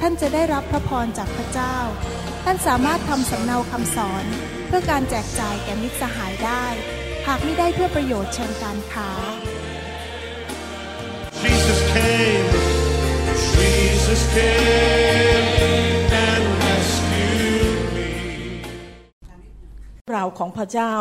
[0.00, 1.76] ท่านจะได้รับพระพรจากพระเจ้า
[2.44, 4.24] ท่านสามารถทำสำเนาคำสอน
[4.66, 6.64] เพื่อการแจกจ่ายแก่มิตรสหายได้
[7.26, 9.10] หากไม่ได้เพื่อประโยชน์เชิงการค้า
[11.42, 12.48] Jesus came,
[13.54, 15.57] Jesus came
[20.12, 20.92] เราของพระเจ้า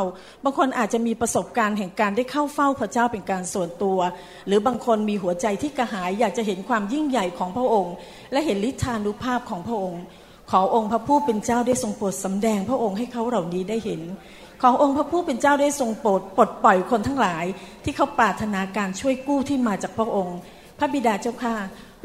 [0.43, 3.99] บางคนอาจจะมีประสบการณ์แห่งการได้เข้าเฝ้าพระเจ้าเป็นการส่วนตัว
[4.47, 7.93] หรือบางคนมีหัวใจที่กระหายอยากจะเห็นความยิ่งใหญ่ของพระองค์
[8.31, 10.01] และเห็นฤทธานุภาพของพระองค์
[10.51, 14.01] ขอองค์พระผู้เป็นเจ้าได้ทรงโปรดสำแดงพระองค์ให้เขาเหล่านี้ได้เห็น
[14.61, 17.45] ขอองค์พระผู้เป็นเจ้าได้ทรงโปรดปลดปล่อยคนทั้งหลาย
[17.83, 20.37] ที่เขาปรารถนาการช่วยกู้ที่มาจากพระองค์
[20.79, 21.55] พระบิดาเจ้าข้า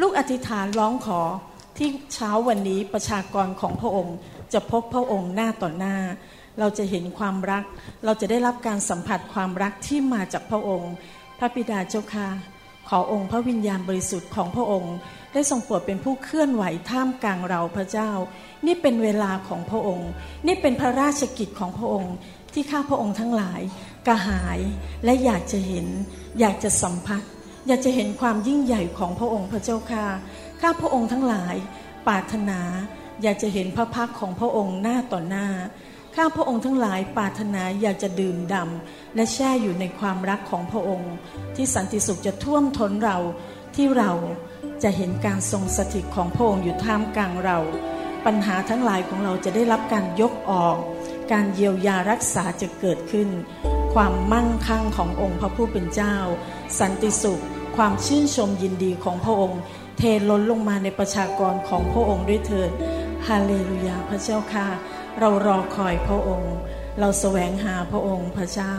[0.01, 1.21] ลูกอธิษฐานร้องขอ
[1.79, 4.17] ที่เช้าวันนี้ประชากรของพระองค์
[4.53, 5.97] จะพบพระองค์หน้าต่อหน้า
[6.59, 7.65] เราจะเห็นความรัก
[8.05, 10.93] เราจะได้รับการสัมผัสความรักที่มาจากพระองค์
[11.39, 12.29] พระบิดาเจ้าค่ะ
[12.89, 14.95] ขอองค์พระวิญญาณบริสุทธิ์ของพระองค์
[15.33, 18.11] ได้ทรงโปรดเป็นผู้เคลื่อนไหวท่ามกลางเราพระเจ้า
[18.67, 20.11] นี่เป็นเวลาของพระองค์
[20.47, 22.15] นี่เป็นพระราชกิจของพระองค์
[22.53, 23.61] ที่ข้าพระองค์ทั้งหลาย
[24.07, 24.59] กระหาย
[25.05, 25.87] และอยากจะเห็น
[26.41, 27.23] อยากจะสัมผัส
[27.67, 30.07] อยากจะเห็นความยิ่งใหญ่ของพระองค์พระเจ้าค่ะ
[30.61, 31.55] ข้าพระองค์ทั้งหลาย
[32.07, 32.61] ปรารถนา
[33.23, 35.47] อยากจะเห็นพระพักของพระองค์หน้าต่อหน้า
[36.17, 41.13] ข้าพระองค์ทั้งหลายปรารถนาอยากจะดื่มด่ำและแช่อยู่ในความรักของพระองค์
[41.57, 43.19] ที่สันติสุขจะท่วมท้นเรา
[43.75, 44.13] ที่เรา
[44.83, 47.59] จะเห็นการทรงสถิตของพระองค์อยู่ท่ามกลางเรา
[48.27, 50.77] ปัญหาทั้งหลายของเราจะได้รับการยกออก
[51.33, 53.29] การเยียวยารักษาจะเกิดขึ้น
[53.95, 56.17] ความมั่งคั่งขององค์พระผู้เป็นเจ้า
[56.79, 57.43] สันติสุข
[57.77, 59.61] ความชื่นชมยินดีของพระองค์
[59.99, 62.71] เทล้นลงมาในประชากรของพระองค์ด้วยเถิด
[63.27, 64.67] ฮาเลลูยาพระเจ้าค่ะ
[65.21, 66.57] เรารอคอยพระองค์
[67.01, 68.75] เราแสวงหาพระองค์พระเจ้า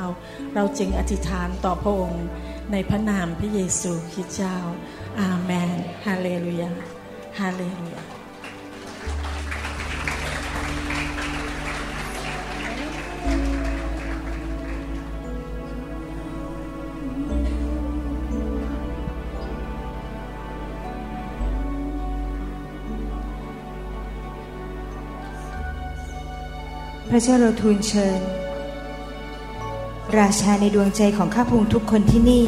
[0.55, 2.25] เราจึงอธิษฐานต่อพระองค์
[2.71, 4.57] ในพระนามพระเยซูคริสต์เจ้า
[5.19, 5.69] อาเมน
[6.05, 6.71] ฮาเลลูยา
[7.39, 8.12] ฮาเลลูยา
[27.15, 28.19] ระเจ้าเราทูลเชิญ
[30.19, 32.45] ราชาในดวงใจของข้าพงทุกคนที่นี่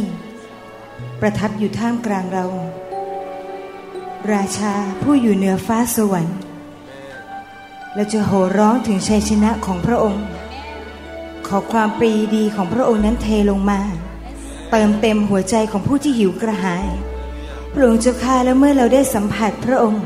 [1.22, 2.46] ประทับอยู่ท่ามกลางเรา
[4.34, 6.38] ราชาผู้อยู่เหนือฟ้าสวรรค์
[7.96, 10.26] เราจะโห่ร้องถึงชัยชนะของพระองค์
[11.48, 13.80] ขอความปรีดีของพระองค์นั้นเทลงมา
[14.72, 16.88] เติมเต็มหัวใจของผู้ที่หิวกระหาย
[17.74, 20.06] พระองค์เจ้าข้าแล้วเมื่อเราได้สัมผัสพระองค์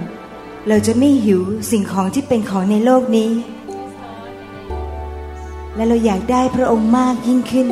[0.68, 1.42] เราจะไม่หิว
[1.72, 3.32] สิ่งของที่เป็นของในโลกนี้
[5.76, 7.70] และเราอยากได้พระองค์มากยิ่งขึ้น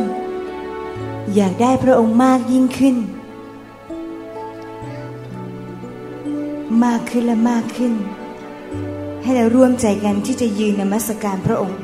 [1.35, 2.95] อยากได้พระองค์มากยิ่งขึ้น
[6.83, 7.93] มากขึ้นและมากขึ้น
[9.23, 11.79] ให้เราร่วมใจกันที่จะยืนนมัสการพระองค์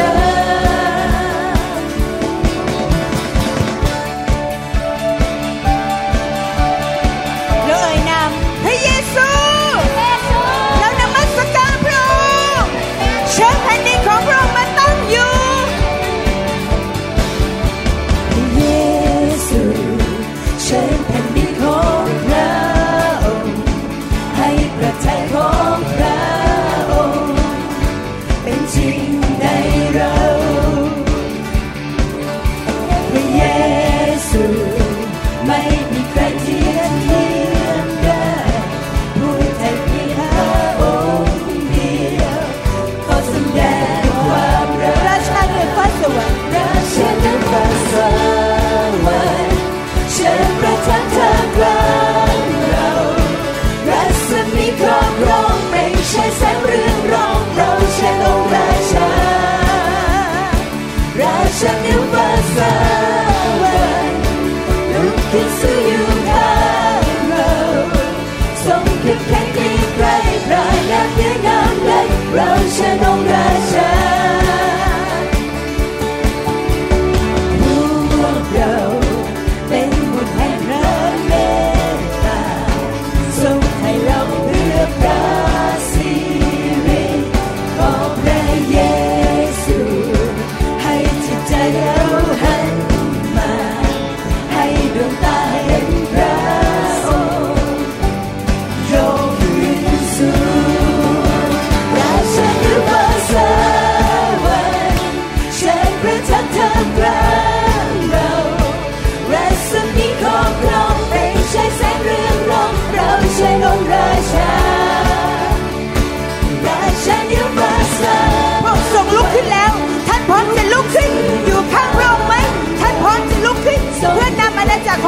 [0.00, 0.29] Yeah.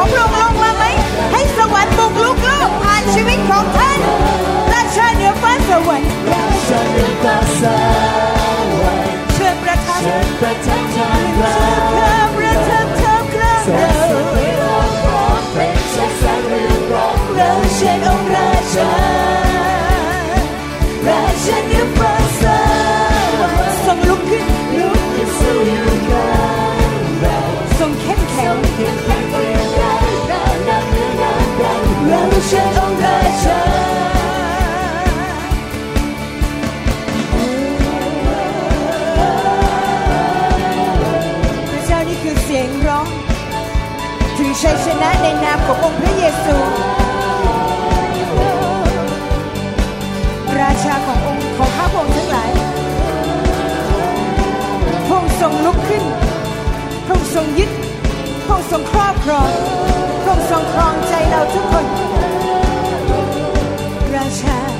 [0.02, 0.84] ของพระองค์ลงมาไหม
[1.32, 3.98] ให้สวรรค์บุกลุกโลกผ่านชีวิตของท่าน
[4.72, 7.62] ราชาเหนือฟ้าสวรรค์ราชาเหนือฟ้าส
[8.82, 9.04] วรรค์
[9.34, 11.56] เชิญประทับเชิญประทับทางเรา
[11.94, 14.12] เชิญประทับทางเราแสงส
[14.64, 19.31] ว่างร้องเพลงแสงสว่างร้องเราเชิญองค์ราชา
[44.62, 46.56] ชัยชนะในนามขององค์พระเยซู
[50.60, 52.50] ราชาขององค์ของข้าพระองค์ทั้งหลาย
[55.06, 56.04] พระองค์ทรงลุกขึ้น
[57.06, 57.70] พระองค์ทรงยึด
[58.44, 59.50] พระองค์ทรงครอบครอง
[60.22, 61.86] พระองค์ทรงครองใจเราทุกคน
[64.14, 64.71] ราชา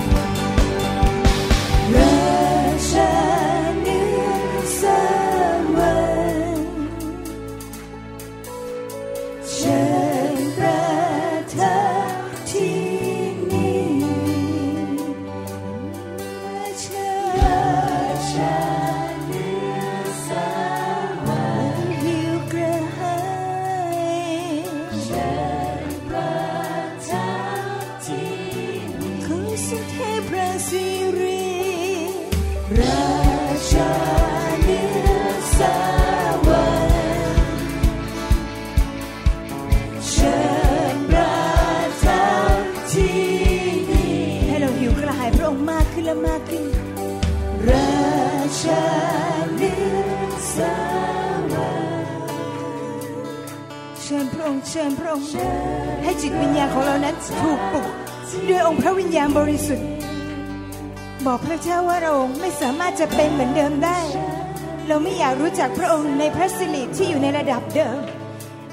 [65.32, 67.98] ากรู้จักพระองค์ในพระสิริที่อยู่ในระดับเดิม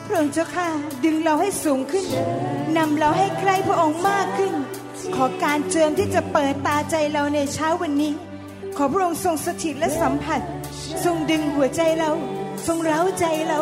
[0.06, 0.68] พระองค์เจ้าข้า
[1.06, 2.06] ดึงเราให้สูงขึ้น
[2.78, 4.54] นำเราให้ใกล้พระองค์มากขึ้น
[5.16, 8.14] ขอการเจิมที่จะเปิดตาใจเราในเช้าวันนี้
[8.78, 10.42] ขอพระองค์ทรงสถิตและสัมผัส
[11.06, 12.12] ทรงดึงหัวใจเรา
[12.68, 13.60] ทรงเร้าใจเรา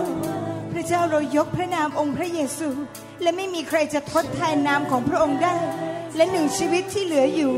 [0.71, 2.69] พระเจ้าเรายกพระนามองค์พระเยซู
[3.21, 5.55] และไม่มีใครจะทดแทนนามของพระองค์ได้
[6.15, 7.53] และหนึ่งชีวิตที่เหลืออยู่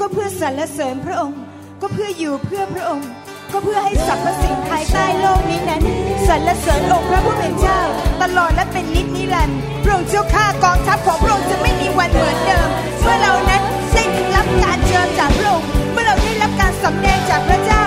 [0.00, 1.40] ก็เพื่อสรรเสริญพระองค์
[1.80, 3.08] ก็เพื่ออยู่เพื่อพระองค์
[3.54, 5.82] ก็เพื่อให้สรรพสิ่งภายใต้โลกนี้นั้น
[6.28, 7.80] สรรเสริญองค์พระผู้เป็นเจ้า
[8.22, 12.68] ตลอดและเป็นนิจนิรันดร์พระองค์เจ้าข้ากองทัพของพระองค์จะไม่มีวันเหมือนเดิม
[13.02, 17.84] เมื่อเรานั้นได้รับการเจิมจากพระองค์เมื่อเราได้รับการสำแดงจากพระเจ้า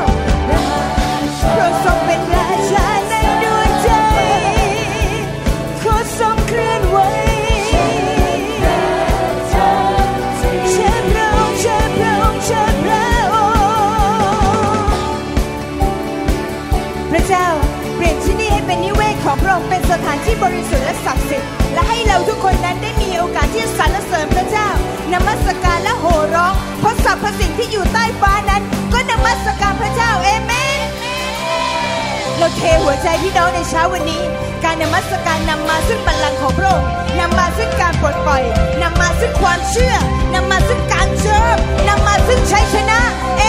[1.54, 2.47] พระองค์ทรงเป็นใหญ่
[19.92, 24.70] สถานที่บริสุทธิ์และศักดิ์สิทธิ์และให้เราทุกคนนั้นได้มีโอกาสที่จะสรรเสริญพระเจ้า
[25.14, 28.62] นมัสการและโห่ร้องเพราะสรรพสิ่งที่อยู่ใต้ฟ้านั้น
[28.94, 30.52] ก็นมัสการพระเจ้าเอเม
[30.86, 30.88] น
[32.38, 34.22] เราเทหัวใจพี่น้องในเช้าวันนี้
[34.64, 36.88] การนมัสการนำมาซึ่งบัลลังก์ของพระองค์
[37.20, 38.44] นำมาซึ่งการปลดปล่อย
[38.82, 39.94] นำมาซึ่งความเชื่อ
[40.34, 43.00] นำมาซึ่งการเชิญนำมาซึ่งชัยชนะ
[43.38, 43.44] เอ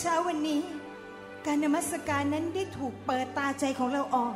[0.00, 0.60] เช้าวันนี้
[1.46, 4.34] การนมัสการนั้นได้ถูกเปิดตาใจของเราออก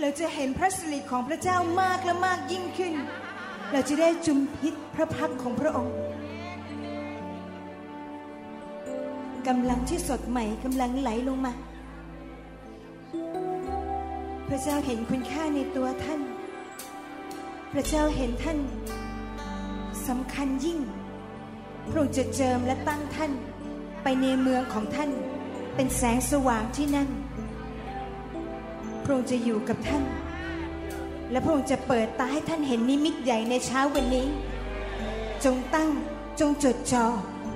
[0.00, 2.94] เราจะเห็นพระสิริของพระเจ้ามากและมากยิ่งขึ้น
[3.72, 5.96] เราจะได้จุมพิษพระพักของพระองค์
[9.48, 11.52] กำลังที่สดใหม่กำลังไหลลงมา
[14.48, 16.20] พระเจ้าเห็นคุณค่าในตัวท่าน
[17.72, 18.58] พระเจ้าเห็นท่าน
[20.08, 20.78] สำคัญยิ่ง
[21.88, 23.32] พระองค์จะเจิมและตั้งท่าน
[24.04, 25.10] ไปในเมืองของท่าน
[25.74, 27.08] เป็นแสงสว่างที่นั่น
[29.02, 30.04] พระองค์จะอยู่กับท่าน
[31.30, 34.26] และพระองค์จะเปิดตาให้ท่านเห็นนิมิตใหญ่ในเช้าวันนี้
[35.44, 35.90] จงตั้ง
[36.40, 37.06] จงจดจอ่อ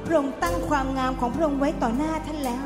[0.04, 2.64] พระองค์ตั้งความงามของพระองค์ไว้ต่อหน้าท่านแล้ว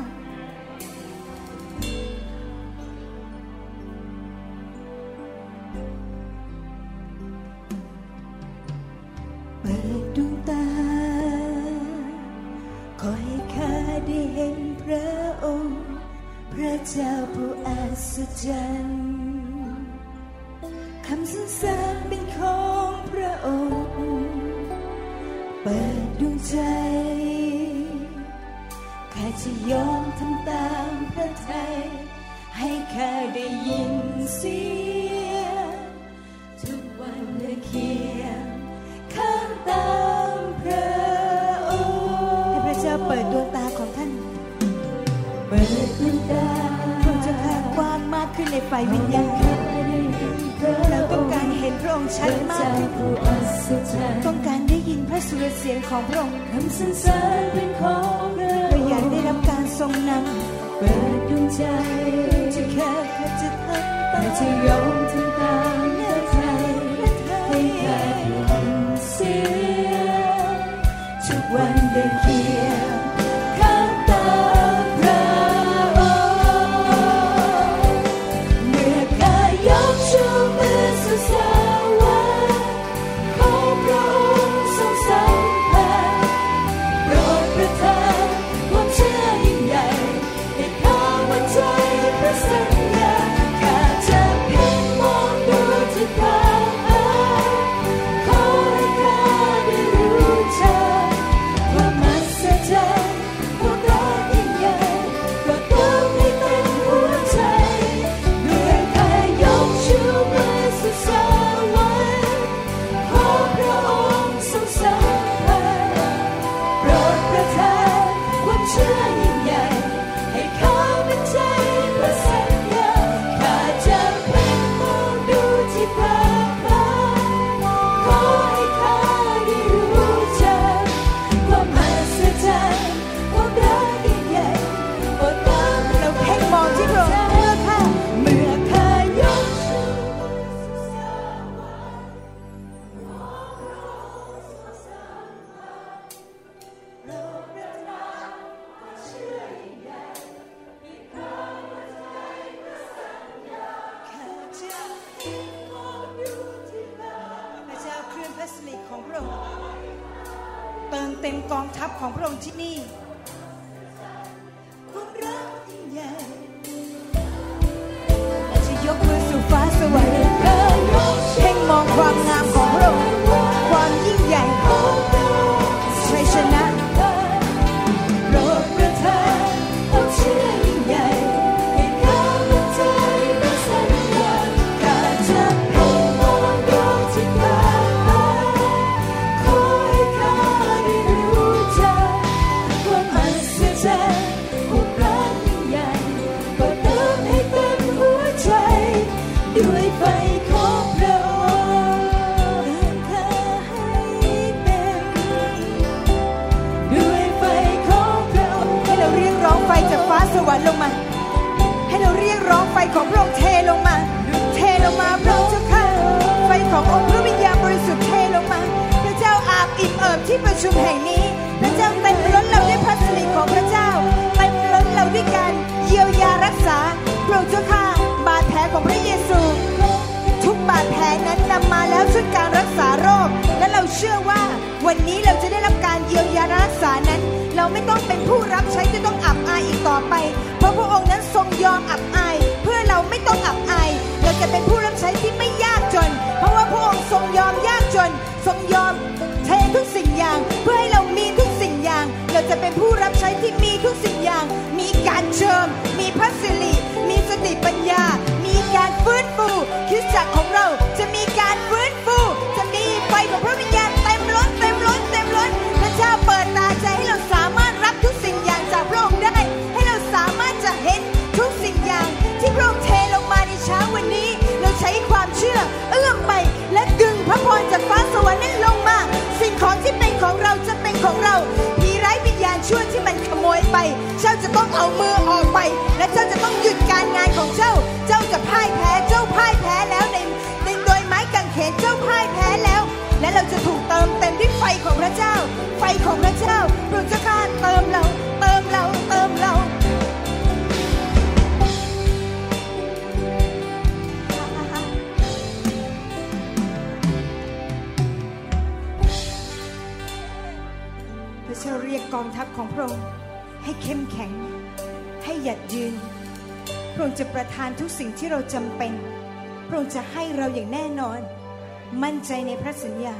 [322.83, 323.15] สัญญา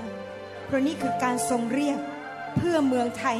[0.65, 1.99] เพราะนี่คือการทรงเรียก
[2.57, 3.37] เพื่อเมืองไทย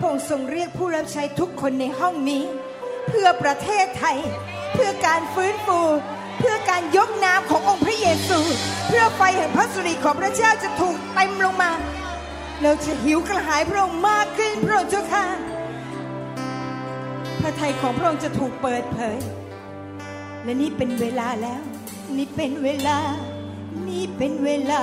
[0.00, 2.42] พงทรงเรียกผู้รับใช้ทุกคนในห้องนี้
[3.08, 4.18] เพื่อประเทศไทย
[4.72, 5.80] เพื่อการฟื้นฟู
[6.38, 8.38] เพื่อการยกน้ำขององค์พระเยซู
[8.88, 11.70] เพื่อไฟแห่งพระสุริของพระเจ้าจะถูกเต็มลงมา
[12.62, 15.24] เราจะหิวกระหายพระองค์มากขึ้นพระองค์เจ้าค่ะ
[17.40, 19.18] พระทัยของพระองค์จะถูกเปิดเผย
[20.44, 21.62] และนี่เป็นเวลาแล้ว
[22.16, 22.98] นี่เป็นเวลา
[23.88, 24.82] นี่เป็นเวลา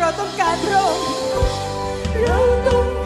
[0.00, 1.06] เราต้องการพระองค์
[2.22, 3.03] เราต้อง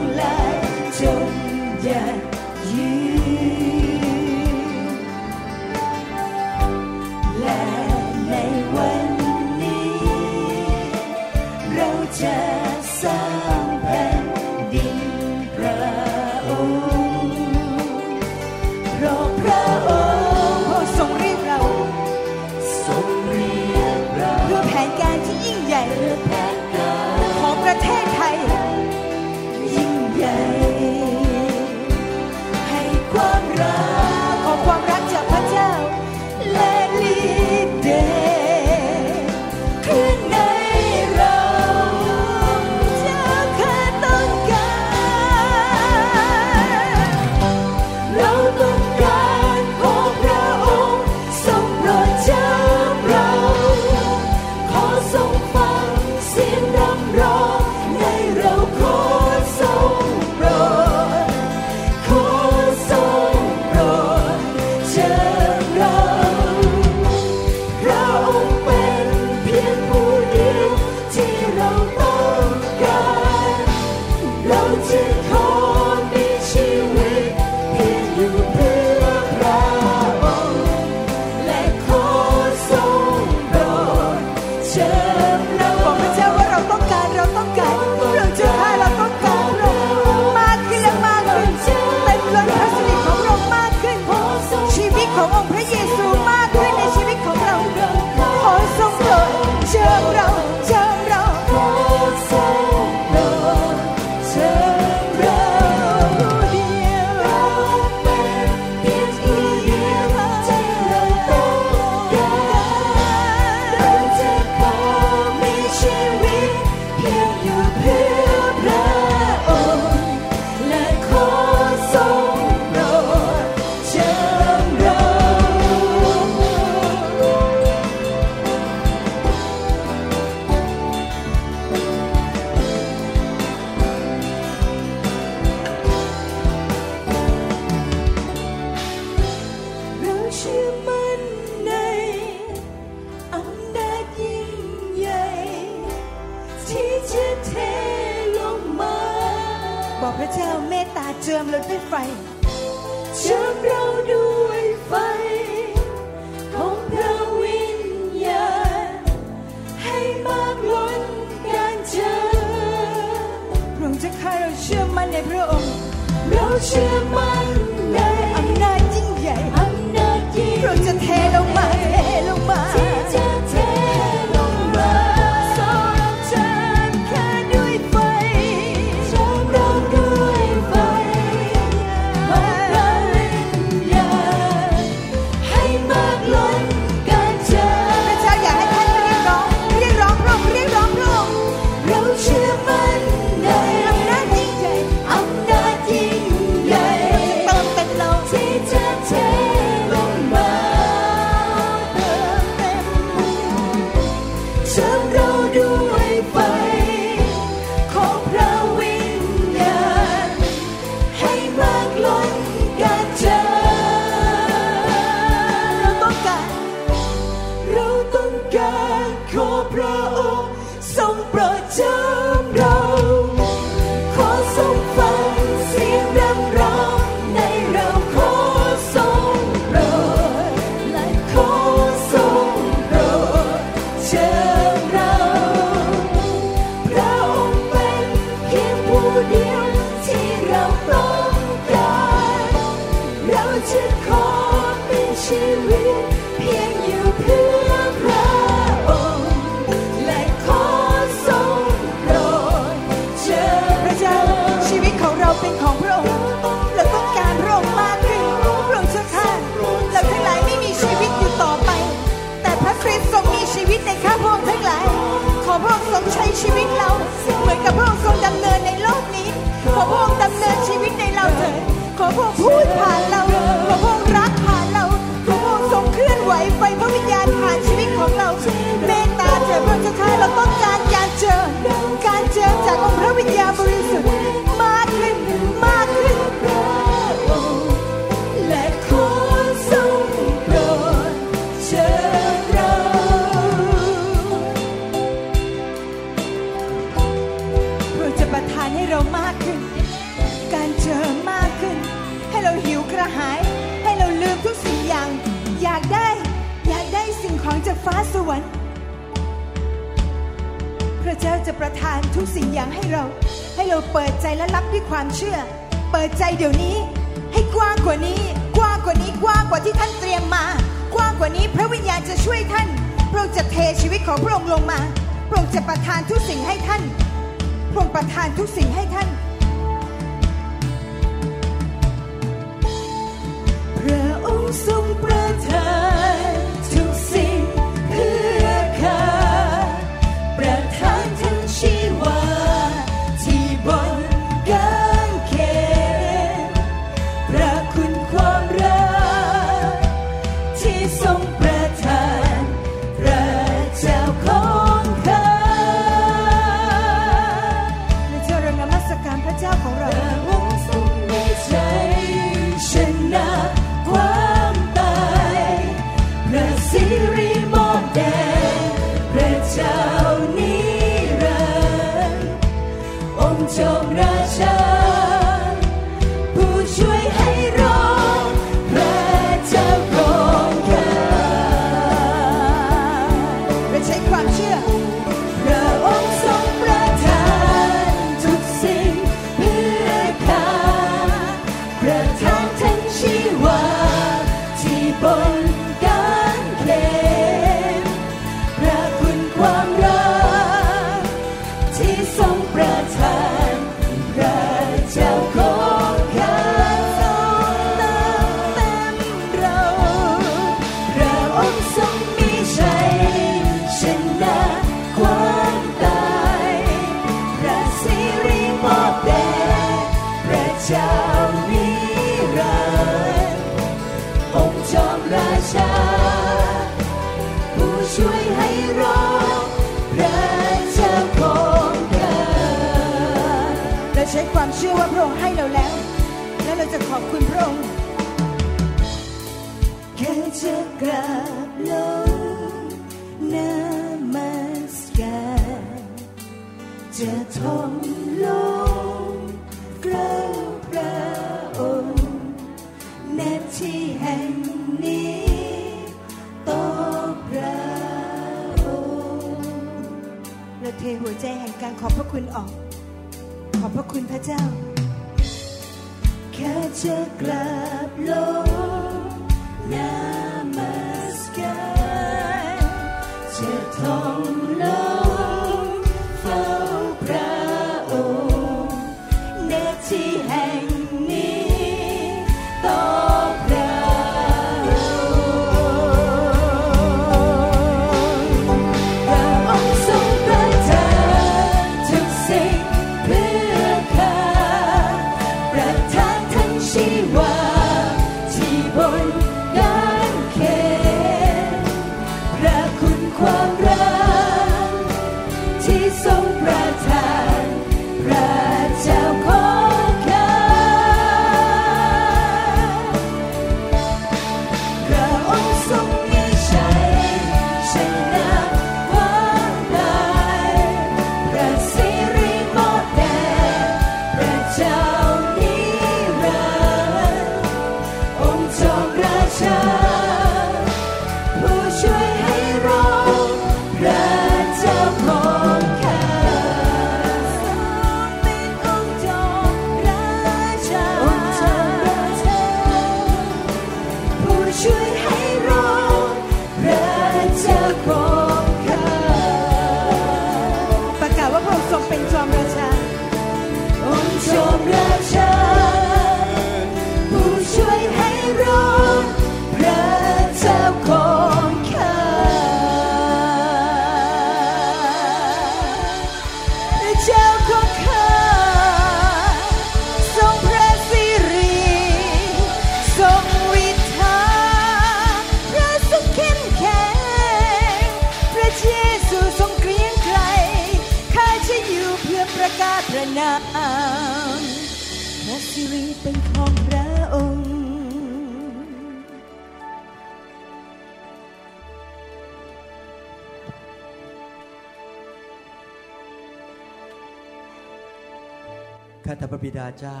[599.38, 600.00] ระบิดาเจ้า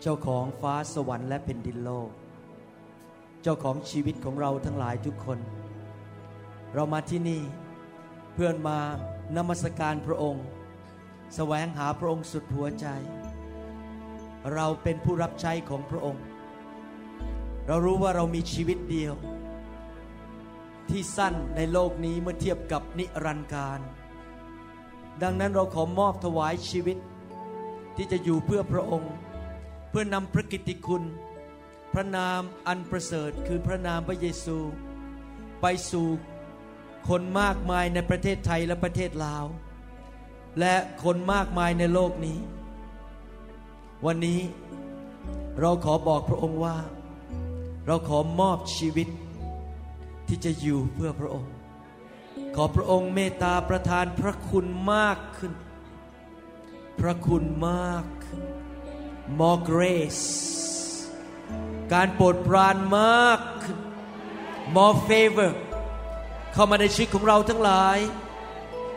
[0.00, 2.10] เจ้าของฟ้าสวรรค์และแผ่นดินโลก
[3.42, 5.38] เจ้าของชีวิตของเราทั้งหลายทุกคน
[6.74, 7.42] เรามาที่นี่
[8.34, 8.78] เพื่อนมา
[9.36, 10.44] นมัสการพระองค์
[11.34, 12.86] แสวงหาพระองค์สุดหัวใจ
[14.54, 16.24] เราเป็นผู้รับใช้ของพระองค์
[17.66, 19.14] เรารู้ว่าเรามีชีวิตเดียว
[20.90, 23.80] ที่สั้นในโลกนี้เมื่อเทียบกับนิรันดร์การ
[25.22, 26.98] ดังนั้นเราขอมอบถวายชีวิต
[27.98, 29.12] ที่จะอยู่เพื่อพระองค์
[29.90, 31.04] เพื่อนำพระกิตติคุณ
[31.92, 34.58] พระนามอันประเสริฐคือพระนามพระเยซู
[35.60, 36.06] ไปสู่
[37.08, 39.44] คนมากมายในประเทศไทยและประเทศลาว
[40.60, 40.74] และ
[41.04, 42.38] คนมากมายในโลกนี้
[44.06, 44.40] วันนี้
[45.60, 46.76] เราขอบอกพระองค์ว่า
[47.86, 49.08] เราขอมอบชีวิต
[50.28, 51.52] ที่จะอยู่เพื่อพระองค์
[52.56, 55.52] ขอพระองค์เมตตาประทานพระคุณมากขึ้น
[57.00, 58.04] พระคุณมาก
[59.38, 60.26] more grace
[61.92, 63.40] การโปรดปรานมาก
[64.76, 65.52] more favor
[66.52, 67.98] เข้ามาในชีวิตของเราทั้งหลาย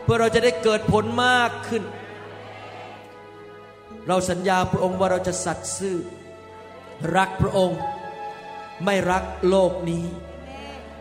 [0.02, 1.82] เพื่อเราจะได้เกิดผลมากขึ้น
[4.08, 5.96] เราสัญญาพระองค์ว่าเราจะสัตย์ซื่อ
[7.16, 7.80] รักพระองค์
[8.84, 10.04] ไม่รักโลกนี้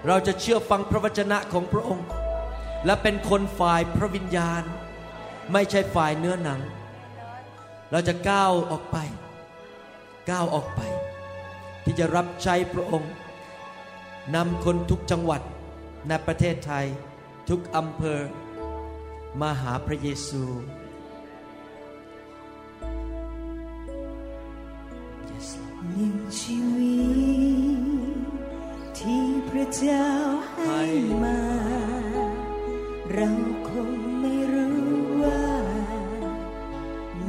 [0.07, 2.07] เราจะเชื่อฟังพระวจนะของพระองค์
[2.85, 4.63] และเป็นคนฝ่ายพระวิญญาณ
[5.53, 6.61] ไม่ใช่ฝ่ายเนื้อหนัง
[7.91, 8.97] เราจะก้าวออกไป
[10.29, 10.81] ก้าวออกไป
[11.83, 13.13] ที่จะรับใช้พระองค์
[14.35, 15.41] นำคนทุกจังหวัด
[16.07, 16.85] ในประเทศไทย
[17.49, 18.19] ทุกอำเภอ
[19.41, 20.43] มาหาพระเยซู
[25.31, 25.75] yes, Lord.
[25.93, 26.97] หนึ่งชีวิ
[28.23, 28.25] ต
[28.99, 30.07] ที่พระเจ้า
[30.63, 30.83] ให้
[31.23, 31.39] มา
[33.13, 33.31] เรา
[33.69, 34.10] คง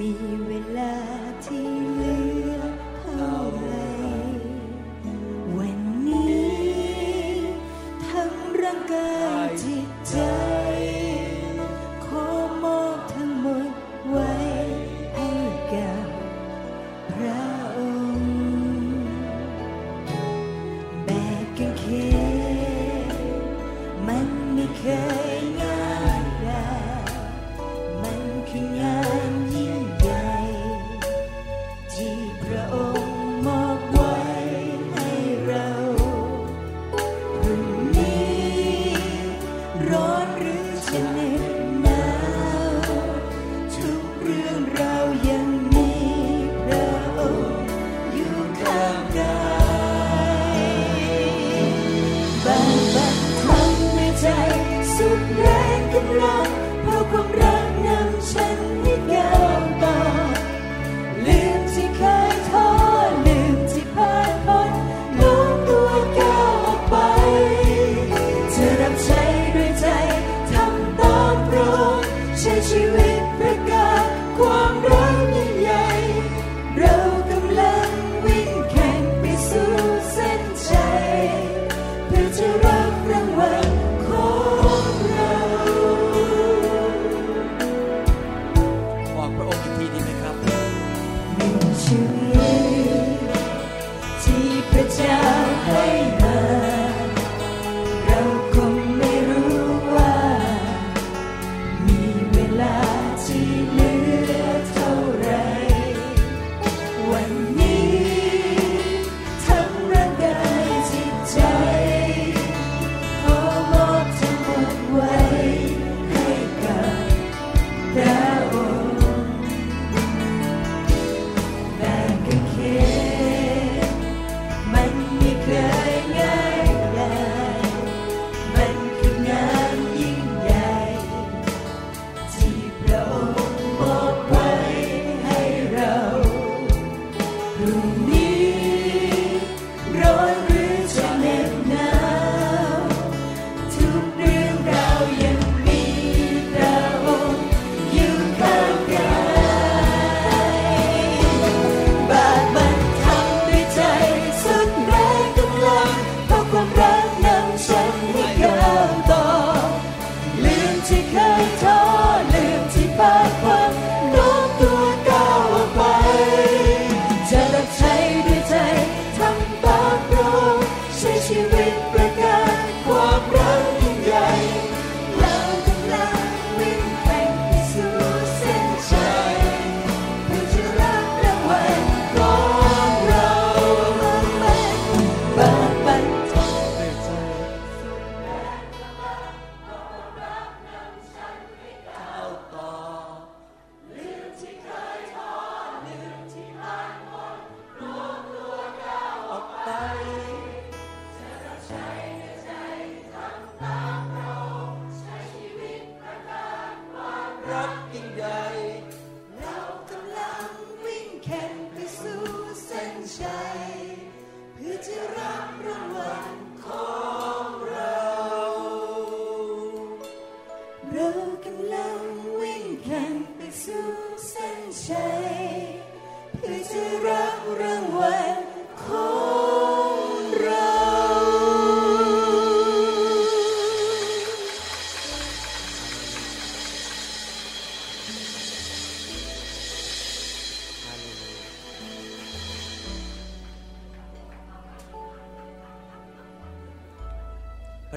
[0.03, 0.13] มี
[0.47, 0.95] เวลา
[1.45, 2.17] ที่เหลื
[2.53, 2.57] อ
[2.99, 3.69] เท่าไหร
[5.57, 7.37] วันนี้
[8.07, 10.15] ทั้งร่างกายจิตใจ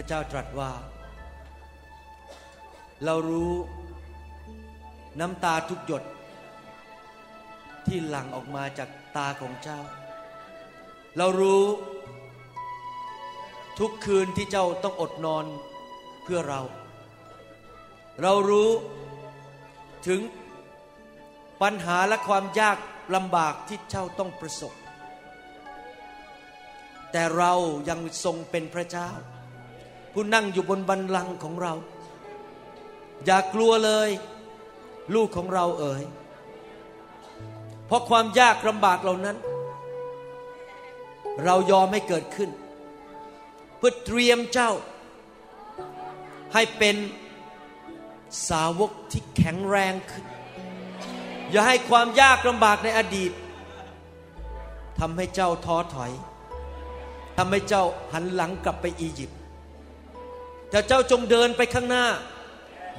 [0.05, 0.71] ระเจ้าตรัสว่า
[3.05, 3.53] เรารู้
[5.19, 6.03] น้ำตาทุกหยด
[7.87, 9.79] ที่หลั่งออกมาจากตาของเจ้า
[11.17, 11.63] เรารู้
[13.79, 15.45] ทุกคืนที่เจ้าต้องอดนอน
[16.23, 16.61] เพื่อเรา
[18.21, 18.69] เรารู้
[20.07, 20.19] ถึง
[21.61, 22.77] ปัญหาและความยาก
[23.15, 24.73] ลำบากที่เจ้าต้องประสบ
[27.11, 27.53] แต่เรา
[27.89, 29.09] ยังทรงเป็นพระเจ้า
[30.17, 31.73] ผู้นั่งอยู่บนบันลังของเรา
[33.25, 34.09] อย่ากลัวเลย
[35.15, 36.03] ลูกของเราเอ๋ย
[37.85, 39.37] เพราะความยากลำบากเหล่านั้น
[41.43, 42.49] เรายอมให้เกิดขึ้น
[43.77, 44.71] เพื่อเตรียมเจ้า
[46.53, 46.95] ให้เป็น
[48.49, 50.25] สาวกที่แข็งแรงขึ้น
[51.51, 53.31] อย่าให้ความยากลำบากในอดีต
[54.99, 56.11] ทำให้เจ้าท้อถอย
[57.37, 59.34] ทำให้เจ้าหันหลังกลับไปอียิปต์
[60.75, 62.05] แต่เจ้าจงเดินไปข้างหน้า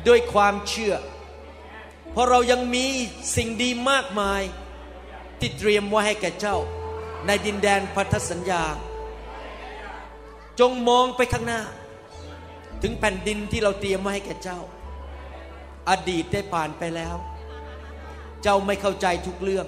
[0.09, 0.95] ด้วยความเชื่อ
[2.13, 2.87] เพราะเรายังมี
[3.37, 4.43] สิ่งดีมากมาย
[5.41, 6.57] ที่เตรียมไว้ให้แก่เจ้า
[7.27, 8.63] ในดินแดนพันธสัญญา
[10.61, 11.63] จงมองไปข้างหน้า
[12.83, 14.61] ถึงแผ่นดินที่เราเตรียมไว้ให้แก่เจ้า
[15.91, 17.17] อดีตได้ผ่านไปแล้ว
[18.43, 19.67] เจ้าไม่เข้าใจทุกเรื่อง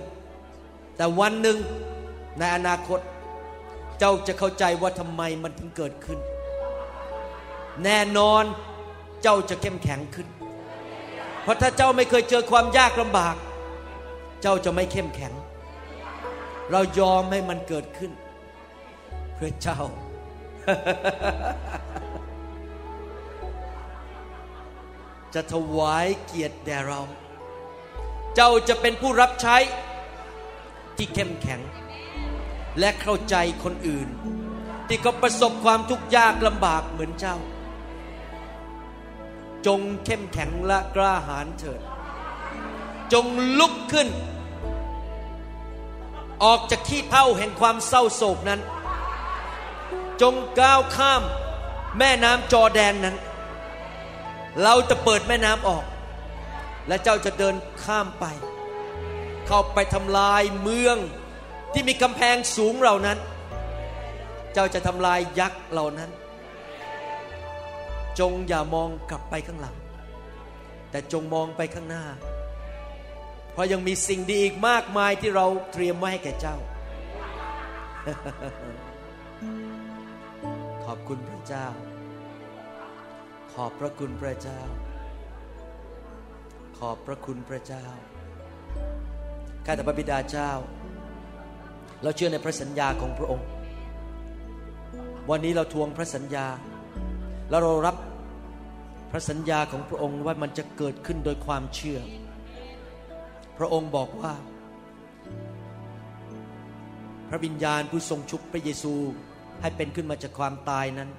[0.97, 1.59] แต่วันหนึ่ง
[2.39, 3.01] ในอนาคต
[3.99, 6.21] เจ้าจะเข้าใจว่าทำไมมันถึงเกิดขึ้น
[7.85, 8.45] แน่นอน
[9.23, 10.29] เจ้าจะเข้มแข็งขึ้น
[11.43, 13.37] เพราะถ้าเจ้าไม่เคยเจอความยากลำบาก
[14.43, 15.33] เจ้าจะไม่เข้มแข็ง
[16.71, 18.13] เรายอมให้มันเกิดขึ้น
[19.35, 19.81] เพื่อเจ้า
[25.35, 27.01] จะถวายเกียรติแด่เรา
[28.35, 29.57] เจ้าจะเป็นผู้รับใช้
[30.97, 31.61] ที่เข้มแข็ง
[32.79, 34.09] และเข้าใจคนอื่น
[34.89, 37.37] ที่เขาประสบความทุกข์ยากลำบากเหมือนเจ้า
[39.67, 41.81] จงเข้มแข็งและกล้าหาญเถิด
[43.13, 43.27] จง
[43.59, 44.09] ลุกขึ้น
[46.45, 48.61] ออกจากขี้เท่าแห่งความเศร้าโศกนั้น
[50.23, 51.23] จงก้าวข้าม
[51.99, 53.17] แม่น้ำจอแดนนั้น
[54.63, 55.85] เราจะเปิดแม่น้ำออก
[56.89, 58.25] และเจ้าจะเดินข้ามไป
[59.47, 60.97] เข้าไปทำลายเมือง
[61.73, 63.19] ที่มีกำแพงสูงเหล่านั้น
[64.53, 66.11] เจ้าจะทำลายยักษ์เหล่านั้น
[68.21, 69.77] จงอย่ามองกลับไปข้างหลัง
[70.91, 72.05] แต่จงมองไปข้างหน้า
[73.53, 76.57] เพราะยังมีสิ่งดีอีกมากมายที่เราเตรียมไว้ให้แก่เจ้า
[80.85, 81.67] ขอบคุณพระเจ้า
[83.53, 84.61] ขอบพระคุณพระเจ้า
[86.79, 87.85] ขอบพระคุณพระเจ้า
[89.65, 90.51] ข้าแต่พระบิดาเจ้า
[92.03, 93.47] เราเชื่อในพระสัญญาของพระองค์
[95.31, 96.47] วันนี้เราทวงพระสัญญา
[97.51, 97.97] แล้วเรารับ
[99.11, 102.01] พระสัญญาของพระองค์ว่ามันจะเกิดขึ้นโดยความเชื่อ
[103.59, 104.35] พระองค์บอกว่า
[107.29, 108.95] พระวิญญาณผู้ทรงชุบพระเยซู
[109.61, 111.11] ให้เป็นขึ้นมาจากความตายนั้น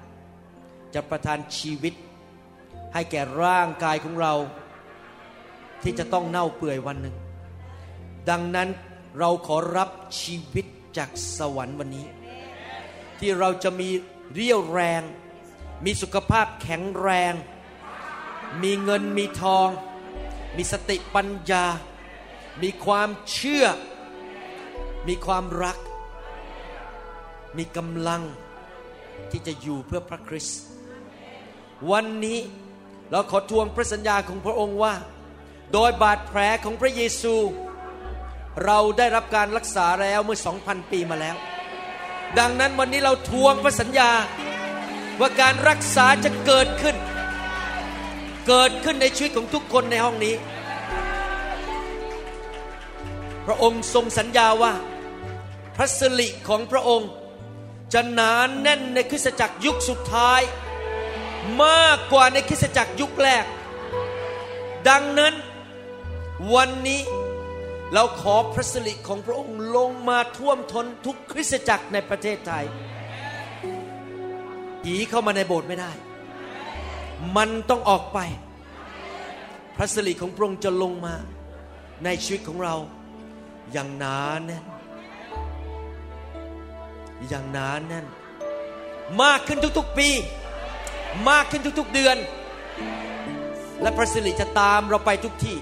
[0.94, 1.94] จะประทานชีวิต
[2.94, 4.34] ให้แก่ร่างกายของเรา
[5.82, 7.16] ที่จะต้องเน่าเปื่อยวันหนึ่ง
[8.30, 8.68] ดังนั้น
[9.18, 10.66] เราขอรับชีวิต
[10.96, 12.06] จากสวรรค์วันนี้
[13.18, 13.88] ที่เราจะมี
[14.32, 15.02] เรี่ยวแรง
[15.84, 17.34] มีสุขภาพแข็งแรง
[18.62, 19.68] มีเงินมีทอง
[20.56, 21.64] มีสติปัญญา
[22.62, 23.66] มีความเชื่อ
[25.08, 25.78] มีความรัก
[27.58, 28.22] มีกำลัง
[29.30, 30.60] ที่จะอยู่เพื่อพระคริสต์
[31.90, 32.38] วันนี้
[33.10, 34.94] เราขอทวงพระสัญญาของพระองค์ว่า
[35.72, 37.34] โดยบาดแผลของพระเยซู
[38.64, 41.36] เราได้รับการรักษาแล้วเมื่อสองพันปีมาแล้ว
[42.38, 44.10] ดังนั้นวันนี้เราทวงพระสัญญา
[45.20, 46.96] ว่าการรักษาจะเกิดขึ้น
[48.48, 50.34] เกิดขึ้นในชีวิตของทุกคนในห้องนี้
[53.46, 54.72] พระองค์ทรงสัญญาว่า
[55.76, 57.10] พระสิริของพระองค์
[57.92, 60.40] จะหนานแน่นในคริสตจักรยุคสุดท้าย
[61.64, 63.44] มากกว่าในคริสตจักรยุคแรก
[64.88, 65.34] ดังนั้น
[66.54, 67.02] วันนี้
[67.92, 72.64] เราขอพระสิริของพระองค์ลงมาท่วมท้นทุกคริสตจักรในประเทศไทย
[74.82, 75.92] ผีเข้ามาในโบสถ์ไม่ได้
[77.36, 78.18] มันต้องออกไป
[79.76, 81.14] พระสิริของพระองค์จะลงมา
[82.04, 82.74] ในชีวิตของเรา
[83.72, 84.64] อย่างหนานแน่น
[87.28, 88.06] อย่างหนานแน่น
[89.22, 90.08] มากขึ้นทุกๆปี
[91.28, 92.16] มากขึ้นทุกๆเดือน
[93.82, 95.56] และพระสิริจะตามเราไปทุกที่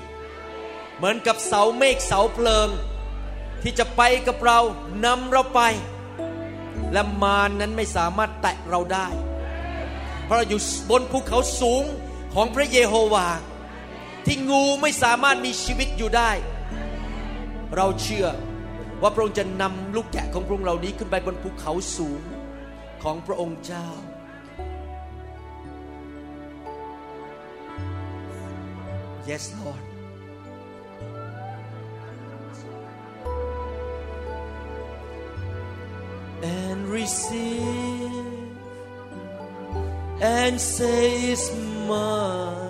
[0.97, 2.69] เหมือนกับเสาเมฆเสาเพลิง
[3.63, 4.59] ที่จะไปกับเรา
[5.07, 5.61] นำเราไป
[6.93, 9.09] และมารนั้นไม่สามารถแตะเราได้
[10.25, 10.61] เพราะเราอยู่
[10.91, 11.85] บนภูเขาสูง
[12.35, 13.29] ของพระเยโฮวา
[14.27, 16.31] ที่งูไม่สามารถมีชีวิตอยู่ได้
[17.77, 18.27] เราเชื่อ
[19.03, 22.21] ว่าพระองค์จะนำลูกแกะของพระองค์เหล่านี้ขึ้นไปบนภูเขาสูง
[23.03, 23.89] ของพระองค์เจ้า
[29.29, 29.88] Yes Lord
[36.43, 38.29] and receive
[40.21, 41.55] and say it's
[41.87, 42.69] mine.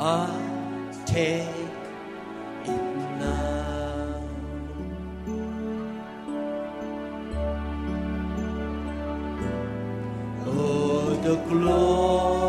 [0.00, 0.30] I
[1.06, 1.48] take
[2.64, 2.82] it
[3.18, 4.22] now.
[10.46, 12.47] Oh, the glory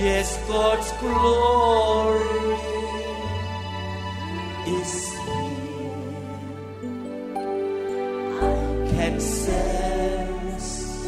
[0.00, 2.54] Yes, God's glory
[4.78, 4.94] is
[5.26, 6.14] here.
[8.38, 11.02] I can sense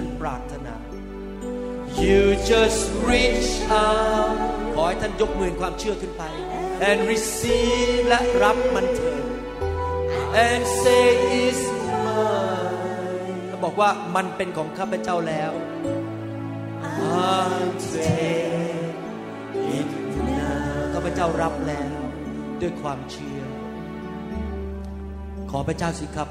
[0.00, 0.76] ท่านปรารถนา
[2.04, 2.22] You
[2.52, 3.50] just reach
[3.84, 4.38] out
[4.74, 6.22] ขอให้ท่านยกมือความเชื่อขึ้นไป
[6.88, 9.24] and receive และรับมันเถิด
[10.46, 11.06] and say
[11.44, 11.60] is
[12.04, 15.52] mine แล้วบอกว่ามันเป็นของข้าพเจ้าแล้ว
[17.40, 17.60] I
[17.92, 18.96] take
[19.78, 19.88] it
[20.38, 21.92] now ข้าพเจ้ารับแล้ว
[22.60, 23.40] ด้วยความเชื่อ
[25.50, 26.28] ขอพระเจ้าสิครับ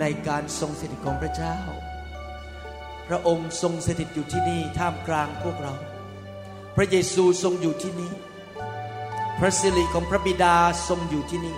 [0.00, 1.56] ในการทรงสถิตของพระเจ้า
[3.08, 5.72] พระองค์ทรงสถิตอยู่ที่นี่ท่ามกลางพวกเรา
[6.76, 8.12] พระเยซูทรงอยู่ที่นี่
[9.38, 10.56] พระสิริของพระบิดา
[10.88, 11.56] ทรงอยู่ที่นี่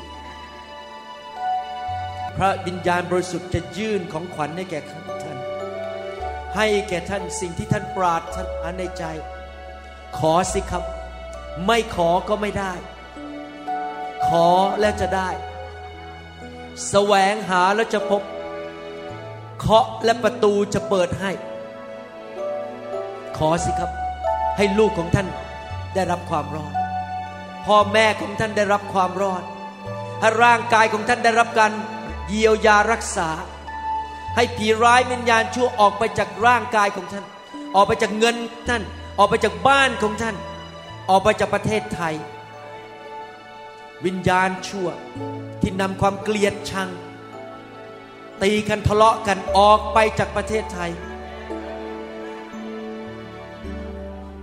[2.37, 5.09] พระวิญญาณบริสุทธิ์จะยื่นของขวัญให้แก่ท่าน
[6.57, 9.05] ให้แก่ท่านสิ่งที่ท่านปรารถนาในใจ
[10.19, 10.85] ขอสิครับ
[11.67, 12.73] ไม่ขอก็ไม่ได้
[14.29, 14.49] ขอ
[14.81, 15.31] แล้วจะได้
[16.89, 18.23] แสวงหาแล้วจะพบ
[19.59, 21.31] เคาะและประตูจะเปิดให้
[23.37, 23.91] ขอสิครับ
[24.57, 25.29] ให้ลูกของท่าน
[25.95, 26.75] ได้รับความรอด
[27.67, 29.43] พ่อแม่ของท่านได้รับความรอด
[30.21, 31.73] ให้ร่างกายของท่านได้รับการ
[32.29, 33.29] เยียวยารักษา
[34.37, 37.25] ให้ผีร้ายวิญญาณชั่วออกไปจากร่างกายของท่าน
[37.75, 38.37] ออกไปจากเงิน
[38.69, 38.83] ท่าน
[39.19, 40.37] ออกไปจากบ้านของท่าน
[41.11, 42.15] ออกไปจากประเทศไทย
[44.05, 44.89] วิญญาณชั่ว
[45.63, 46.89] ที่นำความเกลียดชัง
[48.43, 50.91] ตีกันทะเลาะกันออกไปจากประเทศไทย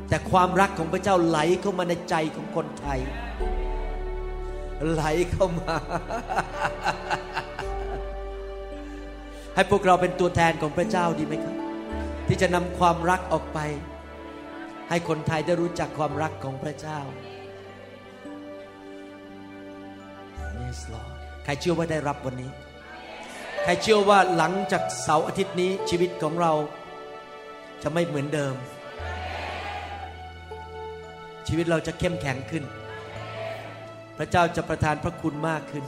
[0.09, 2.99] แต่ความรักของพระเจ้าไหลเข้ามาในใจของคนไทย
[4.91, 5.75] ไหลเข้ามา
[9.55, 11.55] ให้พวกเราเป็นตัวแทนของพระเจ้าดีไหมครับ
[12.27, 13.59] ที่จะนำความรักออกไป
[14.89, 16.99] ให้คนไทยได้รู้จักความรักของพระเจ้า
[20.61, 21.11] Yes Lord
[21.43, 22.51] ใครเชื่อว่าได้รับวันนี้
[23.67, 26.53] ใครเชื่อว่าหลังจากเสาร์อาทิตย์นี้ชีวิตของเรา
[27.83, 28.55] จะไม่เหมือนเดิม
[31.47, 32.63] ชีวิตเราจะเข้มแข็งขึ้น
[34.17, 35.85] พระเจ้าจะประทานพระคุณมากขึ้น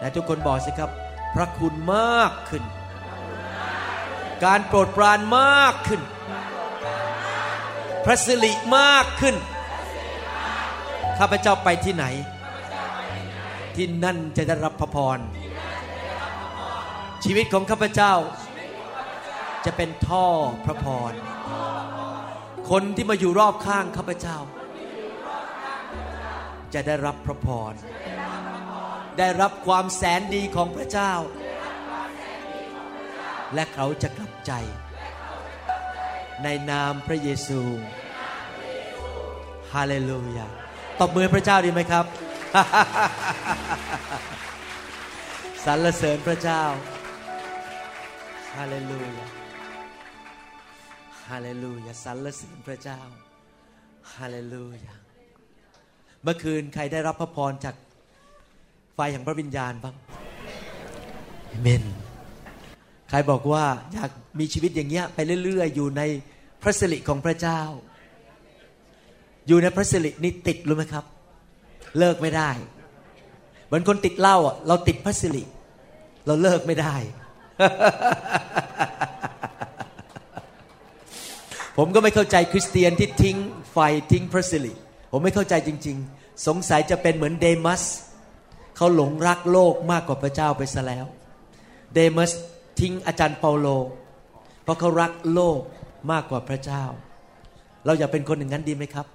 [0.00, 0.90] และทุกคนบอกสิครับ
[1.34, 2.64] พระคุณมากขึ้น
[4.44, 6.02] การโปรดปรานมากขึ้น
[8.04, 9.36] พระสิริมากขึ้น
[11.18, 12.04] ข้าพเจ้าไปที่ไหน
[13.74, 15.18] ที่นั่นจะได้รับพระพร
[17.24, 18.14] ชีวิตของข้าพเจ้า
[19.64, 20.26] จะเป็นท่อ
[20.64, 21.12] พระพร
[22.70, 24.38] คนที่มาอยู่รอบข้างข้าพเจ้า
[26.74, 27.72] จะได้รับพระพร
[29.18, 31.12] ได้รับความแสนดีของพระเจ้า
[33.54, 34.52] และเขาจะกลับใจ
[36.44, 37.60] ในนามพระเยซู
[39.72, 40.48] ฮาเลลูยา
[41.00, 42.04] ตบมือพระเจ้าดีไหมครับ
[45.64, 49.26] สรรเสริญพระเจ้าาเลลูยา
[51.28, 53.00] ฮาเลลูยาสรรเสริญพระเจ้า
[54.14, 54.94] ฮาเลลูยา
[56.22, 57.74] เมื่อคืนใครได้รับพระพรจาก
[58.94, 59.94] ไฟแห่งพระวิญญาณบ้าง
[61.62, 61.84] เมน
[63.08, 66.02] ใครบอกว่าอยากมีชีวิตอย่างเงี้ยไปเรื่อย ๆ อยู่ใน
[66.62, 67.60] พระสิริของพระเจ้า
[69.46, 71.04] อยู่ในพระสิรินี่ติดรู้ไหมครับ
[71.98, 72.50] เลิกไม่ได้
[73.66, 75.42] เหมือนคนติดเหล้าอะเราติดพระสิริ
[76.26, 76.96] เราเลิกไม่ได้
[81.76, 83.36] ผมก็ไม่เข้าใจคริสเตียนที่ทิ้ง
[83.72, 83.78] ไฟ
[84.12, 84.72] ทิ้งพระสิริ
[85.10, 87.82] ผมไม่เข้าใจจริง ๆ สงสัยจะเป็นเหมือนเดมัส
[88.76, 91.06] เขาหลงรักโลกมากกว่าพระเจ้าไปซะแล้ว
[91.94, 92.30] เดมัส
[92.80, 93.66] ทิ้งอาจารย์เปาโล
[94.62, 95.60] เพราะเขารักโลก
[96.12, 96.84] มากกว่าพระเจ้า
[97.86, 99.06] เราอย่าเป็นคนอย่างนั้นดีไหมครับ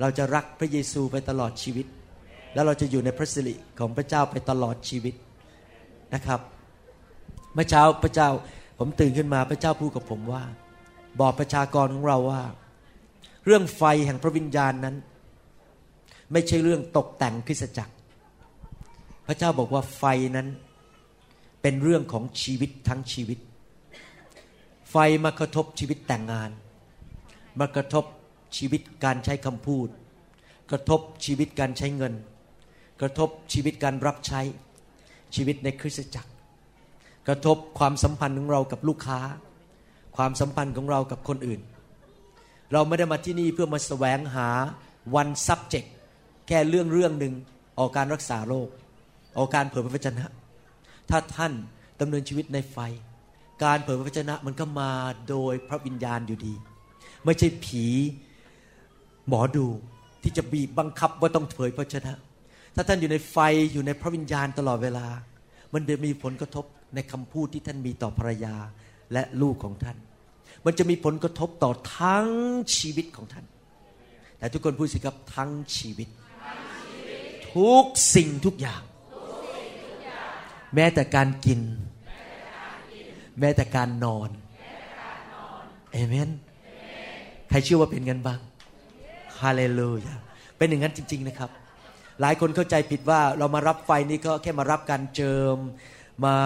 [0.00, 1.86] เราจะรักพระเยซูไปตลอดชีวิต
[2.54, 5.14] แล้วเราจะอยู่ในพระสิริของพระเจ้าไปตลอดชีวิต
[6.14, 6.40] นะครับ
[7.54, 8.28] เมื่อเช้าพระเจ้า
[8.78, 10.42] ผมตื่นขึ้นมาพระเจ้าพูดกับผมว่า
[11.20, 12.42] บอกประชากรของเราว่า
[13.46, 14.96] เรื่องไฟแห่งพระวิญญาณนั้น
[16.32, 17.94] ไม่ใช่เรื่องตกแต่งคริสตจักร
[19.26, 20.04] พระเจ้าบอกว่าไฟ
[20.36, 20.48] นั้น
[21.62, 23.38] เป็นเรื่องของชีวิตทั้งชีวิต
[24.90, 26.50] ไฟมากระทบชีวิตแต่งงาน
[27.60, 28.04] มากระทบ
[28.56, 29.88] ชีวิตการใช้คำพูด
[30.70, 32.14] กระทบชีวิตการใช้เงิน
[33.00, 34.40] กระทบชีวิตการรับใช้
[35.34, 36.30] ชีวิตในคริสตจักร
[37.28, 39.20] กระทบความสัมพันธ์ของเรากับลูกค้า
[40.16, 41.60] ความสัมพันธ์ของเรากับคนอื่น
[42.72, 44.48] เราไม่ได้มาที่นี่เพื่อมาแสวงหา
[45.20, 45.88] one subject
[46.46, 47.34] แค่เรื่องเรื่องหนึ่ง
[47.78, 48.68] ออกการรักษาโรค
[49.38, 50.24] ออกการเผยพระวจนะ
[51.10, 51.52] ถ้าท่าน
[52.00, 52.78] ดำเนินชีวิตในไฟ
[53.64, 54.90] การเผยพระวจนะมันก็มา
[55.28, 56.54] โดยพระวิญญาณอยู่ดี
[57.24, 57.84] ไม่ใช่ผี
[59.28, 59.66] หมอดู
[60.22, 62.12] ที่จะบีบบังคับว่าต้องเผยพระวจนะ
[62.74, 63.36] ถ้าท่านอยู่ในไฟ
[63.72, 65.06] อยู่ในพระวิญญาณตลอดเวลา
[65.72, 66.64] มันจะมีผลกระทบ
[66.94, 68.56] ในคำพูดที่ท่านมีต่อภรรยา
[69.12, 69.96] และลูกของท่าน
[70.64, 72.26] มันจะมีผลกระทบต่อทั้ง
[72.76, 73.44] ชีวิตของท่าน
[74.38, 76.08] แต่ทุกคนพูดสิครับทั้งชีวิต
[77.54, 77.84] ทุก
[78.14, 78.82] สิ่งทุกอย่าง
[80.74, 81.60] แม้แต่การกิน
[83.40, 84.30] แม้แต่การนอน
[85.92, 86.30] เอเมน
[87.48, 88.40] ใครเชื่อว่าเป็นกันบ้าง
[89.40, 90.14] ฮาเลลูยา
[90.56, 91.50] เป็นอย่างนั้นจริง ๆนะครับ
[92.20, 95.56] หลายคนเข้าใจผิดว่าเรามารับไฟนี้ก็แค่มารับการเจิม
[96.26, 96.36] มา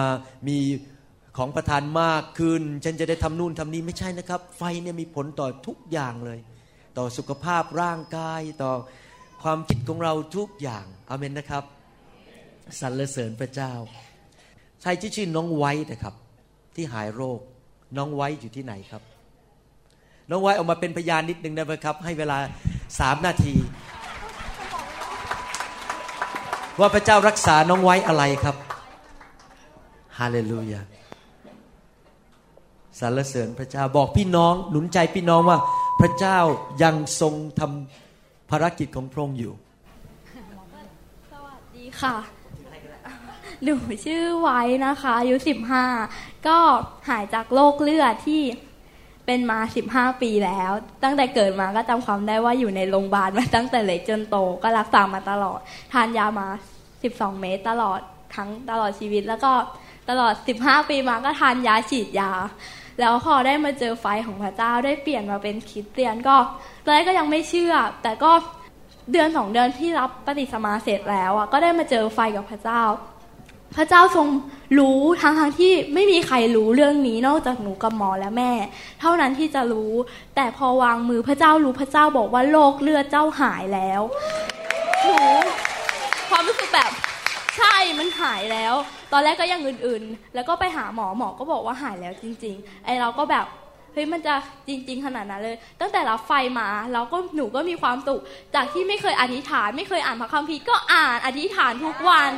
[0.47, 0.57] มี
[1.37, 6.39] ของประทานมากขึ้น ฉันจะได้ทำนู่นทำนี้ไม่ใช่นะครับ ไฟเนี่ยมีผลต่อทุกอย่างเลย
[6.97, 8.73] ต่อสุขภาพร่างกายต่อ
[9.43, 11.63] ความคิดของเราทุกอย่างอาเมนนะครับ
[12.79, 13.71] สรรเสริญพระเจ้า
[14.81, 16.13] ใครที่ชื่อน้องไว้นะครับ
[16.75, 17.39] ที่หายโรค
[17.97, 19.03] น้องไว้อยู่ที่ไหนครับ
[20.29, 22.37] น้องไว้ออกมาเป็นพยานนิดนึงได้ไหมครับ ให้เวลา
[22.99, 23.55] สามนาที
[26.79, 28.55] ว่าพระเจ้ารักษาน้องไว้อะไรครับ
[30.19, 30.81] ฮาเลลูยา
[32.99, 35.59] สรรเสริญพระเจ้าบอกพี่น้องหนุนใจพี่น้องว่า
[35.99, 36.37] พระเจ้า
[36.83, 39.53] ยังทรงทำภารกิจของพระองค์อยู่
[41.31, 42.15] สวัสดีค่ะ
[43.63, 45.85] หนูชื่อไว้นะคะอายุสิบห้า
[46.47, 46.57] ก็
[47.09, 48.41] หายจากโรคเลือดที่
[49.25, 50.71] เป็นมาสิบห้าปีแล้ว
[51.03, 55.59] ตั้งแต่เกิดมาก็จำความได้ว่าอยู่ในโรงพยาบาลมาตั้งแต่เล็กจนโตก็รักษามาตลอด
[55.93, 56.47] ทานยามา
[57.03, 57.99] สิบสองเมตรตลอด
[58.35, 59.51] ทั้งตลอดชีวิตแล้วก็
[60.09, 62.31] ตลอดสิบห้าปีมาก็ทานยาฉีดยา
[62.99, 66.35] แล้วพอได้มาเจอไฟของพระเจ้าได้เปลี่ยนมาเป็นคริสเตียนก็
[66.83, 68.31] ตอนแรกก็ยังไม่เชื่อ แต่ก็
[69.11, 72.81] เดือนสองเดือนที่รับปฏิสมาเสร็จแล้วอะก็ได้มาเจอไฟกับพระเจ้า
[73.77, 74.27] พระเจ้าทรง
[74.79, 78.51] รู้ทั้งทงที่ไม่มีใครรู้เรื่องนี้นอกจากหนูกับหมอและแม่
[79.01, 79.91] เท่านั้นที่จะรู้
[80.35, 84.01] แต่พอวางมือพระเจ้ารู้พระเจ้าบอกว่าโรคเลือดเจ้าหายแล้ว
[85.05, 85.19] หนู
[86.29, 86.91] ความรู้สึกแบบ
[87.57, 88.73] ใช่มันหายแล้ว
[89.13, 93.45] ตอนแรกก็ยังอื่นๆ แล้วก็ไปหาหมอหมอก็บอกว่าหายแล้วจริงๆไอเราก็แบบ
[93.97, 94.35] ฮ้ยมันจะ
[94.67, 98.21] จริง ๆ ขนาดนั้นเลย ตั้งแต่รับไฟมาเราก็หนูก็มีความสุข
[98.55, 102.31] จากที่ไม่เคยอธิษฐาน ไม่เคยอ่านพระคัมภีร์ก็อ่านอธิษฐานทุกวัน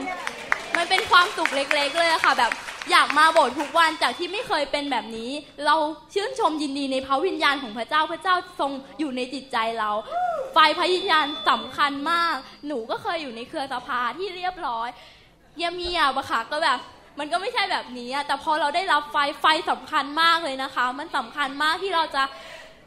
[0.78, 2.52] มันเป็นความสุขเล็ก ๆ เลยค่ะ แบบ
[2.92, 5.32] อยากมาโบสถ์ทุกวันจากที่ไม่เคยเป็นแบบนี้
[5.66, 5.76] เรา
[6.14, 9.92] ชื่นชมยินดีในพระวิญญาณของพระเจ้าพระเจ้าทรงอยู่ในจิตใจเรา
[10.54, 12.36] ไฟพระวิญญาณสำคัญมาก
[12.68, 14.88] หนูก็เคยอยู่ในเครือสภาที่เรียบร้อย
[15.58, 16.80] เยี่ยมเยียบอะค่ะก็แบบ
[17.20, 22.24] มันก็ไม่ใช่แบบนี้อะแต่พอเราได้รับไฟไฟสำคัญมากเลยนะคะ มันสำคัญมากที่เราจะ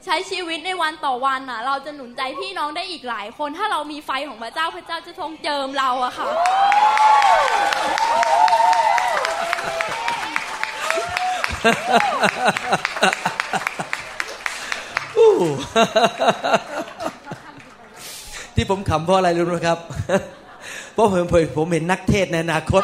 [0.05, 6.27] ใช้ชีวิตในวันต่อวันน่ะเราจะหนุนใจพี่น้องได้อีกหลายคน ถ้าเรามีไฟของพระเจ้าพระเจ้าจะทรงเจิมเราอะค่ะ
[18.55, 19.79] ที่ผมขำเพราะอะไรรู้ไหมครับ
[20.95, 21.27] เพราะผม
[21.57, 22.83] ผมเห็นนักเทศในอนาคต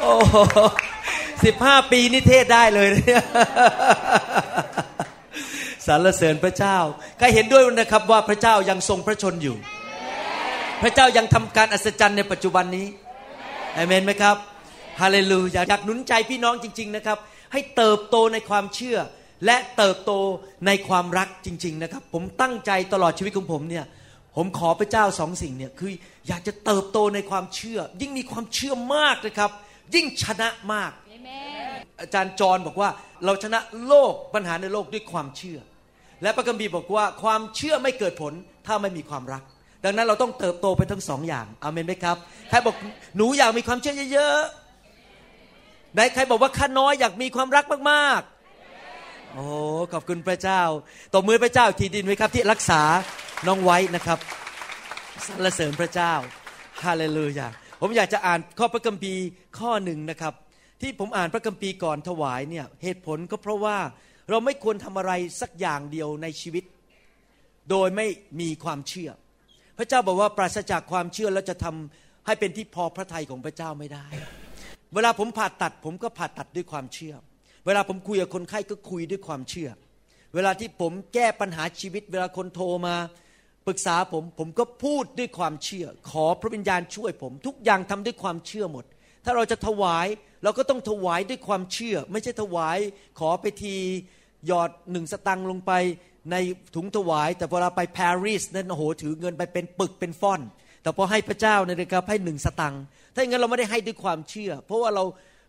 [0.00, 0.12] โอ้
[1.44, 3.22] สิบห้าปีนี่เทศได้เลยเนี่ย
[5.86, 6.76] สรรเสริญพระเจ้า
[7.18, 9.56] ใครเห็นด้วยนะครับว่าพระเจ้ายังทรงพระชนอยู่
[10.82, 12.86] พระเจ้ายังทำการอัศจรรย์ในปัจจุบันนี้
[13.74, 14.36] เอเมนไหมครับ
[15.00, 17.18] ฮาเลลูยาอยากหนุนใจพี่น้องจริง ๆนะครับ
[17.52, 18.98] ให้เติบโตในความเชื่อ
[19.44, 20.12] และเติบโต
[20.66, 23.84] ในความรักจริง ๆ นะครับ ผมตั้งใจตลอดชีวิตของผมเนี่ย
[24.36, 25.90] ผมขอพระเจ้าสองสิ่งเนี่ยคือ
[26.28, 29.50] อยากจะเติบโตในความเชื่อ ยิ่งมีความเชื่อมากนะครับ
[29.94, 30.92] ยิ่งชนะมาก
[32.00, 32.88] อาจารย์จรบอกว่า
[33.24, 35.58] เราชนะโลกปัญหาในโลกด้วยความเชื่อ
[36.22, 38.32] และพระคัมภีร์บอกว่าความเชื่อไม่เกิดผล
[38.66, 39.42] ถ้าไม่มีความรัก
[39.84, 42.16] ดังนั้นเราต้องเติบโตไปทั้งสองอย่างอเมนไหมครับ
[42.48, 42.74] ใครบอก
[43.16, 48.33] หนูอยากมีความเชื่อเยอะๆไหนใครบอกว่าข้าน้อยอยากมีความรักมากๆ
[49.36, 49.46] โอ้
[49.92, 50.62] ขอบคุณพระเจ้า
[51.14, 52.82] ตบมือพระเจ้าทีดินไว้ครับ ที่รักษา
[53.46, 54.18] น้องไว้นะครับ
[55.26, 56.12] สรรเสริญพระเจ้า
[56.84, 57.48] ฮาเลลูยา
[57.80, 59.22] ผมอยากจะอ่านข้อพระคัมภีร์
[59.58, 60.34] ข้อหนึ่งนะครับ
[60.80, 63.78] ที่ผมอ่านพระคัมภีร์ก่อนถวายเนี่ยเหตุผลก็เพราะว่า
[64.30, 66.64] เราไม่ควรทำอะไรสักอย่างเดียวในชีวิต
[67.70, 68.06] โดยไม่
[68.40, 69.10] มีความเชื่อ
[69.78, 74.06] พระเจ้าบอกว่าปราศจากความเชื่อแล้วจะทำให้เป็นที่พอพระทัยของพระเจ้าไม่ได้
[74.94, 77.16] เวลาผมผ่าตัดผมก็ผ่าตัดด้วยความเชื่อ
[77.66, 79.70] เวลาผมคุยกับคนไข้ก็คุยด้วยความเชื่อ
[80.34, 82.96] เวลาที่ผมแก้ปัญหาชีวิต เวลาคนโทรมา
[83.66, 88.84] ปรึกษาผมผมก็พูดด้วยความเชื่อ ขอพระวิญญาณช่วยผม ทุกอย่างทำด้วยความเชื่อหมด
[89.24, 90.06] ถ้าเราจะถวาย
[90.42, 92.78] เราก็ต้องถวายด้วยความเชื่อ ไม่ใช่ถวาย
[93.18, 93.76] ขอไปที
[94.46, 95.72] หยอดหนึ่งสตังค์ลงไป
[96.30, 96.36] ใน
[96.74, 100.40] ถุงถวาย แต่เวลาไปปารีสนั่นโอ้โหถือเงินไปเป็นปึกเป็นฟ่อน
[100.82, 102.82] แต่พอให้พระเจ้าเนี่ยนะครับให้หนึ่งสตังค์
[103.14, 105.04] ถ้าอย่างนั้นเราไม่ได้ให้ด้วยความเชื่อ เพราะว่าเรา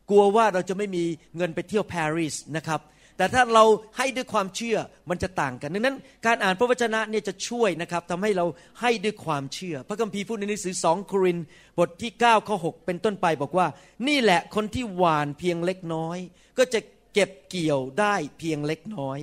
[0.09, 1.03] กลัวว่าเราจะไม่มี
[1.37, 2.81] เงินไปเที่ยวปารีสนะครับ
[3.17, 3.63] แต่ถ้าเรา
[3.97, 4.77] ให้ด้วยความเชื่อ
[5.09, 8.45] มันจะต่างกัน ดังนั้น การอ่านพระวจนะเนี่ยจะช่วยนะครับทำให้เรา
[8.81, 11.39] ให้ด้วยความเชื่อ พระคัมภีร์พูดในหนังสือสองโคริน
[11.79, 13.67] บทที่9ข้อ6เป็นต้นไปบอกว่า
[14.07, 16.17] นี่แหละคนที่หวานเพียงเล็กน้อย
[16.57, 16.79] ก็จะ
[17.13, 19.19] เก็บเกี่ยวได้เพียงเล็กน้อย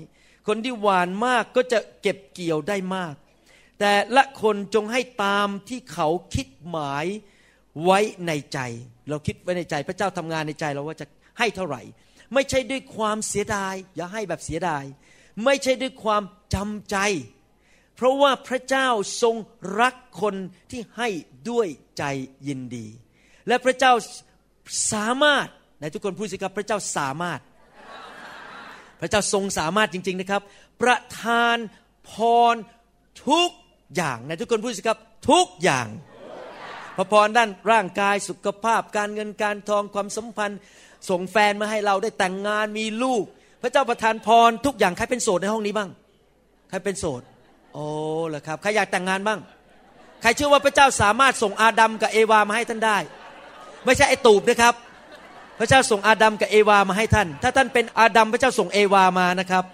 [0.48, 3.14] คนที่หวานมากก็จะเก็บเกี่ยวได้มาก
[3.80, 7.06] แต่ละคนจงให้ตามที่เขาคิดหมาย
[7.84, 8.58] ไว้ในใจ
[9.08, 11.06] เราคิดไว้ในใจ พระเจ้าทำงานในใจเราว่าจะ
[11.38, 11.82] ให้เท่าไหร่
[12.34, 14.84] ไม่ใช่ด้วยความเสียดาย อย่าให้แบบเสียดาย
[15.44, 16.22] ไม่ใช่ด้วยความ
[16.54, 16.96] จำใจ
[17.96, 18.88] เพราะว่าพระเจ้า
[19.22, 19.36] ทรง
[19.80, 20.34] รักคน
[20.70, 21.08] ที่ให้
[21.50, 21.68] ด้วย
[21.98, 22.04] ใจ
[22.48, 22.86] ยินดี
[23.48, 23.92] และพระเจ้า
[24.92, 25.46] สามารถ
[25.80, 27.40] ในทุกคนพูดสิครับพระเจ้าสามารถ
[29.00, 30.42] พระเจ้าทรงสามารถจริง ๆนะครับ
[30.82, 31.56] ประทาน
[32.10, 32.12] พ
[32.52, 32.54] ร
[33.28, 33.50] ทุก
[33.96, 34.98] อย่างในทุกคนพูดสิครับ
[35.30, 35.86] ทุกอย่าง
[37.02, 40.58] ระพรด้านร่างกายสุขภาพ การเงินการทองความสัมพันธ์
[41.10, 43.24] ส่งแฟนมาให้เราได้แต่งงานมีลูก
[43.62, 45.90] พระเจ้าประทานพรทุกอย่างใครเป็นโสดในห้องนี้บ้าง
[46.70, 47.22] ใครเป็นโสด
[47.74, 47.84] โอ้
[48.28, 49.40] เหรอครับใครอยากแต่งงานบ้าง
[50.22, 52.98] ใครเชื่อว่าพระเจ้าสามารถส่งอาดัมกับเอวามาให้ท่านได้
[53.84, 54.74] ไม่ใช่ไอตูบนะครับ
[55.58, 59.64] พระเจ้าส่งอาดัมกับเอวามาให้ท่าน ถ้าท่านเป็นอาดัมพระเจ้าส่งเอวามานะครับ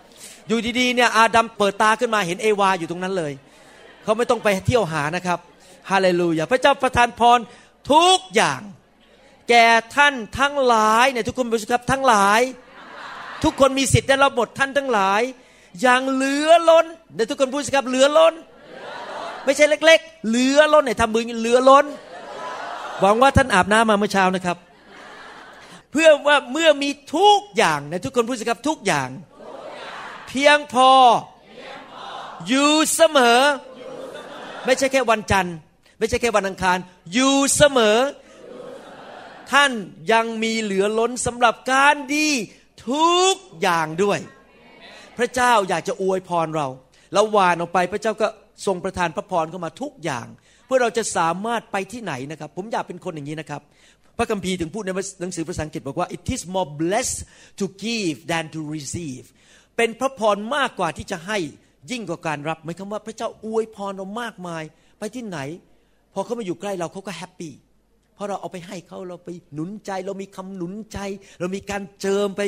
[0.49, 3.33] อยู่ดีๆเนี่ยอาดัมเปิดตาขึ้นมาเห็นเอวาอยู่ตรงนั้นเลย
[4.05, 5.39] เขาไม่ต้องไปเที่ยวหานะครับ
[5.91, 7.39] ฮาเลลูยา พระเจ้าประทานพร
[7.93, 8.61] ทุกอย่าง
[9.49, 9.67] แก่
[9.97, 12.41] ท่านทั้งหลายเนี่ยทุกคนพูดสิครับทั้งหลาย
[13.45, 15.23] ทุกคนมีสิทธิ์ได้รับหมดท่านทั้งหลาย
[15.81, 18.35] อย่างเหลือล้นเนี่ยทุกคนพูดสิครับเหลือล้น
[19.45, 21.87] ไม่ใช่เล็ก ๆ เหลือล้นเนี่ยทำมือเหลือล้น
[23.01, 24.57] หวังว่าท่านอาบน้ำมาเมื่อเช้านะครับ
[25.93, 29.09] เพื่อว่าเมื่อมีทุกอย่างเนี่ยทุกคนพูดสิครับทุกอย่าง
[30.29, 30.91] เพียงพอ
[32.49, 33.39] อยู่เสมอ
[34.65, 35.57] ไม่ใช่แค่วันจันทร์
[35.99, 36.79] ไม่ใช่แค่วันอังคาร
[37.13, 37.99] อยู่เสมอ
[39.53, 39.73] ท่าน
[40.13, 42.29] ยังมีเหลือล้นสำหรับการดี
[42.91, 44.19] ทุกอย่างด้วย
[45.19, 46.67] พระเจ้าอยากจะอวยพรเรา
[47.13, 48.29] เราหวานออกไปพระเจ้าก็
[48.67, 50.27] ทรงประทานพระพรเข้ามาทุกอย่าง
[50.67, 53.63] เพื่อเราจะสามารถไปที่ไหนนะครับ ผมอยากเป็นคนอย่างนี้นะครับ
[54.19, 54.91] พระคัมภีร์ถึงพูดใน
[55.21, 57.19] หนังสือภาษาอังกฤษบอกว่า it is more blessed
[57.61, 59.25] to give than to receive
[59.77, 61.39] เป็นพระพรมากกว่าที่จะให้
[61.91, 64.63] ยิ่งกว่าการรับหมายความว่าพระเจ้าอวยพรเรามากมาย
[64.99, 65.39] ไปที่ไหน
[66.15, 67.53] พอเขามาอยู่ใกล้เราเขาก็แฮปปี้
[68.15, 70.99] เพราะเราเอาไปให้เขาเราไปหนุนใจ เรามีคำหนุนใจ
[71.41, 72.43] เรามีการเจิมไป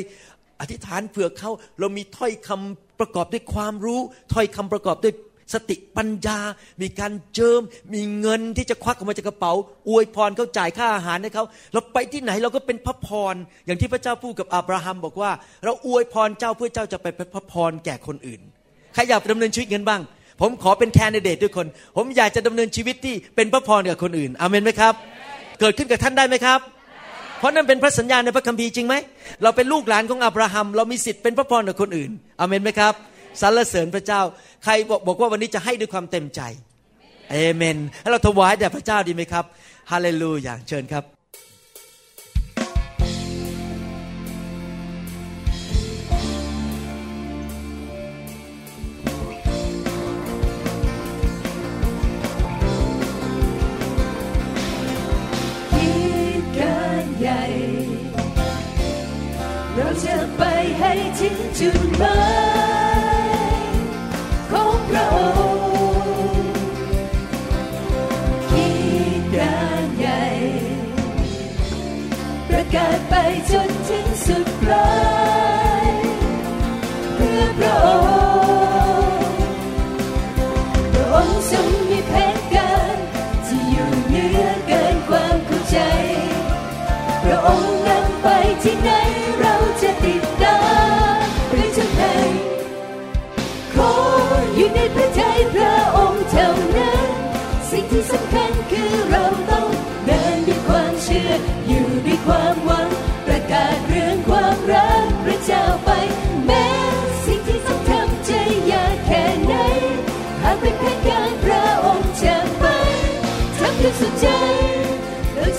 [0.61, 1.51] อธิษฐานเผื่อเขา
[1.81, 4.01] เรามีถ้อยคำประกอบด้วยความรู้
[4.33, 5.15] ถ้อยคำประกอบด้วย
[5.55, 6.39] สติปัญญา
[6.83, 7.61] มีการเจิม
[7.95, 9.53] มีเงินที่จะควักออกมาจากกระเป๋า
[9.89, 13.35] อวยพรเขาจ่ายค่าอาหารให้เขาเราไปที่ไหนเราก็เป็นพระพร
[13.67, 15.31] อย่างที่พระเจ้าพูดกับอับราฮัมบอกว่า
[15.65, 18.41] เราอวยพรเจ้าเพื่อเจ้าจะไปเป็นพระพรแก่คนอื่น
[18.95, 20.01] ใครอยากดำเนินชีวิตเงินบ้าง
[20.41, 21.67] ผมขอเป็นแคนดิเดตด้วยคน
[21.97, 24.95] ผมอยากจะดำเนินชีวิตที่เป็นพระพรกับคนอื่นอเมนไหมครับ
[25.61, 26.61] เกิดขึ้นกับท่านได้ไหมครับ
[27.39, 28.95] เพราะนั่นเป็นพระสัญญาในพระคัมภีร์จริงไหม
[29.43, 32.11] เราเป็นลูกหลานของอับราฮัม เรามีสิทธิ์เป็นพระพรกับคนอื่น
[32.41, 32.95] อเมนไหมครับ
[33.41, 34.21] สรรเสริญพระเจ้า
[34.65, 36.41] ใครบอกบอกว่าวันนี้จะให้ด้วยความเต็มใจ
[37.31, 39.45] เอเมนให้เราถวายแด่พระเจ้าดีไหมครับ
[39.91, 41.20] ฮาเลลูยาเชิญครับ
[61.21, 61.69] ให้ถึ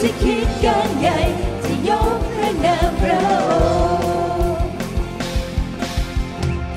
[0.01, 1.19] เราจะคิดการใหญ่
[1.63, 3.51] จะยกพระนามพระอ
[4.57, 4.73] งค์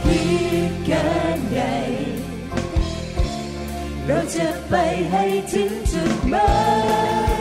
[0.03, 0.25] คิ
[0.71, 1.77] ดการใหญ่
[4.07, 4.75] เราจะไป
[5.11, 6.53] ให้ถึงจุดหมา
[7.31, 7.35] ย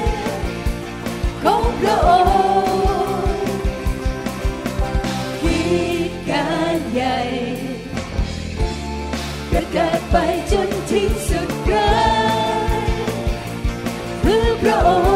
[1.44, 3.58] ของพระองค์
[5.42, 5.62] คิ
[6.10, 7.18] ดการใหญ่
[9.50, 10.16] ประกาศไป
[10.52, 11.94] จนถึงสุดปลา
[12.78, 12.84] ย
[14.22, 15.13] เพื่อพระอง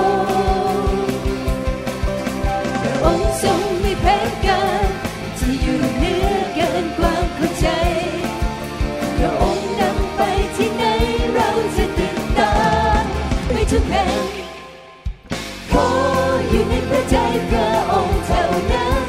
[15.72, 15.89] ขอ
[16.49, 17.16] อยู่ในพระใจ
[17.49, 19.05] พระองค์เท่านั้น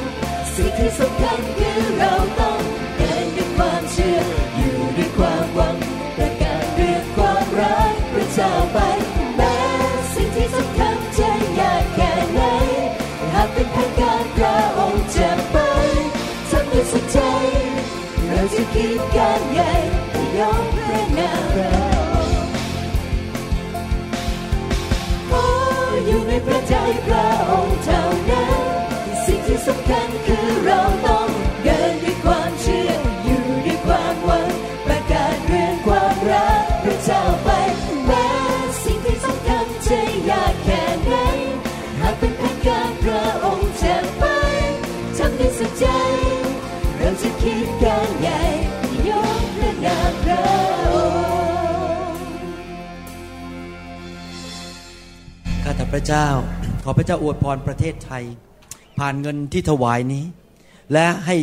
[0.54, 2.60] สิ่งที่สำคัญคือเราต้อง
[2.96, 4.18] เดินด้วยความเชื่อ
[4.56, 5.76] อยู่ด้วยความหวัง
[6.16, 8.78] ประกาศเรื่องความรักพระเจ้าไป
[9.36, 9.56] แม้
[10.14, 11.30] สิ่งที่สำคัญจะ
[11.60, 12.40] ยากแค่ไหน
[13.32, 15.56] หากเป็นแผนการพระองค์จะไป
[16.50, 17.18] ทำด้วยสุดใจ
[18.26, 19.72] เราจะคิดการใหญ่
[20.38, 21.32] ยกพระนา
[21.86, 21.87] ม
[26.08, 26.74] อยู่ในพระใจ
[27.06, 28.62] พระองค์เท่านั้น
[29.24, 30.97] สิ่งที่สำคัญคือเรา
[55.92, 56.26] พระเจ้า
[56.84, 58.24] ขอพระเจ้าอวยพรประเทศไทย
[58.98, 60.24] ผ่านเงินที่ถวายนี้
[60.92, 61.36] และให้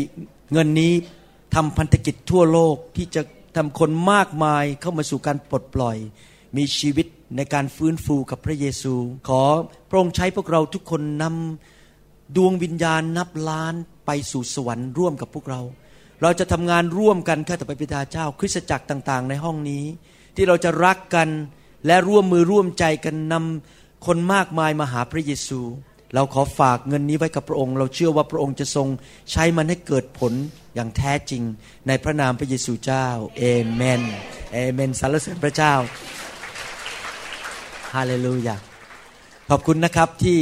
[0.53, 0.93] เงินนี้
[1.55, 3.21] ทำพันธกิจทั่วโลกที่จะ
[3.55, 5.97] ทำคนมากมายเข้ามาสู่การปลดปล่อย
[6.57, 7.07] มีชีวิต
[7.37, 8.93] ในการฟื้นฟูกับพระเยซู
[9.29, 9.43] ขอ
[9.89, 13.73] พระองค์ใช้พวกเราทุกคนนำดวงวิญญาณนับล้าน
[14.05, 15.61] ไปสู่สวรรค์ร่วมกับพวกเรา
[16.21, 19.83] เราจะทำงานร่วมกันข้าแต่พระบิดาเจ้า คริสตจักรต่าง ๆ ในห้องนี้
[20.35, 21.29] ที่เราจะรักกัน
[21.85, 25.61] และร่วมมือร่วมใจกันนำ คนมากมายมาหาพระเยซู
[26.13, 28.87] เราขอฝากเงินนี้ไว้กับพระองค์ เราเชื่อว่าพระองค์จะทรง
[29.31, 30.33] ใช้มันให้เกิดผล
[30.75, 31.43] อย่างแท้จริง
[31.87, 33.07] ในพระนามพระเยซูเจ้า
[33.37, 34.01] เอเมน
[34.53, 35.73] เอเมนสรรเสริญพระเจ้า
[37.93, 38.55] ฮาเลลูยา
[39.49, 40.39] ขอบคุณนะครับที่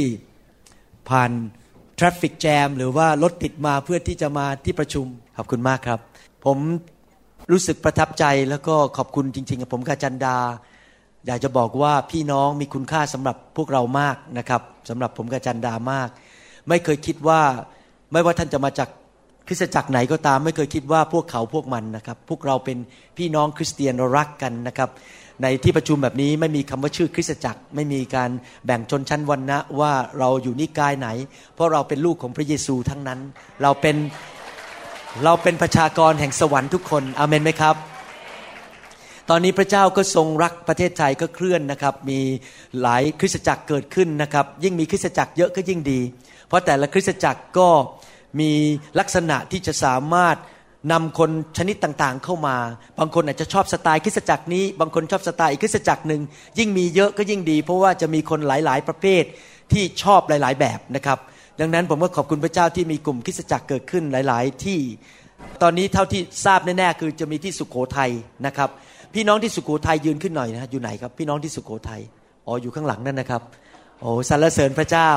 [1.08, 1.30] ผ่าน
[1.98, 6.00] traffic jam หรือว่ารถติดมาเพื่อที่จะมาที่ประชุม ขอบคุณมากครับ
[6.44, 6.58] ผม
[7.50, 10.36] รู้สึกประทับใจแล้วก็ขอบคุณจริงๆกับผมกับจันดา
[11.26, 16.08] อยากจะบอกว่าพี่น้องมีคุณค่าสำหรับพวกเรามากนะครับสำหรับผมกับจันดามาก
[16.68, 17.40] ไม่เคยคิดว่า
[18.12, 18.88] ไม่ว่าท่านจะมาจาก
[19.46, 22.78] คริสตจักรไหนก็ตาม ไม่เคยคิดว่าพวกเขาพวกมันนะครับ พวกเราเป็น
[23.18, 24.90] พี่น้องคริสเตียนเรารักกันนะครับ
[25.42, 28.30] ในที่ประชุมแบบนี้ไม่มีคำว่าชื่อคริสตจักร ไม่มีการ
[28.66, 31.08] แบ่งชนชั้นวรรณะว่าเราอยู่นิกายไหน
[31.54, 33.20] เพราะเราเป็นลูกของพระเยซูทั้งนั้น
[33.62, 33.96] เราเป็น
[35.24, 37.76] เราเป็นประชากรแห่งสวรรค์ทุกคนอเมนไหมครับ
[39.30, 42.20] ตอนนี้พระเจ้าก็ทรงรักประเทศไทยก็เคลื่อนนะครับ มี
[42.80, 46.00] หลายคริสตจักรเกิดขึ้นนะครับ ยิ่งมีคริสตจักรเยอะก็ยิ่งดี
[46.48, 47.68] เพราะแต่ละคริสตจักรก็
[48.40, 48.50] มี
[48.98, 50.36] ลักษณะที่จะสามารถ
[50.92, 52.56] นำคนชนิดต่างๆเข้ามา
[52.98, 56.22] บางคนอาจจะชอบสไตล์คริสตจักรนี้ บางคนชอบสไตล์อีกคริสตจักรหนึ่ง
[56.58, 59.24] ยิ่งมีเยอะก็ยิ่งดี เพราะว่าจะมีคนหลายๆ ประเภท
[59.72, 61.18] ที่ชอบหลาย ๆ แบบนะครับ
[61.60, 64.80] ดังนั้นผมก็ขอบคุณพระเจ้าที่มีกลุ่มคริสตจักรเกิดขึ้นหลาย ๆ ที่
[65.62, 68.10] ตอนนี้เท่าที่ทราบแน่ๆคือจะมีที่สุขโขทัย
[68.46, 68.70] นะครับ
[69.14, 72.00] พี่น้องที่สุโขทัยยืนขึ้นหน่อยนะ อยู่ไหนครับ พี่น้องที่สุโขทัย
[72.46, 73.42] อ๋ออยู่ข้างหลังนั่นนะครับ
[74.00, 75.10] โอ้สรรเสริญพระเจ้า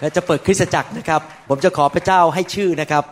[0.00, 3.04] และจะเปิดคริสตจักรนะครับ ผมจะขอพระเจ้าให้ชื่อนะครับ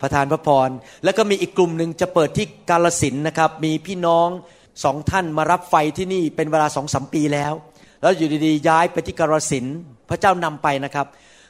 [0.00, 0.68] ประธานพระพร
[1.04, 4.28] แล้วก็มีอีกกลุ่มหนึ่งจะเปิดที่กาลสินนะครับ มีพี่น้อง
[4.84, 7.52] สองท่านมารับไฟที่นี่เป็นเวลาสองสมปีแล้ว
[8.02, 9.66] แล้วอยู่ดีๆ ย้ายไปที่กาลสิน
[10.10, 11.06] พระเจ้านำไปนะครับ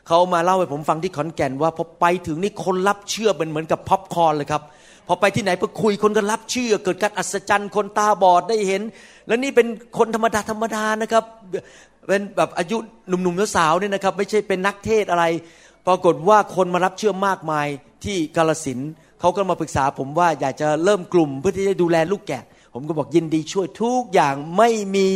[0.06, 4.62] เขามาเล่าให้ผมฟังที่ขอนแก่นว่าพอไปถึงนี่คนรับเชื่อเป็นเหมือนกับพ็อปคอร์นเลยครับ
[5.08, 8.82] พอไปที่ไหนไปคุยคนก็รับเชื่อ เกิดการอัศจรรย์คนตาบอดได้เห็น
[9.26, 9.66] แล้วนี่เป็น
[9.98, 11.24] คนธรรมดาธรรมดานะครับ
[12.06, 12.76] เป็นแบบอายุ
[13.08, 15.24] หนุ่มๆสาวๆเนี่ยนะครับ ไม่ใช่เป็นนักเทศอะไร
[15.86, 17.66] ปรากฏว่าคนมารับเชื่อมากมาย
[18.04, 18.80] ที่กาลสิน
[19.20, 22.42] เขาก็มาปรึกษาผมว่าอยากจะเริ่มกลุ่มเพื่อที่จะดูแลลูกแกะ
[22.74, 25.08] ผมผมก็บอกยินดีช่วยทุกอย่างไม่มี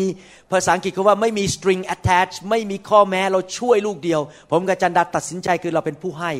[0.52, 4.20] ภาษาอังกฤษเขาว่าไม่มี string attach ไม่มีข้อแม้เราช่วยลูกเดียว
[4.50, 6.32] ผมกับจันดาตัดสินใจคือเราเป็นผู้ให้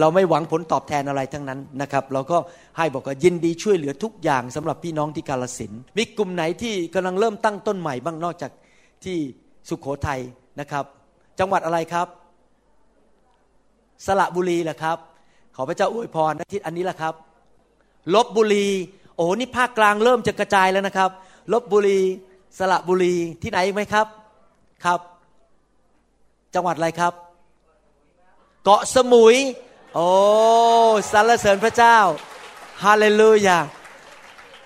[0.00, 2.38] เราไม่หวังผลตอบแทนอะไรทั้งนั้นนะครับ เราก็
[2.76, 8.52] ให้บอกว่ายินดีช่วยเหลือทุกอย่างสำหรับพี่น้องที่กาลสินมีกลุ่มไหนที่กำลังเริ่มตั้งต้นใหม่บ้างนอกจาก
[9.04, 9.16] ที่
[9.68, 10.20] สุขโขทัย
[10.60, 10.84] นะครับ
[11.38, 12.06] จังหวัดอะไรครับ
[14.06, 14.98] สระบุรีแหละครับ
[15.56, 17.14] ขอพระเจ้าอวยพรอาทิตย์อันนี้แหละครับ
[18.14, 18.68] ลบบุรี
[19.16, 21.10] โอ้นี่ภาคกลางเริ่มจะกระจายแล้วนะครับ
[21.52, 22.00] ลบบุรี
[22.58, 24.06] สระบุรีที่ไหนไหมครับ
[24.84, 25.00] ครับ
[26.54, 27.12] จังหวัดอะไรครับ
[28.64, 29.36] เกาะสมุย
[29.98, 30.10] โอ้
[31.12, 31.98] สรรเสริญพระเจ้า
[32.84, 33.58] ฮาเลลูยา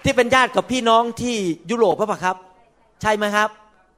[0.05, 1.37] ที่เป็นญาติกับพี่น้องที่
[1.71, 2.37] ยุโรปป่ะครับ
[3.01, 3.49] ใช่ไหมครับ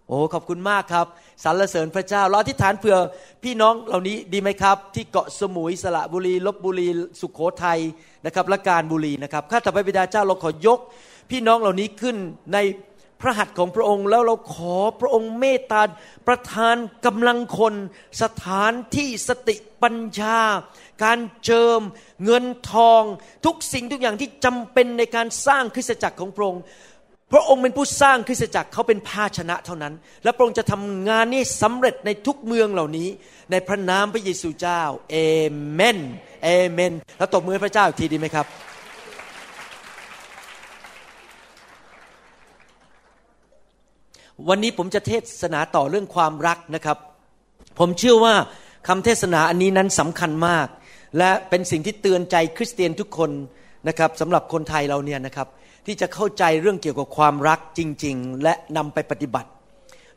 [0.09, 1.07] โอ้ขอบคุณมากครับ
[1.45, 2.97] สรรเสริญพระเจ้าเราอธิษฐานเผื่อ
[3.45, 6.89] พี่น้องเหล่านี้ดีไหมครับ ที่เกาะสมุยสระบุรีลบบุรี
[7.21, 7.81] สุขโขทัย
[8.25, 10.79] นะครับและการบุรีนะครับข้าแต่พระบิดาเจ้าเราขอยก
[11.31, 12.17] พี่น้องเหล่านี้ขึ้น
[12.53, 12.59] ใน
[13.23, 15.83] พระหัตถ์ของพระองค์แล้วเราขอพระองค์เมตตา
[16.29, 16.77] ประทาน
[17.07, 17.75] กำลังคน
[18.23, 20.41] สถานที่สติปัญญา
[21.05, 21.81] การเจิม
[22.25, 23.03] เงินทอง
[23.45, 26.63] ทุกสิ่งทุกอย่างที่จำเป็นในการสร้างคริสตจักรของพระองค์
[27.33, 29.95] พระองค์เป็นผู้สร้างคริสตจักรเขาเป็นภาชนะเท่านั้น
[30.25, 33.09] และพระองค์จะทำงานนี้สำเร็จในทุกเมืองเหล่านี้
[33.51, 35.17] ในพระนามพระเยซูเจ้าเอ
[35.73, 35.99] เมน
[36.45, 38.47] เอเมน แล้วตบมือพระเจ้าอีกทีดีไหมครับ
[44.49, 46.99] วันนี้ผมจะเทศนาต่อเรื่องความรักนะครับ
[47.79, 48.35] ผมเชื่อว่า
[48.89, 50.67] คำเทศนาอันนี้นั้นสำคัญมาก
[51.19, 53.31] และเป็นสิ่งที่เตือนใจคริสเตียนทุกคน
[53.89, 55.49] นะครับสำหรับคนไทยเราเนี่ยนะครับ
[55.87, 59.49] ที่จะเข้าใจเรื่องเกี่ยวกับความรักจริง ๆ และนำไปปฏิบัติ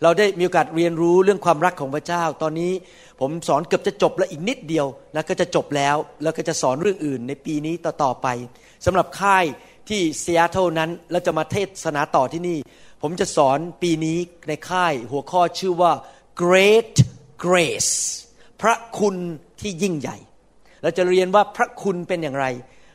[0.03, 2.71] เราได้มีโอกาสเรียนรู้เรื่องความรักของพระเจ้า ตอนนี้
[3.19, 4.85] ผมสอนเกือบจะจบแล้วอีกนิดเดียว
[5.15, 8.27] นะก็จะจบแล้ว แล้วก็จะสอนเรื่องอื่นในปีนี้ต่อๆไป
[8.85, 9.45] สำหรับค่าย
[9.89, 12.57] ที่เซียโตนั้นแล้วจะมาเทศนาต่อที่นี่
[13.07, 14.17] ผมจะสอนปีนี้
[14.47, 15.91] ในค่ายหัวข้อชื่อว่า
[16.43, 16.95] Great
[17.45, 17.93] Grace
[18.61, 19.15] พระคุณ
[19.61, 20.17] ที่ยิ่งใหญ่
[20.81, 22.45] เราจะเรียนว่าพระคุณเป็นอย่างไร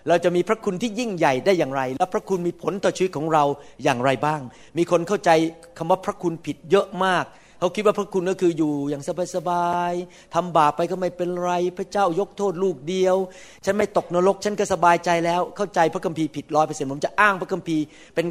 [0.08, 3.44] เราจะมีพระคุณที่ยิ่งใหญ่ได้อย่างไร และพระคุณมีผลต่อชีวิตของเรา
[3.84, 4.40] อย่างไรบ้าง
[4.78, 5.30] มีคนเข้าใจ
[5.78, 7.24] คำว่าพระคุณผิดเยอะมาก
[7.60, 9.02] เขาคิดว่าพระคุณก็คืออยู่อย่าง
[9.34, 13.16] สบายๆทำบาปไปก็ไม่เป็นไร พระเจ้ายกโทษลูกเดียว
[13.64, 17.84] ฉันไม่ตกนรก ฉันก็สบายใจแล้ว เข้าใจพระคัมภีร์ผิดร้อยเปอร์เซ็นต์ผมจะอ้างพระคัมภีร์
[18.14, 18.26] เป็น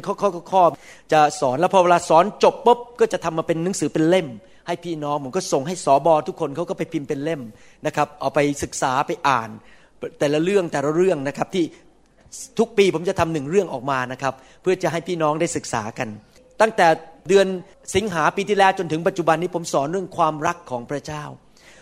[0.52, 4.28] ข้อๆจะสอนแล้วพอเวลาสอนจบปุ๊บก็จะทำมาเป็นหนังสือเป็นเล่ม
[4.66, 7.42] ให้พี่น้องผมก็ส่งให้สอบอทุกคนเขาก็ไปพิมพ์เป็นเล่ม
[7.86, 9.50] นะครับ เอาไปศึกษาไปอ่าน
[10.18, 11.64] แต่ละเรื่องแต่ละเรื่องนะครับที่
[12.58, 16.08] ทุกปีผมจะทำหนึ่งเรื่องออกมานะครับ เพื่อจะให้พี่น้องได้ศึกษากัน
[16.60, 16.86] ตั้งแต่
[17.28, 17.46] เดือน
[17.94, 21.24] สิงหาปีที่แล้วจนถึงปัจจุบันนี้ผมสอนเรื่องความรักของพระเจ้า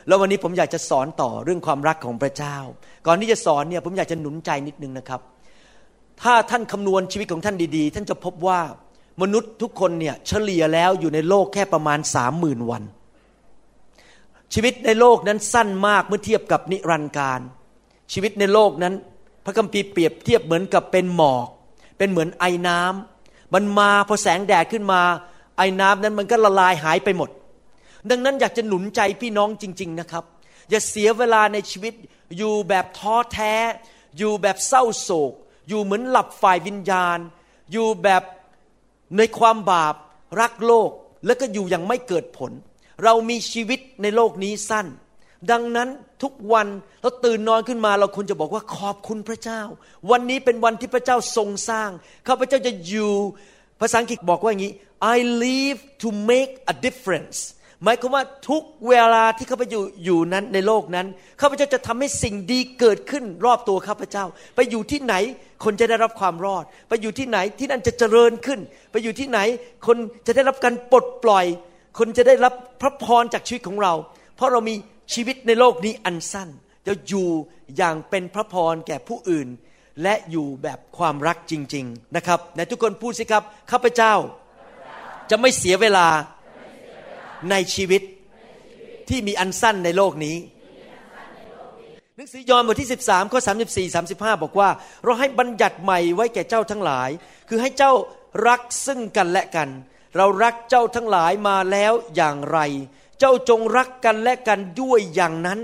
[0.07, 2.57] แล้ววันนี้ผมอยากจะสอนต่อเรื่องความรักของพระเจ้า
[3.07, 5.21] ก่อนที่จะสอนเนี่ยผมอยากจะหนุนใจนิดนึงนะครับ
[6.23, 8.61] ถ้าท่านคำนวณชีวิตของท่านดีๆ ท่านจะพบว่า
[9.23, 12.83] มนุษย์ทุกคนเนี่ยเฉลี่ยแล้วอยู่ในโลกแค่ประมาณสามหมื่นวัน
[14.55, 17.41] ชีวิตในโลกนั้นสั้นมากเมื่อเทียบกับนิรันดร์การ
[18.13, 18.95] ชีวิตในโลกนั้น
[19.45, 21.47] พระคัมภีร์เปรียบเทียบเหมือนกับเป็นหมอก
[21.99, 23.18] เป็นเหมือนไอ้น้ำ
[23.55, 25.03] มันมาพอแสงแดดขึ้นมา
[25.57, 27.31] ไอ้น้ำนั้นมันก็ละลายหายไปหมด
[28.11, 30.25] ดังนั้นอยากจะหนุนใจพี่น้องจริง ๆนะครับ
[30.71, 31.95] อย่าเสียเวลาในชีวิต
[32.37, 33.55] อยู่แบบท้อแท้
[34.19, 35.33] อยู่แบบเศร้าโศก
[35.69, 37.19] อยู่เหมือนหลับฝ่ายวิญญาณ
[37.73, 38.23] อยู่แบบ
[39.17, 39.95] ในความบาป
[40.41, 40.91] รักโลก
[41.27, 42.53] แล้วก็อยู่อย่างไม่เกิดผล
[43.05, 44.87] เรามีชีวิตในโลกนี้สั้น
[45.51, 45.89] ดังนั้น
[46.23, 46.67] ทุกวัน
[47.03, 49.61] เราตื่นนอนขึ้นมาเราควรจะบอกว่าขอบคุณพระเจ้า
[50.11, 51.91] วันนี้เป็นวันที่พระเจ้าทรงสร้าง
[52.29, 53.13] ข้าพเจ้าจะอยู่
[53.81, 54.73] ภาษาอังกฤษบอกว่าอย่างนี้
[55.15, 57.39] I live to make a difference
[57.85, 61.07] หมายความว่าทุกเวลาที่ข้าพเจ้าอยู่นั้นในโลกนั้น
[61.41, 64.25] ข้าพเจ้าจะทำให้สิ่งดีเกิดขึ้นรอบตัวข้าพเจ้า
[64.57, 65.15] ไปอยู่ที่ไหน
[65.65, 68.61] คนจะได้รับความรอด ไปอยู่ที่ไหนที่นั่นจะเจริญขึ้น
[68.91, 69.39] ไปอยู่ที่ไหน
[69.87, 69.97] คน
[70.27, 71.47] จะได้รับการปลดปล่อย
[71.99, 73.95] คนจะได้รับพระพรจากชีวิตของเรา
[74.37, 74.75] เพราะเรามี
[75.15, 76.49] ชีวิตในโลกนี้อันสั้น
[76.87, 77.29] จะอยู่
[77.77, 79.49] อย่างเป็นพระพรแก่ผู้อื่น
[80.03, 84.15] และอยู่แบบความรักจริง ๆนะครับในทุกคนพูดสิครับข้าพเจ้า
[85.31, 86.09] จะไม่เสียเวลา
[87.51, 88.03] ในชีวิต
[89.09, 90.37] ที่มีอันสั้นในโลกนี้
[92.17, 93.97] หนังสือยอห์นบทที่ 13ข้อ34
[94.35, 94.69] 35 บอกว่า
[95.05, 97.11] เราให้บัญญัติใหม่ไว้แก่เจ้าทั้งหลาย
[97.49, 97.93] คือให้เจ้า
[98.49, 99.69] รักซึ่งกันและกัน
[100.17, 102.59] เรารักเจ้าทั้งหลายมาแล้วอย่างไร
[103.19, 105.61] เจ้าจงรักกันและกันด้วยอย่างนั้น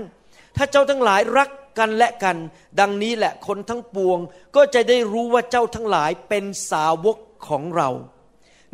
[0.55, 1.49] ถ้าเจ้าทั้งหลายรัก
[1.79, 2.37] กันและกัน
[2.79, 4.19] ดังนี้แหละคนทั้งปวง
[4.55, 7.17] ก็จะได้รู้ว่าเจ้าทั้งหลายเป็นสาวก
[7.47, 7.89] ของเรา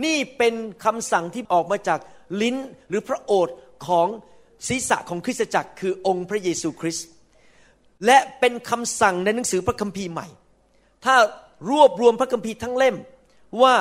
[0.03, 0.53] นี่เป็น
[0.85, 1.99] คำสั่งที่ออกมาจาก
[2.41, 2.55] ลิ้น
[2.89, 3.55] หรือพระโอษฐ์
[3.87, 4.07] ของ
[4.67, 7.07] ศีรษะของคริสตจักร คือองค์พระเยซูคริสต์
[8.05, 10.27] และเป็นคำสั่งในหนังสือพระคัมภีร์ใหม่
[11.05, 11.15] ถ้า
[11.69, 12.95] รวบรวมพระคัมภีร์ทั้งเล่ม
[13.61, 13.73] ว่า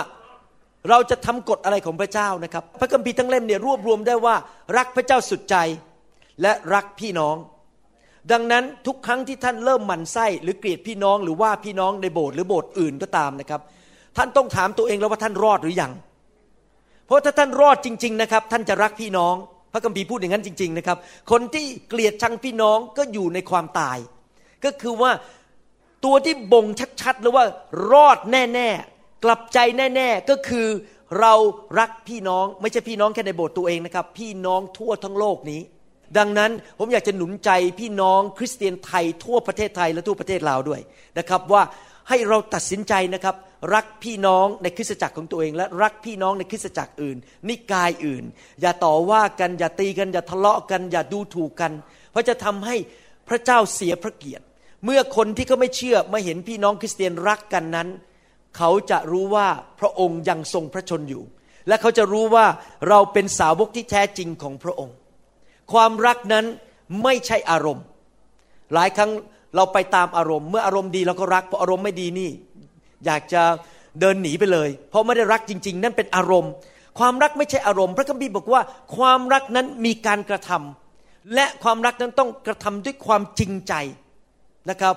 [0.88, 4.34] เราจะทำกฎอะไรของพระเจ้านะครับ พระคัมภีร์ทั้งเล่มเนี่ยรวบรวมได้ว่า
[4.76, 5.56] รักพระเจ้าสุดใจ
[6.42, 7.36] และรักพี่น้อง
[8.32, 13.60] ดังนั้นทุกครั้งที่ท่านเริ่มหมั่นไส้หรือเกลียดพี่น้อง หรือว่าพี่น้องในโบสถ์หรือโบสถ์อื่นก็ตามนะครับ
[14.16, 15.92] ท่านต้องถามตัวเองแล้วว่าท่านรอดหรือยัง
[17.06, 19.34] เพราะถ้าท่านรอดจริง ๆนะครับ ท่านจะรักพี่น้อง
[19.72, 20.98] พระคัมภีร์พูดอย่างนั้นจริง ๆนะครับ
[21.30, 23.98] คนที่เกลียดชังพี่น้องก็อยู่ในความตาย
[24.64, 25.10] ก็คือว่า
[26.04, 26.66] ตัวที่บ่ง
[27.00, 27.44] ชัดๆหรือว่า
[27.92, 30.68] รอดแน่ ๆ กลับใจแน่ ๆ ก็คือ
[31.20, 31.34] เรา
[31.78, 35.60] รักพี่น้องไม่ใช่พี่น้องแค่ในโบสถ์ตัวเองนะครับ พี่น้องทั่วทั้งโลกนี้
[36.18, 40.80] ดังนั้นผมอยากจะหนุนใจพี่น้องคริสเตียนไทยทั่วประเทศไทยและทั่วประเทศลาวด้วย
[41.18, 41.62] นะครับว่า
[42.08, 43.36] ให้เราตัดสินใจนะครับ
[43.74, 47.16] รักพี่น้องในคริสตจักรของตัวเอง และรักพี่น้องในคริสตจักรอื่น
[47.48, 48.24] นิกายอื่น
[48.60, 51.72] อย่าต่อว่ากันอย่าตีกันอย่าทะเลาะกัน อย่าดูถูกกัน
[52.10, 52.76] เพราะจะทำให้
[53.28, 54.44] พระเจ้าเสียพระเกียรติ
[54.84, 57.88] เมื่อคนที่เขาไม่เชื่อมาเห็นพี่น้องคริสเตียนรักกันนั้น
[58.56, 59.48] เขาจะรู้ว่า
[59.80, 61.22] พระองค์ยังทรงพระชนอยู่
[61.68, 62.46] และเขาจะรู้ว่า
[62.88, 64.94] เราเป็นสาวกที่แท้จริงของพระองค์
[65.72, 66.44] ความรักนั้น
[67.02, 67.84] ไม่ใช่อารมณ์
[68.74, 69.10] หลายครั้ง
[69.56, 72.30] เราไปตามอารมณ์ เมื่ออารมณ์ดีเราก็รักพออารมณ์ไม่ดีนี่
[73.06, 73.42] อยากจะ
[74.00, 76.52] เดินหนีไปเลย เพราะไม่ได้รักจริง ๆ นั่นเป็นอารมณ์
[76.98, 78.62] ความรักไม่ใช่อารมณ์ พระคัมภีร์บอกว่า
[78.96, 83.74] ความรักนั้นมีการกระทำและความรักนั้นต้องกระทำด้วยความจริงใจ
[84.70, 84.94] นะครับ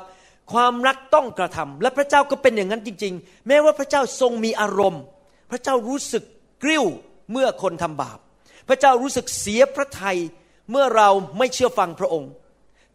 [0.52, 5.04] ความรักต้องกระทำและพระเจ้าก็เป็นอย่างนั้นจริง ๆ แม้ว่าพระเจ้าทรงมีอารมณ์
[5.52, 6.24] พระเจ้ารู้สึก
[6.64, 6.86] กริ้ว
[7.32, 8.18] เมื่อคนทำบาป
[8.70, 10.18] พระเจ้ารู้สึกเสียพระทัย
[10.72, 12.30] เมื่อเราไม่เชื่อฟังพระองค์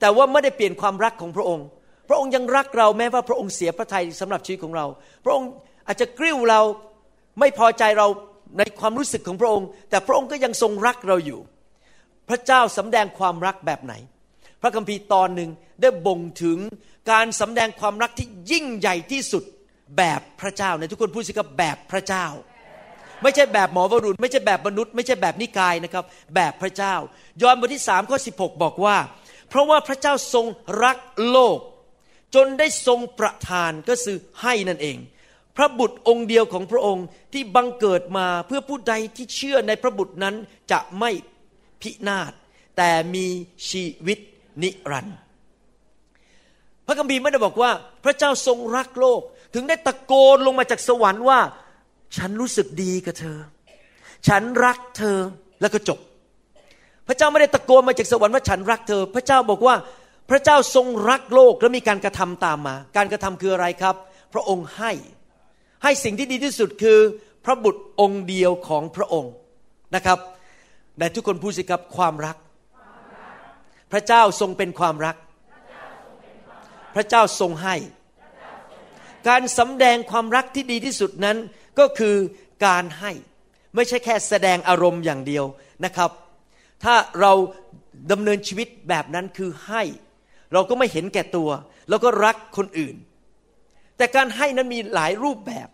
[0.00, 1.66] แต่ว่าไม่ได้เปลี่ยนความรักของพระองค์
[2.08, 4.86] พระองค์ยังรักเราแม้ว่าพระองค์เสียพระทัยสำหรับชีวิตของเรา
[5.24, 5.48] พระองค์
[5.86, 6.60] อาจจะกริ้วเรา
[7.40, 8.06] ไม่พอใจเรา
[8.58, 11.40] ในความรู้สึกของพระองค์ แต่พระองค์ก็ยังทรงรักเราอยู่
[12.28, 13.94] พระเจ้าสำแดงความรักแบบไหน
[14.62, 15.50] พระคัมภีร์ตอนหนึ่ง
[15.80, 16.58] ได้บ่งถึง
[17.10, 19.44] การสำแดงความรักที่ยิ่งใหญ่ที่สุด
[19.98, 22.26] แบบพระเจ้าในทุกคนพูดสิครับแบบพระเจ้า
[23.22, 26.04] ไม่ใช่แบบหมอวรุณไม่ใช่แบบมนุษย์ ไม่ใช่แบบนิกายนะครับ
[26.34, 26.94] แบบพระเจ้า
[27.42, 28.30] ยอห์นบทที่สามข้อสิ
[28.62, 28.96] บอกว่า
[29.48, 30.46] เพราะว่าพระเจ้าทรง
[30.84, 30.98] รัก
[31.30, 31.58] โลก
[32.34, 34.96] จนได้ทรงประทานก็คือให้นั่นเอง
[35.56, 40.34] พระบุตรองค์เดียวของพระองค์ที่บังเกิดมาเพื่อผู้ใดที่เชื่อในพระบุตรนั้น
[40.72, 41.10] จะไม่
[41.82, 42.32] พินาศ
[42.76, 43.26] แต่มี
[43.70, 44.18] ชีวิต
[44.62, 45.18] นิรันดร์
[46.88, 47.70] พระคัมภีร์ไม่ได้บอกว่า
[48.04, 49.20] พระเจ้าทรงรักโลก
[49.54, 51.40] ถึงได้ตะโกนลงมาจากสวรรค์ว่า
[52.16, 53.38] ฉันรู้สึกดีกับเธอ
[54.28, 55.18] ฉันรักเธอ
[55.60, 55.98] แล้วก็จบ
[57.08, 59.74] พระเจ้าไม่ได้ตะโกนมาจากสวรรค์ว่าฉันรักเธอ พระเจ้าบอกว่า
[60.30, 63.94] พระเจ้าทรงรักโลกและมีการกระทำตามมา การกระทำคืออะไรครับ
[64.34, 64.92] พระองค์ให้
[65.82, 66.98] ให้สิ่งที่ดีที่สุดคือ
[67.44, 69.32] พระบุตรองค์เดียวของพระองค์
[69.94, 70.18] นะครับ
[70.98, 72.36] แต่ทุกคนพูดสิครับความรัก
[73.92, 75.16] พระเจ้าทรงเป็นความรัก
[76.94, 77.76] พระเจ้าทรงให้
[79.28, 81.36] การสำแดงความรักที่ดีที่สุดนั้น
[81.78, 82.16] ก็คือ
[82.66, 83.12] การให้
[83.74, 85.44] ไม่ใช่แค่แสดงอารมณ์อย่างเดียว
[85.84, 86.10] นะครับ
[86.84, 87.32] ถ้าเรา
[88.12, 89.82] ดำเนินชีวิตแบบนั้นคือให้
[90.52, 91.50] เราก็ไม่เห็นแก่ตัว
[91.88, 92.96] แล้วก็รักคนอื่น
[93.96, 95.68] แต่การให้นั้นมีหลายรูปแบบ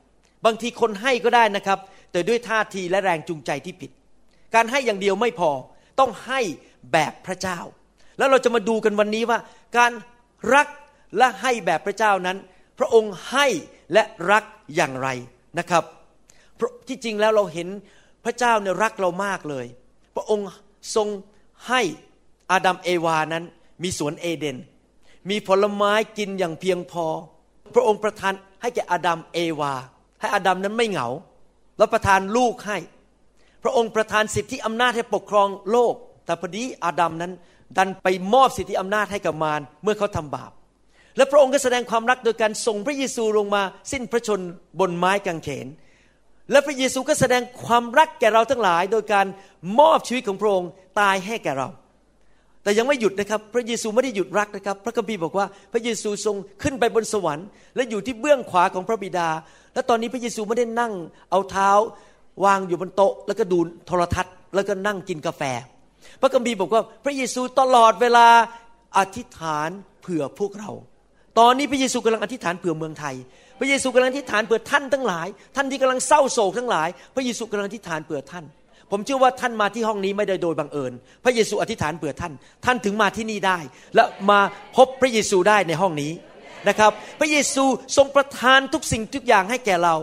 [0.45, 1.78] บางทีคนให้ก็ได้นะครับ
[2.12, 3.91] แต่ด้วยท่าทีและแรงจูงใจที่ผิด
[4.55, 5.51] การให้อย่างเดียวไม่พอ
[6.01, 6.41] ต้องให้
[6.93, 7.59] แบบพระเจ้า
[8.19, 9.39] แล้วเราจะมาดูกันวันนี้ว่า
[9.78, 9.93] การ
[10.55, 10.69] รัก
[11.16, 12.36] และให้แบบพระเจ้านั้น
[12.78, 13.47] พระองค์ให้
[13.93, 15.09] และรักอย่างไร
[15.59, 15.85] นะครับ
[16.89, 17.69] ที่จริงแล้วเราเห็น
[18.24, 19.66] พระเจ้าเนี่ยรักเรามากเลย
[20.15, 20.47] พระองค์
[20.97, 21.09] ทรง
[21.69, 21.81] ให้
[22.51, 23.45] อาดัมเอวานั้น
[23.82, 24.57] มีสวนเอเดน
[25.31, 27.07] มีผลไม้กินอย่างเพียงพอ
[27.74, 29.73] พระองค์ประทานให้แก่อาดัมเอวา
[30.20, 31.09] ให้อาดัมนั้นไม่เหงา
[31.78, 32.78] แล้วประทานลูกให้
[33.62, 37.32] พระองค์ประทานสิทธิอำนาจให้ปกครองโลก แต่พอดีอาดัมนั้น
[37.77, 40.53] ดันไปมอบสิทธิอำนาจให้กับมารเมื่อเขาทำบาป
[41.16, 43.62] และพระองค์ก็แสดงความรักโดยการส่งพระเยซูลงมา
[43.93, 44.41] สิ้นพระชน
[44.81, 45.66] บนไม้กางเขน
[46.51, 49.27] และพระเยซูก็แสดงความรักแก่เราทั้งหลาย โดยการ
[49.78, 50.70] มอบชีวิตของพระองค์
[51.01, 51.69] ตายให้แก่เรา
[52.62, 57.47] แต่ยังไม่หยุดนะครับ พระเยซูไม่ได้หยุดรักนะครับ พระคัมภีร์บอกว่าพระเยซูทรงขึ้นไปบนสวรรค์
[57.77, 59.28] และอยู่ที่เบื้องขวาของพระบิดา
[59.74, 60.93] และตอนนี้พระเยซูไม่ได้นั่ง
[61.31, 61.70] เอาเท้า
[62.45, 65.43] วางอยู่บนโต๊ะ แล้วก็ดูโทรทัศน์ แล้วก็นั่งกินกาแฟ
[66.20, 68.27] พระคัมภีร์บอกว่าพระเยซูตลอดเวลา
[68.97, 69.70] อธิษฐาน
[70.01, 70.70] เผื่อพวกเรา
[71.39, 73.15] ตอนนี้พระเยซูกำลังอธิษฐานเผื่อเมืองไทย
[73.59, 78.44] พระเยซูกำลังอธิษฐานเผื่อท่านทั้งหลาย ท่านที่กำลังเศร้าโศกทั้งหลาย พระเยซูกำลังอธิษฐานเผื่อท่าน
[78.90, 80.93] ผมเชื่อว่าท่านมาที่ห้องนี้ไม่ได้โดยบังเอิญ
[81.24, 82.32] พระเยซูอธิษฐานเผื่อท่าน
[82.65, 83.59] ท่านถึงมาที่นี่ได้
[83.94, 84.40] และมา
[84.77, 86.12] พบพระเยซูได้ในห้องนี้
[86.69, 87.65] นะครับ พระเยซู
[87.97, 89.97] ทรงประทานทุกสิ่งทุกอย่างให้แก่เรา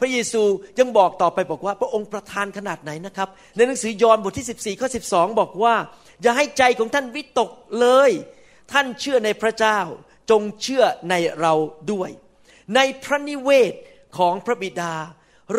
[0.00, 0.42] พระเยซู
[0.78, 4.46] ยังบอกต่อไปบอกว่า พระองค์ประทานขนาดไหนนะครับ ในหนังสือยอห์นบทที่
[4.76, 5.74] 14ข้อ12 บอกว่า
[6.22, 7.50] อย่าให้ใจของท่านวิตก
[7.80, 8.10] เลย
[8.72, 9.78] ท่านเชื่อในพระเจ้า
[10.30, 11.54] จงเชื่อในเรา
[11.92, 12.10] ด้วย
[12.74, 13.72] ในพระนิเวศ
[14.18, 14.94] ของพระบิดา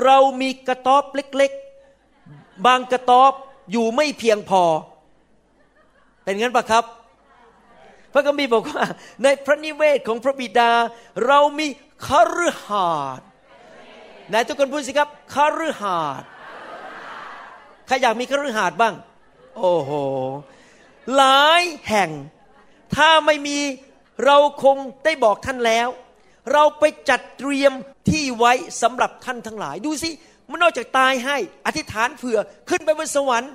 [0.03, 3.33] เรามีกระต๊อบเล็กๆ บางกระต๊อบ
[3.71, 4.63] อยู่ไม่เพียงพอ
[6.23, 6.83] เป็นงั้นปะครับ
[8.13, 8.83] พระคัมภีร์บอกว่า
[9.23, 10.71] ในพระนิเวศของพระบิดา
[11.25, 11.67] เรามี
[12.07, 12.09] ค
[12.45, 13.27] ฤหาสน์
[14.29, 15.35] ไหนทุกคนพูดสิครับค
[15.67, 16.27] ฤหาสน์
[17.87, 18.93] ใครอยากมีคฤหาสน์บ้าง
[19.57, 19.91] โอ้โห
[21.15, 22.09] หลายแห่ง
[22.95, 23.57] ถ้าไม่มี
[24.25, 25.87] เราคงได้บอกท่านแล้ว
[26.53, 27.73] เราไปจัดเตรียม
[28.09, 30.09] ที่ไว้สำหรับท่านทั้งหลาย ดูสิ
[30.49, 32.37] มันนอกจากตายให้อธิษฐานเผื่อ
[32.69, 33.53] ขึ้นไปบนสวรรค์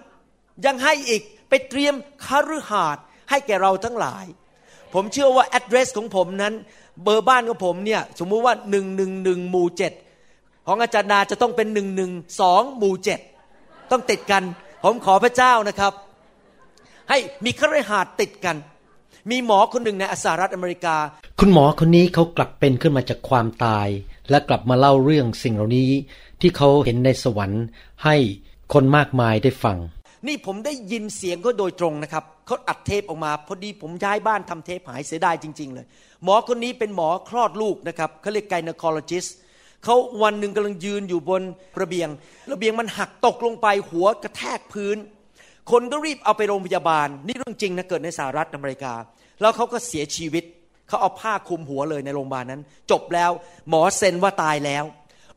[0.66, 1.94] ยังให้อีกไปเตรียม
[2.26, 4.24] คฤหาสน์ให้แก่เราทั้งหลาย
[4.94, 6.54] ผมเชื่อว่า address ของผมนั้น
[7.02, 9.92] เบอร์บ้านของผมเนี่ยสมมุติว่าหนึ่งหนึ่งหนึ่งหมู่เจ็ด
[10.66, 13.20] ของอาจารย์นาจะต้องเป็นหนึ่งหนึ่งสองหมู่เจ็ด
[13.90, 14.42] ต้องติดกัน
[14.84, 15.92] ผมขอพระเจ้านะครับ
[17.10, 18.56] ให้มีคฤหาสน์ติดกัน
[19.30, 20.96] มีหมอคนหนึ่งในสหรัฐอเมริกา
[21.40, 23.88] คุณหมอคนนี้เขากลับเป็นขึ้นมาจากความตาย
[24.30, 25.90] และกลับมาเล่าเรื่องสิ่งเหล่านี้
[26.40, 27.64] ที่เขาเห็นในสวรรค์
[28.04, 28.16] ให้
[28.72, 29.76] คนมากมายได้ฟัง
[30.26, 35.86] นี่ผมได้ยินเสียงเขาโดยตรงนะครับเขาอัดเทปออกมาพอดีผมย้ายบ้านทำเทปหายเสียดายจริง ๆ เลย
[36.24, 39.26] หมอคนนี้เป็นหมอคลอดลูกนะครับเขาเรียกไกนคอลจิส
[39.84, 41.42] เขาวันหนึ่งกำลังยืนอยู่บน
[41.80, 42.08] ระเบียง
[42.52, 44.96] ระเบียงมันหักตกลงไปหัวกระแทกพื้น
[45.70, 48.94] คนก็รีบเอาไปโรงพยาบาล นี่เรื่องจริงนะเกิดในสหรัฐอเมริกา
[49.40, 50.44] แล้วเขาก็เสียชีวิต
[50.88, 53.30] เขาเอาผ้าคลุมหัวเลยในโรงพยาบาลนั้น จบแล้ว
[53.68, 54.84] หมอเซ็นว่าตายแล้ว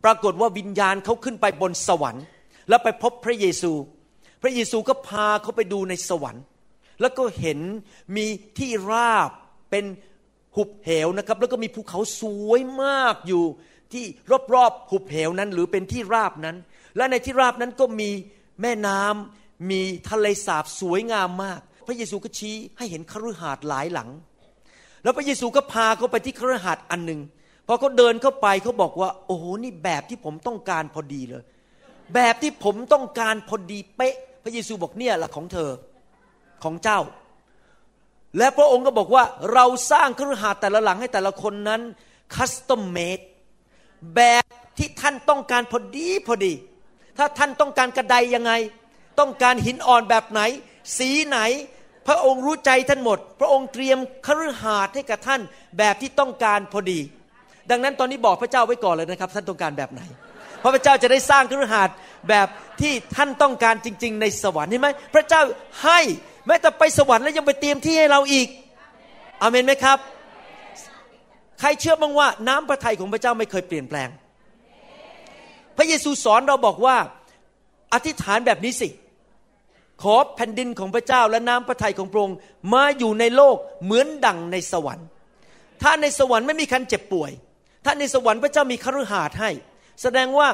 [0.03, 2.25] ปรากฏว่าวิญญาณเขาขึ้นไปบนสวรรค์
[2.69, 3.71] แล้วไปพบพระเยซู
[4.41, 6.43] พระเยซูก็พาเขาไปดูในสวรรค์
[7.01, 7.59] แล้วก็เห็น
[8.15, 8.25] มี
[8.59, 9.29] ที่ราบ
[9.71, 9.85] เป็น
[10.55, 13.43] หุบเหวนะครับ แล้วก็มีภูเขาสวยมากอยู่
[13.93, 14.05] ที่
[14.53, 16.57] รอบๆหุบเหวนั้นหรือเป็นที่ราบนั้น
[16.97, 18.09] และในที่ราบนั้นก็มี
[18.61, 24.09] แม่น้ำ มีทะเลสาบสวยงามมาก พระเยซูก็ชี้ให้เห็นคฤหาสน์หลายหลัง
[25.03, 27.21] แล้วพระเยซูก็พาเขาไปที่คฤหาสน์อันหนึ่ง
[27.67, 31.43] พอเขาเดินเข้าไปเขาบอกว่า โอ้โหนี่แบบที่ผมต้องการพอดีเลย
[32.13, 35.71] แบบที่ผมต้องการพอดีเป๊ะ พระเยซูบอกเนี่ยละของเธอ
[36.63, 36.99] ของเจ้า
[38.37, 39.23] และพระองค์ก็บอกว่า
[39.53, 41.81] เราสร้างคฤหาสน์แต่ละหลังให้แต่ละคนนั้น
[42.35, 43.19] คัสตอมเมด
[44.15, 44.43] แบบ
[44.77, 46.53] ที่ท่านต้องการพอดีพอดี
[47.17, 48.51] ถ้าท่านต้องการกระไดยังไง
[49.19, 50.41] ต้องการหินอ่อนแบบไหน
[50.97, 51.39] สีไหน
[52.07, 55.41] พระองค์รู้ใจท่านหมด พระองค์เตรียมคฤหาสน์ให้กับท่าน
[55.77, 56.99] แบบที่ต้องการพอดี
[57.71, 60.01] ดังนั้นตอนนี้บอกพระเจ้าไว้ก่อนเลยนะครับ ท่านต้องการแบบไหน
[60.59, 61.95] เพราะพระเจ้าจะได้สร้างคฤหาสน์
[62.29, 62.47] แบบ
[62.81, 65.41] ที่ท่านต้องการจริง ๆ ในสวรรค์เห็นไหมพระเจ้า
[65.83, 65.99] ให้
[66.47, 68.47] แม้แต่ไปสวรรค์แล้วยังไปเตรียมที่ให้เราอีก
[69.41, 69.97] อเมนไหมครับ
[71.59, 74.09] ใครเชื่อบ้างว่าน้ำพระทัยของพระเจ้าไม่เคยเปลี่ยนแปลง
[75.77, 76.95] พระเยซูสอนเราบอกว่า
[77.93, 78.89] อธิษฐานแบบนี้สิ
[80.03, 82.37] ขอแผ่นดินของพระเจ้าและน้ำพระทัยของพระองค์
[82.73, 85.07] มาอยู่ในโลกเหมือนดังในสวรรค์
[85.81, 87.31] ถ้าในสวรรค์ไม่มีคันเจ็บป่วย
[87.85, 89.49] ถ้าในสวรรค์พระเจ้ามีคฤหาสน์ให้
[90.01, 90.47] แสดงว่า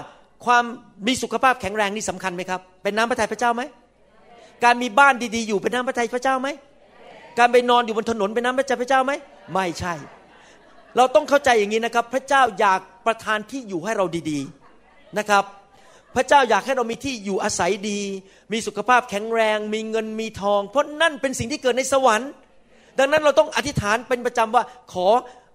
[0.46, 0.64] ความ
[1.08, 3.62] มีสุขภาพแข็งแรงนี่สำคัญไหมครับ เป็นน้ำพระทัยพระเจ้าไหม
[4.64, 6.48] การมีบ้านดีๆ อยู่เป็นน้ำพระทัยพระเจ้าไหม
[7.40, 9.12] การไปนอนอยู่บนถนนเป็นน้ำพระทัยพระเจ้าไหม
[9.54, 9.94] ไม่ใช่
[10.98, 15.44] เราต้องเข้าใจอย่างนี้นะครับ พระเจ้าอยากประทานที่อยู่ให้เราดีๆนะครับ
[16.16, 18.00] พระเจ้าอยากให้เรามีที่อยู่อาศัยดี
[18.52, 22.32] มีสุขภาพแข็งแรง มีเงินมีทอง เพราะนั่นเป็นสิ่งที่เกิดในสวรรค์
[23.00, 24.64] ดังนั้นเราต้องอธิษฐานเป็นประจำว่า
[24.94, 25.08] ขอ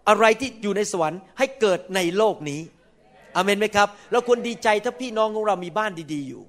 [0.08, 2.60] อะไรที่อยู่ในสวรรค์ให้เกิดในโลกนี้
[3.36, 6.42] อเมนไหมครับเราควรดีใจถ้าพี่น้องของเรามีบ้านดีๆอยู่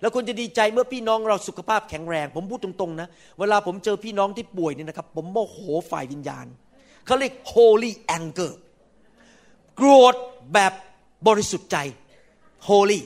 [0.00, 3.08] แล้วควรจะดีใจเมื่อพี่น้องเราสุขภาพแข็งแรง ผมพูดตรงๆนะ
[3.38, 5.58] เวลาผมเจอพี่น้องที่ป่วยเนี่ยนะครับ ผมโมโห
[5.90, 6.46] ฝ่ายวิญญาณ
[7.06, 8.52] เขาเรียก holy anger
[9.76, 10.14] โกรธ
[10.54, 10.72] แบบ
[11.26, 11.76] บริสุทธิ์ใจ
[12.68, 13.00] holy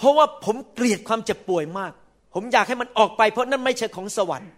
[0.00, 1.92] เพราะว่าผมเกลียดความเจ็บป่วยมาก
[2.34, 4.50] ผมอยากให้มันออกไป เพราะนั่นไม่ใช่ของสวรรค์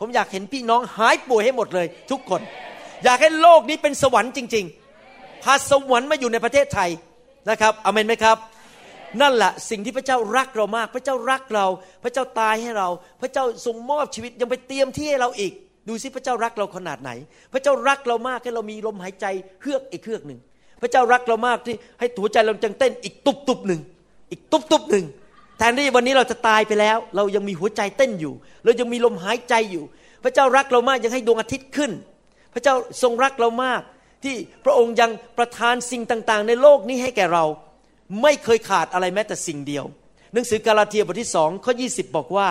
[0.00, 2.40] ผมอยากเห็นพี่น้องหายป่วยให้หมดเลย ทุกคน
[3.04, 4.64] อยากให้โลกนี้เป็นสวรรค์จริง
[5.04, 6.90] ๆ พาสวรรค์มาอยู่ในประเทศไทย
[7.50, 8.36] นะครับอเมนไหมครับ
[9.20, 11.66] นั่นแหละสิ่งที่พระเจ้ารักเรามาก พระเจ้ารักเรา
[12.02, 12.88] พระเจ้าตายให้เรา
[13.20, 15.52] พระเจ้าทรงมอบชีวิตยังไปเตรียมที่ให้เราอีก
[15.88, 17.10] ดูสิพระเจ้ารักเราขนาดไหน
[17.52, 19.26] พระเจ้ารักเรามากให้เรามีลมหายใจ
[19.62, 20.40] เฮือกอีกเฮือกหนึ่ง
[20.82, 23.80] พระเจ้ารักเรามากที่ให้หัวใจเราจังเต้นอีกตุบตุบหนึ่ง
[24.30, 25.06] อีกตุบตุบหนึ่ง
[25.58, 28.34] แทนที่วันนี้เราจะตายไปแล้ว เรายังมีหัวใจเต้นอยู่
[28.64, 29.84] เรายังมีลมหายใจอยู่
[30.24, 31.92] พระเจ้ารักเรามากยังให้ดวงอาทิตย์ขึ้น
[32.54, 33.82] พระเจ้าทรงรักเรามาก
[34.24, 34.34] ที่
[34.64, 37.44] พระองค์ยังประทานสิ่งต่างๆ ในโลกนี้ให้แก่เรา
[38.22, 39.84] ไม่เคยขาดอะไรแม้แต่สิ่งเดียว
[40.32, 42.48] หนังสือกาลาเทียบทที่สองข้อ20 บอกว่า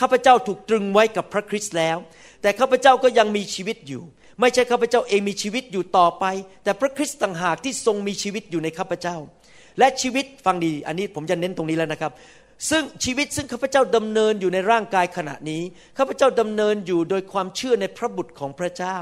[0.00, 1.96] ข้าพเจ้าถูกตรึงไว้กับพระคริสต์แล้ว
[2.42, 4.02] แต่ข้าพเจ้าก็ยังมีชีวิตอยู่
[4.40, 6.24] ไม่ใช่ข้าพเจ้าเองมีชีวิตอยู่ต่อไป
[6.64, 9.16] แต่พระคริสต์ต่างหากที่ทรงมีชีวิตอยู่ในข้าพเจ้า
[9.78, 12.12] และชีวิตฟังดี อันนี้ผมจะเน้นตรงนี้แล้วนะครับ
[12.70, 15.62] ซึ่งชีวิตซึ่งข้าพเจ้าดำเนินอยู่ในร่างกายขณะนี้
[15.98, 18.96] ข้าพเจ้าดำเนินอยู่โดยความเชื่อในพระบุตรของพระเจ้า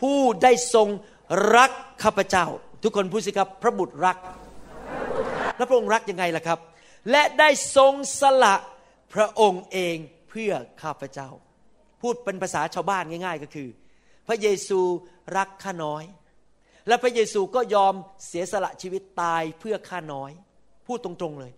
[0.00, 0.88] ผู้ได้ทรง
[1.56, 1.70] รัก
[2.02, 2.46] ข้าพเจ้า
[2.82, 4.16] ทุกคนพูดสิครับพระบุตรรัก
[5.56, 6.58] แล้วพระองค์รักยังไงล่ะครับ
[7.10, 8.56] และได้ทรงสละ
[9.14, 9.96] พระองค์เอง
[10.30, 11.28] เพื่อข้าพเจ้า
[12.02, 13.68] พูดเป็นภาษาชาวบ้านง่าย ๆ ก็คือ
[14.26, 14.80] พระเยซู
[15.36, 16.04] รักข้าน้อย
[16.88, 17.94] และพระเยซูก็ยอม
[18.26, 20.30] เสียสละชีวิตตายเพื่อข้าน้อย
[20.86, 21.52] พูดตรงๆเลย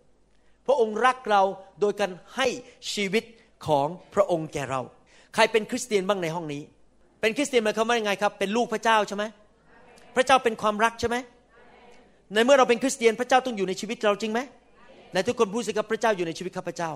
[0.66, 1.42] พระองค์รักเรา
[1.80, 2.46] โดยการให้
[2.92, 3.24] ชีวิต
[3.66, 4.80] ของพระองค์แก่เรา
[5.34, 6.62] ใครเป็นคริสเตียนบ้างในห้องนี้
[7.20, 9.24] เป็นคริสเตียนหมายความว่ายังไงครับ เป็นลูกพระเจ้าใช่ไหม
[10.16, 11.16] พระเจ้าเป็นความรักใช่ไหม
[12.34, 14.40] ในเมื่อเราเป็นคริสเตียนพระเจ้าต้องอยู่ในชีวิตเราจริงไหม
[15.14, 16.90] ในทุกคนพูดสิครับพระเจ้าอยู่ในชีวิตข้าพเจ้า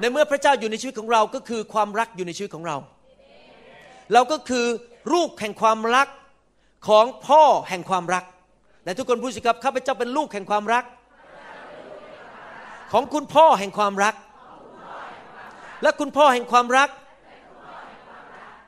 [0.00, 2.76] ในเมื่อพระเจ้าอยู่ในชีวิตของเราก็คือความรักอยู่ในชีวิตของเรา
[4.12, 4.66] เราก็คือ
[5.12, 6.08] ลูกแห่งความรัก
[6.88, 8.24] ของพ่อแห่งความรัก
[8.84, 10.84] ในทุกคนพูดสิครับข้าพเจ้าเป็นลูกแห่งความรัก
[12.92, 14.14] ของคุณพ่อแห่งความรัก
[15.82, 16.88] และคุณพ่อแห่งความรัก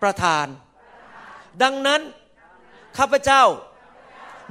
[0.03, 0.47] ประทาน
[1.63, 2.01] ดังนั้น
[2.99, 3.43] ข้าพเจ้า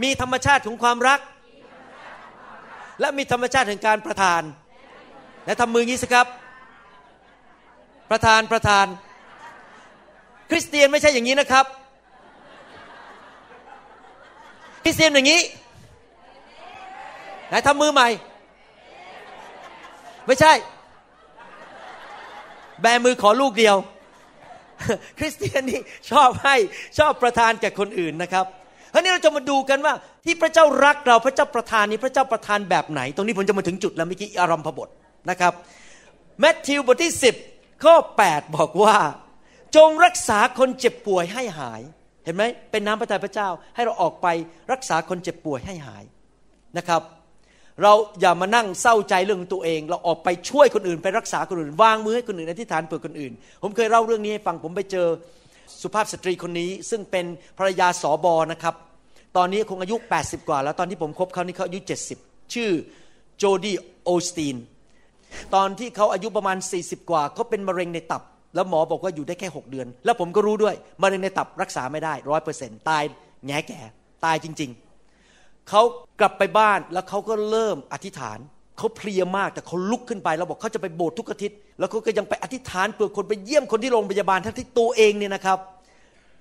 [0.04, 1.20] มีธรรมชาติของความรัก
[3.00, 4.42] และมีธรรมชาติแห่งการประทาน
[5.46, 6.28] และทำมืองี้สิครับ
[8.12, 8.86] ประทานประทาน
[10.50, 11.66] คริสเตียนไม่ใช่อย่างนี้นะครับ
[14.84, 15.41] คริสเตียนอย่างนี้
[17.48, 18.08] ไหนทำมือใหม่
[20.26, 20.53] ไม่ใช่
[22.82, 23.76] แบมือขอลูกเดียว
[25.20, 25.82] คริสเตียนนี่
[26.12, 26.56] ชอบให้
[26.98, 28.45] ชอบประทานแก่คนอื่นนะครับ
[28.91, 29.94] เพราะนี้เราจะมาดูกันว่า
[30.26, 34.90] ที่พระเจ้ารักเราพระเจ้าประทานนี้พระเจ้าประทานแบบไหน ตรงนี้ผมจะมาถึงจุดแล้วเมื่อกี้อารัมพบท
[35.30, 35.53] นะครับ
[36.40, 37.14] แมทธิวบทที่
[37.48, 37.95] 10ข้อ
[38.28, 38.98] 8บอกว่า
[39.76, 41.82] จงรักษาคนเจ็บป่วยให้หาย
[42.26, 44.27] เห็นไหมเป็นน้ำพระทัยพระเจ้าให้เราออกไป
[44.72, 46.03] รักษาคนเจ็บป่วยให้หาย
[46.77, 47.02] นะครับ
[47.84, 53.34] เราอย่ามานั่งเศร้าใจเรื่องตัวเอง เราออกไปช่วยคนอื่นไปรักษาคนอื่น วางมือให้คนอื่นอธิษฐานเผื่อคนอื่น
[53.64, 55.07] ผมเคยเล่าเรื่องนี้ให้ฟังผมไปเจอ
[55.81, 57.26] สุภาพสตรีคนนี้ ซึ่งเป็น
[57.57, 58.76] ภรรยาสอบอนะครับ
[59.38, 61.80] ตอนนี้คงอายุ 80 กว่า แล้วตอนที่ผมคบเขานี่เขาอายุ
[62.18, 62.69] 70 ชื่อ
[63.38, 64.56] โจดี้โอสตีน
[65.56, 68.23] ตอนที่เขาอายุประมาณ 40 กว่าเขาเป็นมะเร็งในตับ
[68.56, 73.03] แล้วหมอบอกว่าอยู่ได้แค่ 6 เดือน แล้วผมก็รู้ด้วยมะเร็งในตับรักษาไม่ได้ร้อยเปอร์เซ็นต์ตาย
[73.48, 73.80] แง่แก่
[74.26, 74.72] ตายจริง
[75.19, 75.82] ๆ เขา
[76.19, 78.40] กลับไปบ้านแล้วเขาก็เริ่มอธิษฐาน
[78.78, 85.57] เขาเพลียมากแต่เขาลุกขึ้นไปแล้วบอกเขาจะไปโบสถ์ทุกอาทิตย์แล้วเขาก็ยังไปอธิษฐานเพื่อคนไปเยี่ยมคนที่โรงพยาบาลทั้งที่ตัวเองเนี่ยนะครับ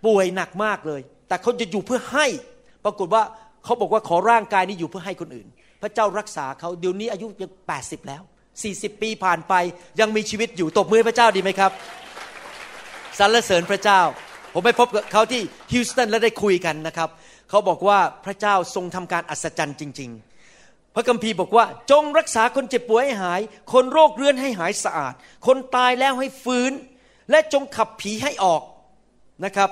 [0.07, 2.27] ป่วยหนักมากเลย แต่เขาจะอยู่เพื่อให้
[2.85, 3.23] ปรากฏว่า
[3.65, 5.47] เขาบอกว่าขอร่างกายนี้อยู่เพื่อให้คนอื่น
[5.83, 8.23] พระเจ้ารักษาเขาเดี๋ยวนี้อายุยังแปดสิบแล้ว
[8.63, 9.55] 40 ปีผ่านไป
[10.01, 11.73] ยังมีชีวิตอยู่ตบมือพระเจ้าดีไหมครับ
[13.21, 14.01] สรรเสริญพระเจ้า
[14.53, 15.43] ผมไปพบกับเขาที่
[15.73, 17.09] ฮิวสตันแล้วได้คุยกันนะครับ
[17.51, 20.11] เขาบอกว่าพระเจ้าทรงทำการอัศจรรย์จริง
[20.53, 23.41] ๆ พระคัมภีร์บอกว่า จงรักษาคนเจ็บป่วยให้หาย
[23.73, 25.15] คนโรคเรื้อนให้หายสะอาด
[25.47, 26.73] คนตายแล้วให้ฟื้น
[27.31, 28.63] และจงขับผีให้ออก
[29.45, 29.71] นะครับ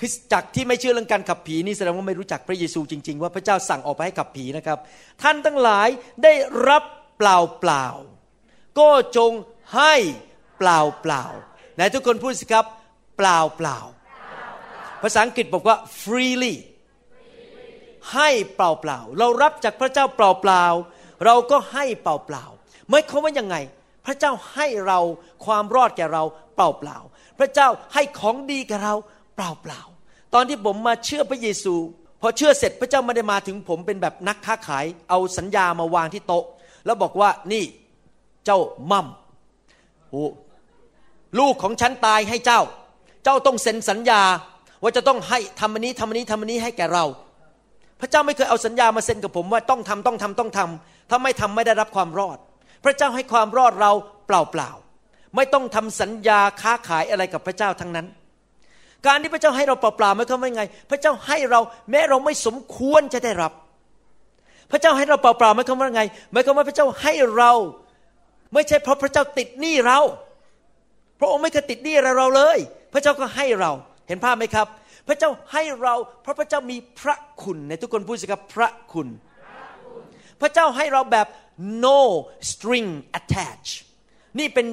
[0.00, 4.78] คริสตจักรที่ไม่เชื่อเรื่องการขับผีนี่แสดงว่าไม่รู้จักพระเยซูจริง ๆ ว่าพระเจ้าสั่งออกไปให้ขับผีนะครับ
[5.22, 5.88] ท่านทั้งหลาย
[6.22, 6.32] ได้
[6.68, 6.82] รับ
[7.18, 7.86] เปล่าเปล่า
[8.78, 9.32] ก็จง
[9.76, 9.94] ให้
[10.58, 11.24] เปล่าเปล่า
[11.74, 12.64] ไหนทุกคนพูดสิครับ
[13.16, 13.78] เปล่าเปล่า
[15.02, 16.54] ภาษาอังกฤษบอกว่า freely
[18.14, 20.64] ให้เปล่าเปล่า เรารับจากพระเจ้าเปล่าเปล่า
[21.24, 22.44] เราก็ให้เปล่าเปล่า
[22.88, 23.56] หมายความว่ายังไง
[24.06, 25.00] พระเจ้าให้เรา
[25.44, 26.22] ความรอดแก่เรา
[26.54, 26.98] เปล่าเปล่า
[27.38, 28.94] พระเจ้าให้ของดีแก่เรา
[29.34, 29.80] เปล่าเปล่า
[30.34, 31.74] ตอนที่ผมมาเชื่อพระเยซู
[32.20, 36.44] พอเชื่อเสร็จพระเจ้าไม่ได้มาถึงผมเป็นแบบนักค้าขาย เอาสัญญามาวางที่โต๊ะ
[36.84, 37.64] แล้วบอกว่านี่
[38.44, 38.58] เจ้า
[38.90, 39.06] มั่ม
[40.10, 40.24] โอ้
[41.38, 42.60] ลูกของฉันตายให้เจ้า
[43.24, 44.22] เจ้าต้องเซ็นสัญญา
[44.82, 47.04] ว่าจะต้องให้ทำอันนี้ทำอันนี้ทำอันนี้ให้แก่เรา
[48.00, 52.38] พระเจ้าไม่เคยเอาสัญญามาเซ็นกับผมว่าต้องทำต้องทำต้องทำถ้าไม่ทำไม่ได้รับความรอด
[52.84, 53.92] พระเจ้าให้ความรอดเรา
[54.26, 54.70] เปล่าเปล่า
[55.36, 58.06] ไม่ต้องทำสัญญาค้าขายอะไรกับพระเจ้าทั้งนั้น
[59.06, 61.60] การที่พระเจ้าให้เราเปล่าๆไม่เขาไม่ไง พระเจ้าให้เรา
[61.90, 63.52] แม้เราไม่สมควรจะได้รับ
[64.70, 66.02] พระเจ้าให้เราเปล่าๆไม่เขาว่าไง
[66.32, 67.52] หมายความว่าพระเจ้าให้เรา
[68.54, 69.98] ไม่ใช่เพราะพระเจ้าติดหนี้เรา
[71.20, 72.58] พระองค์ไม่เคยติดหนี้อะไรเราเลย
[72.94, 73.70] พระเจ้าก็ให้เรา
[74.08, 74.66] เห็นภาพไหมครับ
[75.08, 79.08] พระเจ้าให้เราเพราะพระเจ้ามีพระคุณในทุกคนพูดสิครับพระคุณ
[80.40, 81.26] พระเจ้าให้เราแบบ
[81.84, 81.98] no
[82.50, 82.88] string
[83.18, 83.68] attach
[84.38, 84.66] นี่เป็น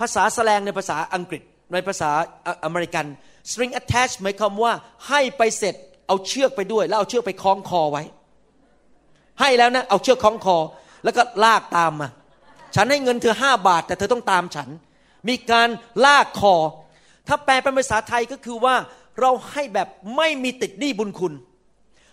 [0.00, 1.42] ภาษาแสลงในภาษาอังกฤษ
[1.72, 2.10] ในภาษา
[2.64, 3.06] อเมริกัน
[3.50, 4.72] string attach หมายความว่า
[5.08, 5.74] ให้ไปเสร็จ
[6.06, 8.02] เอาเชือกไปด้วย แล้วเอาเชือกไปคล้องคอไว้
[9.40, 10.56] ให้แล้วนะเอาเชือกคล้องคอ
[11.04, 12.08] แล้วก็ลากตามมา
[12.74, 14.68] ฉันให้เงินเธอห้าบาท แต่เธอต้องตามฉัน
[15.28, 15.68] มีการ
[16.04, 16.54] ลากคอ
[17.26, 18.74] ถ้าแปลเป็นภาษาไทยก็คือว่า
[19.20, 21.34] เราให้แบบไม่มีติดหนี้บุญคุณ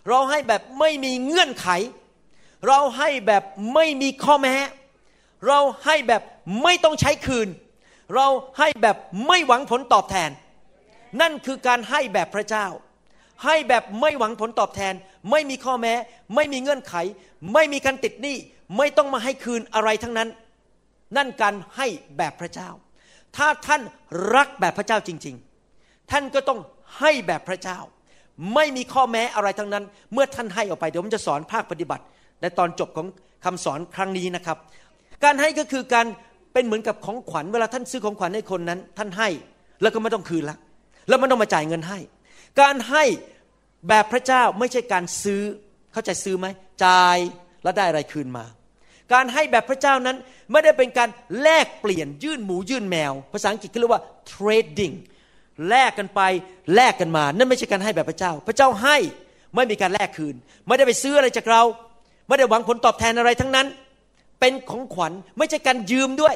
[0.10, 1.68] เราให้แบบไม่มีเงื่อนไข
[2.68, 3.44] เราให้แบบ
[3.74, 4.56] ไม่มีข้อแม้
[5.48, 6.22] เราให้แบบ
[6.64, 7.48] ไม่ต้องใช้คืน
[8.16, 8.28] เรา
[8.60, 8.98] ให้แบบ
[9.28, 10.30] ไม่หวังผลตอบแทน
[11.22, 12.66] นั่นคือการให้แบบพระเจ้า
[13.46, 14.94] ให้แบบไม่หวังผลตอบแทน
[15.32, 15.94] ไม่มีข้อแม้
[16.36, 16.96] ไม่มีเงื่อนไข
[17.54, 18.38] ไม่มีการติดหนี้
[18.78, 20.30] ไม่ต้องมาให้คืนอะไรทั้งนั้น
[21.18, 22.70] นั่นการให้แบบพระเจ้า
[23.38, 23.82] ถ้าท่าน
[24.36, 25.36] รักแบบพระเจ้าจริง
[25.74, 26.60] ๆ ท่านก็ต้อง
[27.00, 27.80] ให้แบบพระเจ้า
[28.54, 29.84] ไม่มีข้อแม้อะไรทั้งนั้น
[30.14, 32.04] เมื่อท่านให้ออกไปเดี๋ยวผมจะสอนภาคปฏิบัติ
[32.42, 33.08] ในตอนจบของ
[33.46, 34.58] คำสอนครั้งนี้นะครับ
[35.24, 36.06] การให้ก็คือการ
[36.54, 39.30] เป็นเหมือนกับของขวัญเวลาท่านซื้อของขวัญให้คนนั้น ท่านให้
[39.82, 40.58] แล้วก็ไม่ต้องคืนละ
[41.08, 42.00] แล้วไม่ต้องมาจ่ายเงินให้
[42.62, 43.04] การให้
[43.88, 45.42] แบบพระเจ้าไม่ใช่การซื้อ
[45.94, 46.48] เข้าใจซื้อไหม
[46.86, 47.18] จ่าย
[47.64, 48.46] แล้วได้อะไรคืนมา
[49.14, 50.18] การให้แบบพระเจ้านั้น
[50.52, 51.10] ไม่ได้เป็นการ
[51.42, 54.96] แลกเปลี่ยนยื่นหมูยื่นแมว ภาษาอังกฤษเขาเรียกว่า trading
[55.70, 56.22] แลกกันไป
[56.76, 58.98] แลกกันมา นั่นไม่ใช่การให้แบบพระเจ้า พระเจ้าให้
[59.56, 60.36] ไม่มีการแลกคืน
[60.68, 61.62] ไม่ได้ไปซื้ออะไรจากเรา
[62.28, 63.68] ไม่ได้หวังผลตอบแทนอะไรทั้งนั้น
[64.40, 66.36] เป็นของขวัญไม่ใช่การยืมด้วย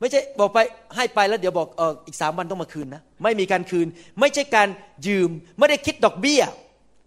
[0.00, 0.58] ไม่ใช่บอกไป
[0.96, 3.86] ให้ไปแล้วเดี๋ยวบอกเอออีกสามวันต้องมาคืนนะไม่มีการคืน
[4.20, 4.68] ไม่ใช่การ
[5.06, 6.42] ยืม ไม่ได้คิดดอกเบี้ย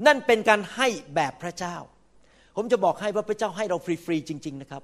[0.06, 1.76] นั่นเป็นการให้แบบพระเจ้า
[2.62, 4.82] ผมจะบอกให้ว่าพระเจ้าให้เราฟรีๆจริง ๆนะครับ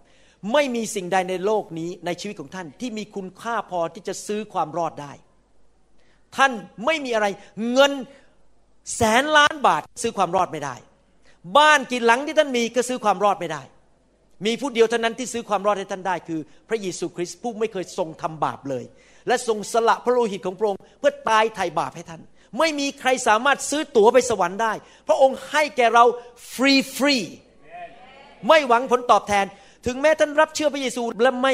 [0.53, 5.11] ไม่มีสิ่งใดในโลกนี้ในชีวิตของท่านที่มีคุณค่าพอที่จะซื้อความรอดได้
[6.35, 6.51] ท่าน
[6.85, 7.27] ไม่มีอะไร
[7.71, 7.91] เงิน
[8.95, 10.75] แสนล้านบาทซื้อความรอดไม่ได้
[11.57, 13.61] บ้านกี่หลังที่ท่านมีก็ซื้อความรอดไม่ได้
[14.45, 16.39] มีผู้เดียวเท่านั้นที่ซื้อความรอดให้ท่านได้คือ
[16.69, 18.83] พระเยซูคริสต์ผู้ไม่เคยทรงทำบาปเลย
[19.27, 22.21] และทรงสละพระโลหิตของพระองค์เพื่อตายไถ่บาปให้ท่าน
[22.59, 24.73] ไม่มีใครสามารถซื้อตั๋วไปสวรรค์ได้
[25.07, 26.05] พระองค์ให้แก่เรา
[26.53, 27.17] ฟรีฟรี
[28.47, 29.45] ไม่หวังผลตอบแทน
[29.85, 31.53] ถึงแม้ท่านรับเชื่อพระเยซูและไม่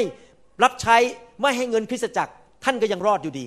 [0.64, 0.96] รับใช้
[1.42, 2.32] ไม่ให้เงินคริสตจักร
[2.64, 3.46] ท่านก็ยังรอดอยู่ดี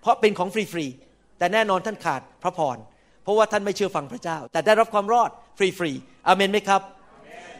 [0.00, 2.76] เพราะเป็นของฟรีๆแต่แน่นอนท่านขาดพระพร
[3.22, 6.82] เพราะว่าท่านไม่เชื่อฟังพระเจ้า แต่ได้รับความรอดฟรีๆอเมนไหมครับ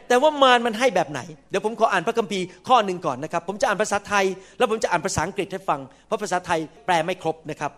[0.08, 1.20] แต่ว่ามารมันให้แบบไหน
[1.50, 4.24] เดี๋ยวผมขออ่านพระคัมภีร์ข้อหนึ่งก่อนนะครับ ผมจะอ่านภาษาไทย
[4.58, 7.72] แล้วผมจะอ่านภาษาอังกฤษให้ฟัง เพราะภาษาไทยแปลไม่ครบนะครับ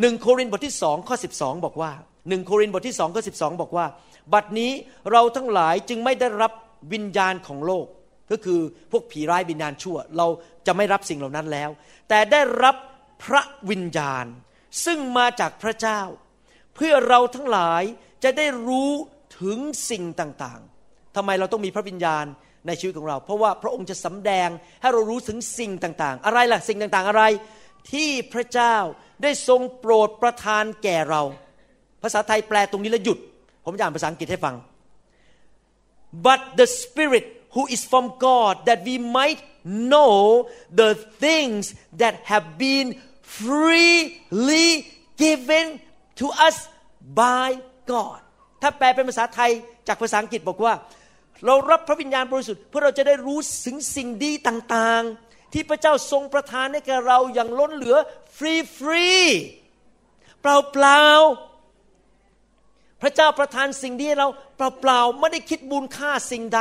[0.00, 1.92] หนึ่งโครินธ์บทที่สองข้อสิบสองบอกว่า
[2.28, 3.86] หนึ่งโครินธ์บทที่สองข้อสิบสองบอกว่า
[4.32, 4.72] บัดนี้
[5.12, 6.52] เราทั้งหลายจึงไม่ได้รับ
[6.92, 7.86] วิญญาณของโลก
[8.30, 8.60] ก็คือ
[8.92, 10.26] พวกผีร้ายวิญญาณชั่ว เรา
[10.66, 11.70] จะไม่รับสิ่งเหล่านั้นแล้ว
[12.08, 12.76] แต่ได้รับ
[13.24, 14.26] พระวิญญาณ
[14.84, 16.00] ซึ่งมาจากพระเจ้า
[16.74, 17.82] เพื่อเราทั้งหลาย
[18.24, 18.90] จะได้รู้
[19.40, 19.58] ถึง
[19.90, 22.24] สิ่งต่างๆทำไมเราต้องมีพระวิญญาณ
[22.66, 24.48] ในชีวิตของเรา เพราะว่าพระองค์จะสำแดง
[24.80, 27.24] ให้เรารู้ถึงสิ่งต่างๆ อะไรล่ะสิ่งต่างๆอะไร
[27.92, 28.76] ที่พระเจ้า
[29.22, 31.22] ได้ทรงโปรดประทานแก่เรา
[32.02, 33.18] ภาษาไทยแปลตรงนี้แล้วหยุด
[33.64, 34.54] ผมจะอ่านภาษาอังกฤษให้ฟัง
[36.26, 37.24] but the Spirit
[37.54, 39.40] who is from God that we might
[39.90, 40.14] know
[40.80, 40.90] the
[41.24, 41.62] things
[42.00, 42.88] that have been
[43.38, 44.68] freely
[45.24, 45.66] given
[46.20, 46.56] to us
[47.22, 47.48] by
[47.92, 48.20] God
[48.62, 49.50] ถ้าแปลเป็นภาษาไทย
[49.88, 50.74] จากภาษาอังกฤษบอกว่า
[51.46, 57.96] เรารับพระวิญญาณบริสุทธิ์เพื่อเราจะได้รู้ถึงสิ่งดีต่างๆ ที่พระเจ้าทรงประทานให้แก่เราอย่างล้นเหลือ
[58.36, 59.08] ฟรีฟรี
[60.40, 61.04] เปล่าเปล่า
[63.02, 66.60] พระเจ้าประทานสิ่งดีให้เราเปล่าๆไม่ได้คิดบุญค่าสิ่งใด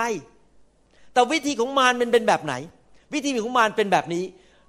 [1.14, 2.54] แต่วิธีของมารมันเป็นแบบไหน
[3.14, 4.24] วิธีของมารเป็นแบบนี้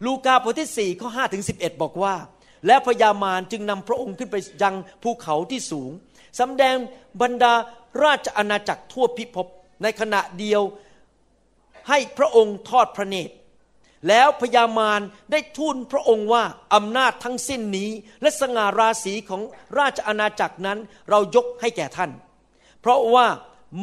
[0.05, 2.15] ลูกาบทที่4ข้อ5ถึง11 บอกว่า
[2.67, 5.91] และพญามารจึงนำพระองค์ขึ้นไปยังภูเขาที่สูง
[6.41, 6.77] สำแดง
[7.23, 7.55] บรรดา
[8.05, 9.47] ราชอาณาจักรทั่วพิภพ
[9.83, 10.63] ในขณะเดียว
[11.89, 13.35] ให้พระองค์ทอดพระเนตร
[14.09, 15.01] แล้วพญามาร
[15.31, 17.91] ได้ทูลพระองค์ว่าอำนาจทั้งสิ้นนี้
[18.23, 19.43] และสง่าราศีของ
[19.79, 20.79] ราชอาณาจักรนั้น
[21.11, 22.11] เรายกให้แก่ท่าน
[22.81, 23.27] เพราะว่า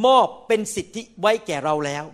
[0.06, 2.06] มอบเป็นสิทธิไว้แก่เราแล้ว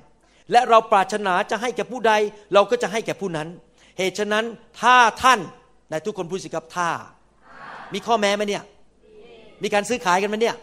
[0.52, 2.14] และเราปรารถนาจะให้แก่ผู้ใด
[2.53, 3.48] เราก็จะให้แก่ผู้นั้น
[3.98, 4.45] เหตุฉะนั้น
[4.82, 5.40] ถ้าท่าน
[5.91, 6.90] นายทุกคนพูดสิครับถ้า
[7.94, 8.64] มีข้อแม้ไหมเนี่ย
[9.64, 10.56] มีการซื้อขายกันไหมเนี่ย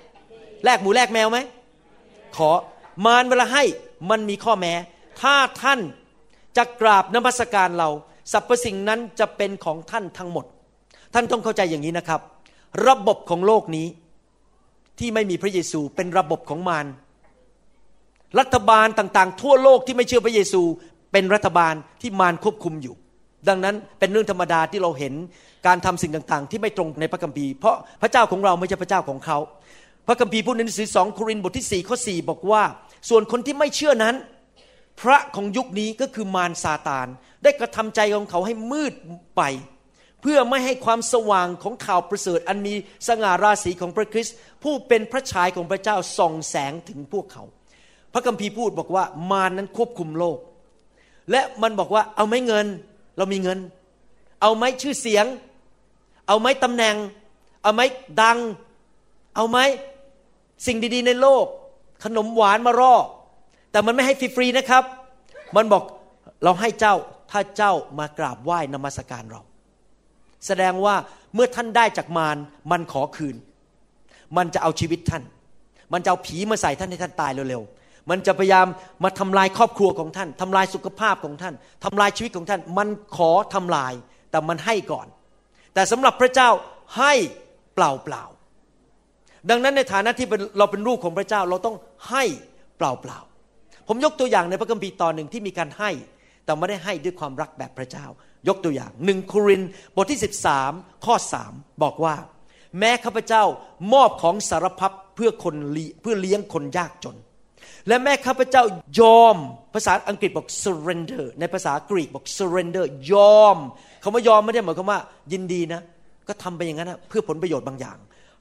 [0.65, 1.39] แลกหมูแลกแมวไหม
[2.37, 2.51] ขอ
[3.07, 3.65] มารเวลาให้
[4.11, 4.73] มันมีข้อแม้
[5.23, 5.81] ถ้าท่าน
[6.57, 7.89] จะกราบนมัสการเรา
[8.33, 10.45] สรรพสิ่งนั้นจะเป็นของท่านทั้งหมด
[11.15, 12.21] ท่านต้องเข้าใจอย่างนี้นะครับ
[12.89, 13.87] ระบบของโลกนี้
[14.99, 16.87] ที่ไม่มีพระเยซูเป็นระบบของมาร
[18.39, 20.63] รัฐบาลต่างๆ ทั่วโลกที่ไม่เชื่อพระเยซู
[21.13, 22.95] เป็นรัฐบาลที่มารควบคุมอยู่
[23.49, 25.15] ดังนั้นเป็นเรื่องธรรมดาที่เราเห็น
[25.67, 29.39] การทำสิ่งต่างๆ ที่ไม่ตรงในพระคัมภีร์เพราะพระเจ้าของเราไม่ใช่พระเจ้าของเขา
[30.07, 32.63] พระคัมภีร์พูดในหนังสือสองโครินธ์บทที่4ข้อ4บอกว่า
[33.09, 34.15] ส่วนคนที่ไม่เชื่อนั้น
[35.01, 37.07] พระของยุคนี้ก็คือมารซาตาน
[37.43, 38.95] ได้กระทำใจของเขาให้มืด
[39.37, 39.43] ไป
[40.21, 42.75] เพื่อไม่ให้ความสว่างของข่าวประเสริฐอันมี
[43.09, 47.45] สง่าราศีของพระคริสต์ผู้เป็นพระฉายของพระเจ้าส่องแสงถึงพวกเขา
[48.13, 50.39] พระคัมภีร์พูดบอกว่ามารนั้นควบคุมโลก
[51.31, 52.67] และมันบอกว่าเอาไหมเงิน
[53.17, 53.59] เรามีเงิน
[54.41, 55.27] เอาไหมชื่อเสียง
[56.27, 56.97] เอาไหมตำแหน่ง
[57.63, 57.81] เอาไหม
[58.23, 58.39] ดัง
[59.37, 59.59] เอาไหม
[60.67, 61.47] สิ่งดีๆในโลก
[62.05, 62.95] ขนมหวานมาร่อ
[63.73, 64.85] แต่มันไม่ให้ฟรีๆนะครับ
[65.57, 65.83] มันบอก
[66.45, 66.95] เราให้เจ้า
[67.31, 69.41] ถ้าเจ้ามากราบไหว้นมัสการเรา
[70.47, 70.95] แสดงว่า
[71.35, 72.37] เมื่อท่านได้จากมาร
[72.71, 73.37] มันขอคืน
[74.37, 75.23] มันจะเอาชีวิตท่าน
[75.93, 78.67] มันจะเอาผีมาใส่ท่านให้ท่านตายเร็วๆมันจะพยายาม
[79.05, 81.55] มาทำลายครอบครัวของท่านทำลายสุขภาพของท่าน
[81.85, 83.93] ทำลายชีวิตของท่าน มันขอทำลาย
[84.31, 85.07] แต่มันให้ก่อน
[85.75, 86.49] แต่สำหรับพระเจ้า
[86.99, 87.13] ให้
[87.75, 90.27] เปล่าเปล่าๆดังนั้นในฐานะที่
[90.59, 91.77] เราเป็นลูกของพระเจ้าเราต้อง
[92.11, 92.25] ให้
[92.79, 93.32] เปล่าเปล่าๆ
[93.89, 95.91] ผมยกตัวอย่างในพระคัมภีร์ตอนหนึ่งที่มีการให้
[96.45, 98.07] แต่ไม่ได้ให้ด้วยความรักแบบพระเจ้า
[98.49, 99.63] ยกตัวอย่างหนึ่งโคริน
[99.95, 100.21] บทที่
[100.63, 101.15] 13 ข้อ
[101.49, 102.15] 3 บอกว่า
[102.79, 103.45] แม้ข้าพเจ้า
[103.93, 105.55] มอบของสารพัดเพื่อคน
[106.03, 107.17] เพื่อเลี้ยงคนยากจน
[107.89, 108.63] และแม้ข้าพเจ้า
[109.01, 109.37] ยอม
[109.75, 113.57] ภาษาอังกฤษบอก surrender ในภาษากรีกบอก surrender ยอม
[114.03, 115.01] คำว่ายอมไม่ได้หมายความว่า
[115.33, 115.81] ยินดีนะ
[116.29, 117.99] ก็ทำไปอย่างนั้นนะเพื่อผลประโยชน์บางอย่าง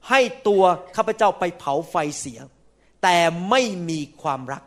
[0.08, 0.62] ให้ตัว
[0.96, 2.38] ข้าพเจ้าไปเผาไฟเสีย
[3.02, 3.16] แต่
[3.50, 4.62] ไม่มีความรัก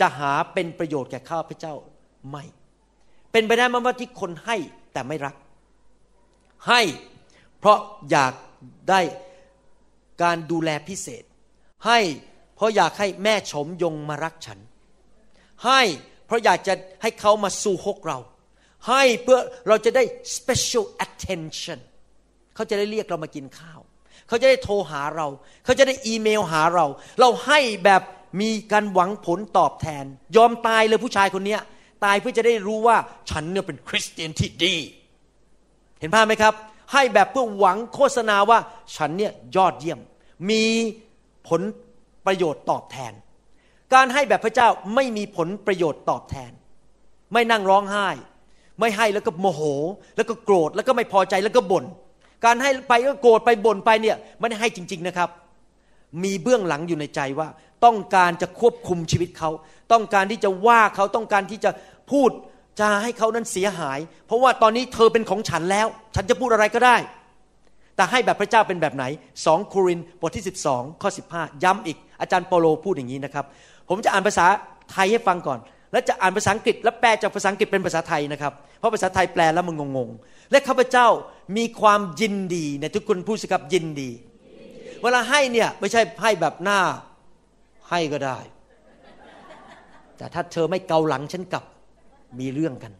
[0.00, 1.74] จะหาเป็นประโยชน์แก่ข้าพเจ้า
[2.30, 2.44] ไม่
[3.32, 4.56] เป็นไปได้ไหมว่าที่คนให้
[4.92, 5.36] แต่ไม่รัก
[6.68, 6.80] ให้
[7.58, 7.78] เพราะ
[8.10, 8.32] อยาก
[8.90, 9.00] ได้
[10.22, 11.24] การดูแลพิเศษ
[11.86, 11.98] ให้
[12.56, 14.58] เพราะอยากให้แม่ชมยงมารักฉัน
[15.66, 15.82] ให้
[16.26, 18.18] เพราะอยากจะให้เขามาสู่ฮกเรา
[18.88, 19.38] ให้เพื่อ
[19.68, 20.04] เราจะได้
[20.36, 21.78] special attention
[22.54, 23.80] เขาจะได้เรียกเรามากินข้าว
[24.28, 25.26] เขาจะได้โทรหาเรา
[25.64, 26.86] เขาจะได้อีเมลหาเรา
[27.20, 28.02] เราให้แบบ
[28.40, 30.04] มีการหวังผลตอบแทน
[30.36, 31.56] ยอมตายเลยผู้ชายคนนี้
[32.04, 32.96] ตายเพื่อจะได้รู้ว่า
[33.30, 34.74] ฉันเนี่ยเป็นคริสเตียนที่ดี
[36.00, 36.54] เห็นภาพไหมครับ
[36.92, 38.58] ให้แบบเพื่อหวังโฆษณาว่า
[38.96, 40.00] ฉันเนี่ยยอดเยี่ยม
[40.50, 40.64] มี
[41.48, 41.60] ผล
[42.26, 43.12] ประโยชน์ตอบแทน
[43.94, 46.52] การให้แบบพระเจ้าไม่มีผลประโยชน์ตอบแทน
[47.32, 48.08] ไม่นั่งร้องไห้
[48.80, 49.62] ไม่ให้แล้วก็โมโห
[50.16, 51.84] แล้วก็โกรธแล้วก็ไม่พอใจแล้วก็บน่น
[52.44, 55.30] การให้ไปก็โกรธไปบ่นไปเนี่ยไม่ได้ให้จริง ๆนะครับ
[56.24, 57.48] มีเบื้องหลังอยู่ในใจว่า
[57.84, 59.50] ต้องการจะควบคุมชีวิตเขา
[59.92, 61.70] ต้องการที่จะว่าเขาต้องการที่จะ
[62.10, 62.30] พูด
[62.80, 66.96] จะให้เขานั้นเสียหาย เพราะว่าตอนนี้เธอเป็นของฉันแล้ว ฉันจะพูดอะไรก็ได้
[67.96, 69.04] แต่ให้แบบพระเจ้าเป็นแบบไหน
[69.40, 73.44] 2 โครินบทที่ 12 ข้อ 15 ย้ำอีก อาจารย์เปโลพูดอย่างนี้นะครับ
[73.88, 74.46] ผมจะอ่านภาษา
[74.92, 75.58] ไทยให้ฟังก่อน
[75.92, 81.06] แล้วจะอ่านภาษาอังกฤษ แล้วแปลจากภาษาอังกฤษเป็นภาษาไทยนะครับ เพราะภาษาไทยแปลแล้วมันงงๆ และข้าพเจ้า
[81.56, 84.10] มีความยินดีในทุกคนพูดสิครับยินดี
[85.02, 86.80] เวลาให้เนี่ยไม่ใช่ให้แบบหน้า
[87.90, 88.38] ให้ก็ได้
[90.16, 91.64] แต่ถ้าเธอไม่เกาหลังฉันกลับ
[92.40, 92.92] มีเรื่องกัน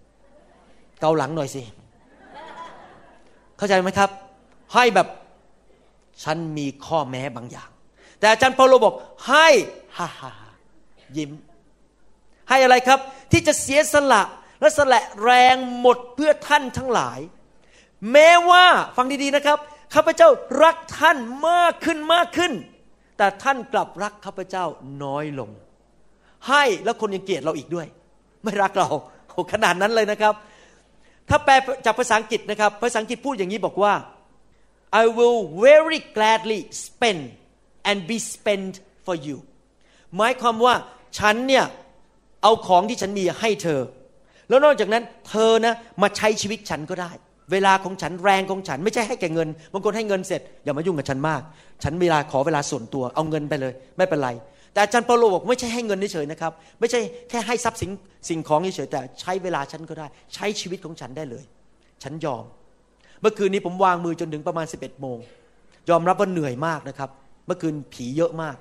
[1.00, 1.62] เกาหลังหน่อยสิ
[3.56, 4.10] เข้าใจไหมครับ
[4.74, 5.08] ให้แบบ
[6.24, 7.70] ฉันมีข้อแม้บางอย่าง
[8.18, 8.94] แต่อาจารย์เปาโลบอก
[9.28, 9.48] ให้
[9.96, 10.32] ฮ่าฮ่า
[11.16, 11.30] ยิ้ม
[12.48, 12.98] ให้อะไรครับ
[13.32, 14.22] ที่จะเสียสละ
[14.60, 17.18] และสละแรงหมดเพื่อท่านทั้งหลาย
[18.12, 18.64] แม้ว่า
[18.96, 19.58] ฟังดีๆนะครับ
[19.94, 20.28] ข้าพเจ้า
[20.62, 22.52] รักท่านมากขึ้นมากขึ้น
[23.18, 24.64] แต่ท่านกลับรักข้าพเจ้า
[25.04, 25.50] น้อยลง
[26.48, 27.86] ให้แล้วคนยังเกลียดเราอีกด้วย
[28.44, 28.88] ไม่รักเรา
[29.52, 30.34] ขนาดนั้นเลยนะครับ
[31.28, 31.54] ถ้าแปล
[31.84, 33.94] จากภาษาอังกฤษนะครับ ภาษาอังกฤษพูดอย่างนี้บอกว่า
[35.02, 37.22] I will very gladly spend
[37.88, 38.74] and be spent
[39.06, 39.36] for you
[40.16, 40.74] หมายความว่า
[41.18, 41.64] ฉันเนี่ย
[42.42, 43.80] เอาของที่ฉันมีให้เธอ
[44.48, 47.10] แล้วนอกจากนั้นเธอนะมาใช้ชีวิตฉันก็ได้
[47.52, 51.42] เวลาของฉันแรงของฉัน ไม่ใช่ให้แก่เงินบางคนให้เงินเสร็จอย่ามายุ่งกับฉันมาก
[51.84, 54.30] ฉันเวลาขอเวลาส่วนตัวเอาเงินไปเลย ไม่เป็นไร
[54.72, 57.00] แต่อาจารย์เปาโลบอกไม่ใช่ให้เงินเฉยๆนะครับ ไม่ใช่
[57.30, 57.90] แค่ให้ทรัพย์สิน
[58.28, 61.44] สิ่งของเฉยๆแต่ใช้เวลาฉันก็ได้ ใช้ชีวิตของฉันได้เลย
[62.02, 62.44] ฉันยอม
[63.20, 65.18] เมื่อคืนนี้ผมวางมือจนถึงประมาณ 11บเโมง
[65.90, 67.10] ยอมรับว่าเหนื่อยมากนะครับ
[67.46, 68.56] เมื่อคืนผีเยอะมาก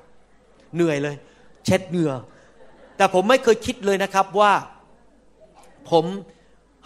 [0.75, 1.15] เหนื่อยเลย
[1.65, 2.13] เช็ดเหงื่อ
[2.97, 4.51] แต่ผมไม่เคยคิดเลยนะครับว่า
[5.91, 6.05] ผม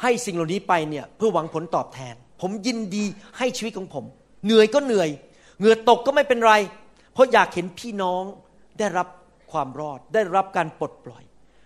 [0.01, 3.03] ให้สิ่งเหล่านี้ไปเนี่ยเพื่อหวังผลตอบแทน ผมยินดี
[3.37, 4.05] ให้ชีวิตของผม
[4.45, 5.09] เหนื่อยก็เหนื่อย
[5.59, 6.53] เหงื่อตกก็ไม่เป็นไร
[7.13, 8.23] เพราะอยากเห็นพี่น้อง
[8.79, 9.07] ได้รับ
[9.51, 11.23] ความรอด ได้รับการปลดปล่อย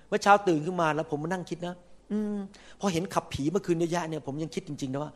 [0.07, 1.76] เมื่อเช้าตื่นขึ้นมาแล้วผมมานั่งคิดนะ
[2.12, 2.38] อืม
[2.80, 5.12] พอเห็นขับผีเมื่อคืนเยอะเนี่ยผมยังคิดจริงๆนะว่า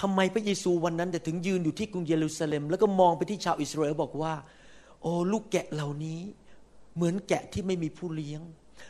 [0.00, 4.34] ทำไมพระเยซูวันนั้นแต่ถึงยืนอยู่ที่กรุงเยรูซาเล็ม แล้วก็มองไปที่ชาวอิสราเอลบอกว่า
[5.02, 6.20] โอ้ลูกแกะเหล่านี้
[6.94, 8.40] เหมือนแกะที่ไม่มีผู้เลี้ยง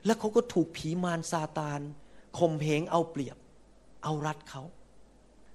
[0.07, 1.81] แล้วเขาก็ถูกผีมารซาตาน
[2.39, 3.37] ข่มเหงเอาเปรียบ
[4.03, 4.63] เอารัดเขา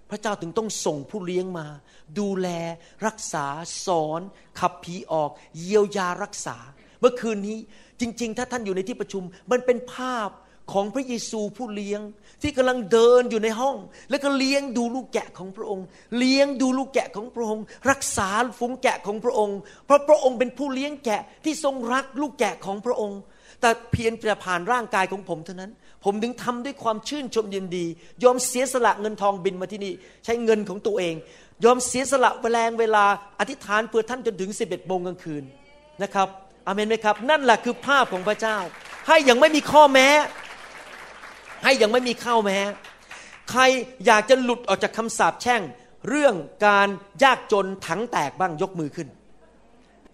[0.10, 1.68] พระเจ้าถึงต้องส่งผู้เลี้ยงมา
[2.20, 2.48] ดูแล
[3.06, 3.46] รักษา
[3.86, 4.22] สอน
[4.60, 6.58] ขับผีออก เยียวยารักษา
[7.00, 7.58] เมื่อคืนนี้
[8.02, 10.30] จริง ๆ ถ้าท่านอยู่ในที่ประชุม มันเป็นภาพ
[10.74, 12.02] ของพระเยซูผู้เลี้ยง
[12.42, 13.78] ที่กำลังเดินอยู่ในห้อง
[14.10, 15.86] แล้วก็เลี้ยงดูลูกแกะของพระองค์
[16.18, 23.20] เลี้ยงดูลูกแกะของพระองค์ รักษาฝูงแกะของพระองค์ เพราะพระองค์เป็นผู้เลี้ยงแกะที่ทรงรักลูกแกะของพระองค์
[23.62, 25.72] แต่เพียงแต่ผ่านร่างกายของผมเท่านั้น
[26.06, 27.86] ผมถึงทำด้วยความชื่นชมยินดี
[28.23, 29.94] ยอมเสียสละเงินทองบินมาที่นี่
[30.26, 31.15] ใช้เงินของตัวเอง
[31.65, 33.06] ยอมเสียสละแรงเวลา
[33.40, 35.44] อธิษฐานเพื่อท่านจนถึงสิบเอ็ดโมงกลางคืน
[36.03, 36.27] นะครับ
[36.68, 38.57] อเมนไหมครับ นั่นแหละคือภาพของพระเจ้า
[39.07, 40.07] ให้อยังไม่มีข้อแม้
[41.64, 42.60] ให้อยังไม่มีข้าแม้
[43.52, 43.61] ใคร
[44.06, 45.61] อยากจะหลุดออกจากคำสาปแช่ง
[46.10, 46.36] เรื่อง
[46.68, 46.88] การ
[47.23, 49.07] ยากจนถังแตกบ้างยกมือขึ้น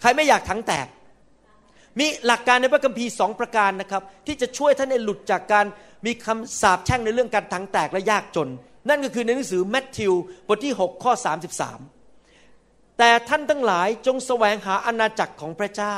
[0.01, 0.88] ใครไม่อยากถังแตก
[1.99, 5.65] มีหลักการในพระคัมภีร์สองประการนะครับ ที่จะช่วยท่านให้หลุดจากการ
[6.05, 8.49] มีคำสาปแช่งในเรื่องการถังแตกและยากจน
[8.89, 10.13] นั่นก็คือในหนังสือแมทธิว
[10.47, 11.13] บทที่ 6 ข้อ
[12.05, 15.95] 33 แต่ท่านทั้งหลายจงแสวงหาอาณาจักรของพระเจ้า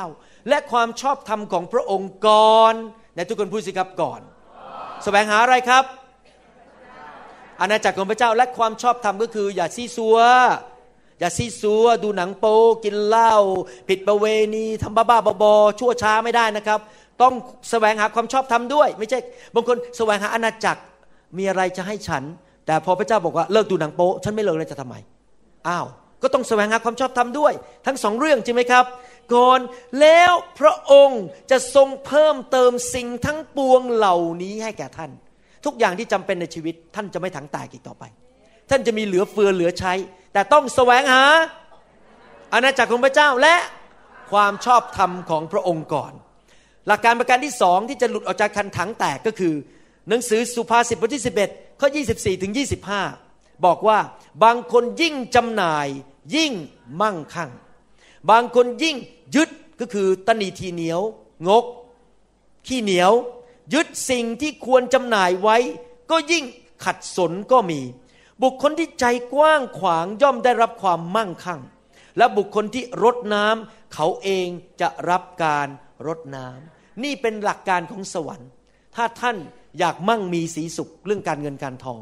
[0.48, 2.74] และความชอบธรรมของพระองค์ก่อน
[3.16, 4.20] ในทุกคนพูดสิครับก่อน
[5.04, 5.84] แสวงหาอะไรครับ
[7.60, 10.16] อาณาจักรของพระเจ้าและความชอบธรรมก็คือ อย่าซีซัว
[11.20, 13.34] อย่าซีซัวดูหนังโป๊กินเหล้า
[13.88, 16.80] ผิดประเวณีทำบ้าๆบอๆชั่วช้าไม่ได้นะครับ
[17.22, 17.32] ต้อง
[17.70, 19.18] แสวงหาความชอบธรรมด้วย ไม่ใช่
[19.54, 20.82] บางคนแสวงหาอาณาจักร
[21.38, 22.22] มีอะไรจะให้ฉัน
[22.66, 24.96] แต่พอพระเจ้าบอกว่าเลิกดูหนังโป๊ฉันไม่เลิกเลยจะทำไม
[25.68, 25.86] อ้าว
[26.22, 27.52] ก็ต้องแสวงหาความชอบธรรมด้วย
[27.86, 28.84] ทั้งสองเรื่องจริงไหมครับ
[29.34, 29.60] ก่อน
[30.00, 35.10] แล้วพระองค์จะทรงเพิ่มเติมสิ่งทั้งปวงเหล่านี้ให้แก่ท่าน
[35.64, 38.04] ทุกอย่างที่จำเป็นในชีวิตท่านจะไม่ถังแตกอีกต่อไป
[38.70, 39.92] ท่านจะมีเหลือเฟือเหลือใช้
[40.32, 41.24] แต่ต้องแสวงหา
[42.52, 43.56] อาณาจักรของพระเจ้าและ
[44.32, 46.12] ความชอบธรรมของพระองค์ก่อน
[46.86, 49.54] หลักการประการที่สองที่จะหลุดออกจากคันถังแตกก็คือ
[50.08, 52.52] หนังสือสุภาษิตบทที่ 11 ข้อ 24 ถึง
[53.08, 53.98] 25 บอกว่า
[54.44, 55.86] บางคนยิ่งจำหน่าย
[56.36, 56.52] ยิ่ง
[57.00, 57.50] มั่งคั่ง
[58.30, 58.96] บางคนยิ่ง
[59.36, 59.50] ยึด
[59.80, 61.00] ก็คือตนีทีเหนียว
[61.48, 61.64] งก
[62.66, 63.12] ขี้เหนียว
[63.74, 65.56] ยึดสิ่งที่ควรจำหน่ายไว้
[66.10, 66.44] ก็ยิ่ง
[66.84, 67.80] ขัดสนก็มี
[68.42, 69.04] บุคคลที่ใจ
[69.34, 71.60] กว้างขวางย่อมได้รับความมั่งคั่ง
[72.18, 74.46] และบุคคลที่รดน้ำเขาเอง
[74.80, 75.68] จะรับการ
[76.06, 78.48] รดน้ำนี่เป็นหลักการของสวรรค์
[78.96, 79.36] ถ้าท่าน
[79.78, 82.00] อยากมั่งมีสีสุขเรื่องการเงินการทอง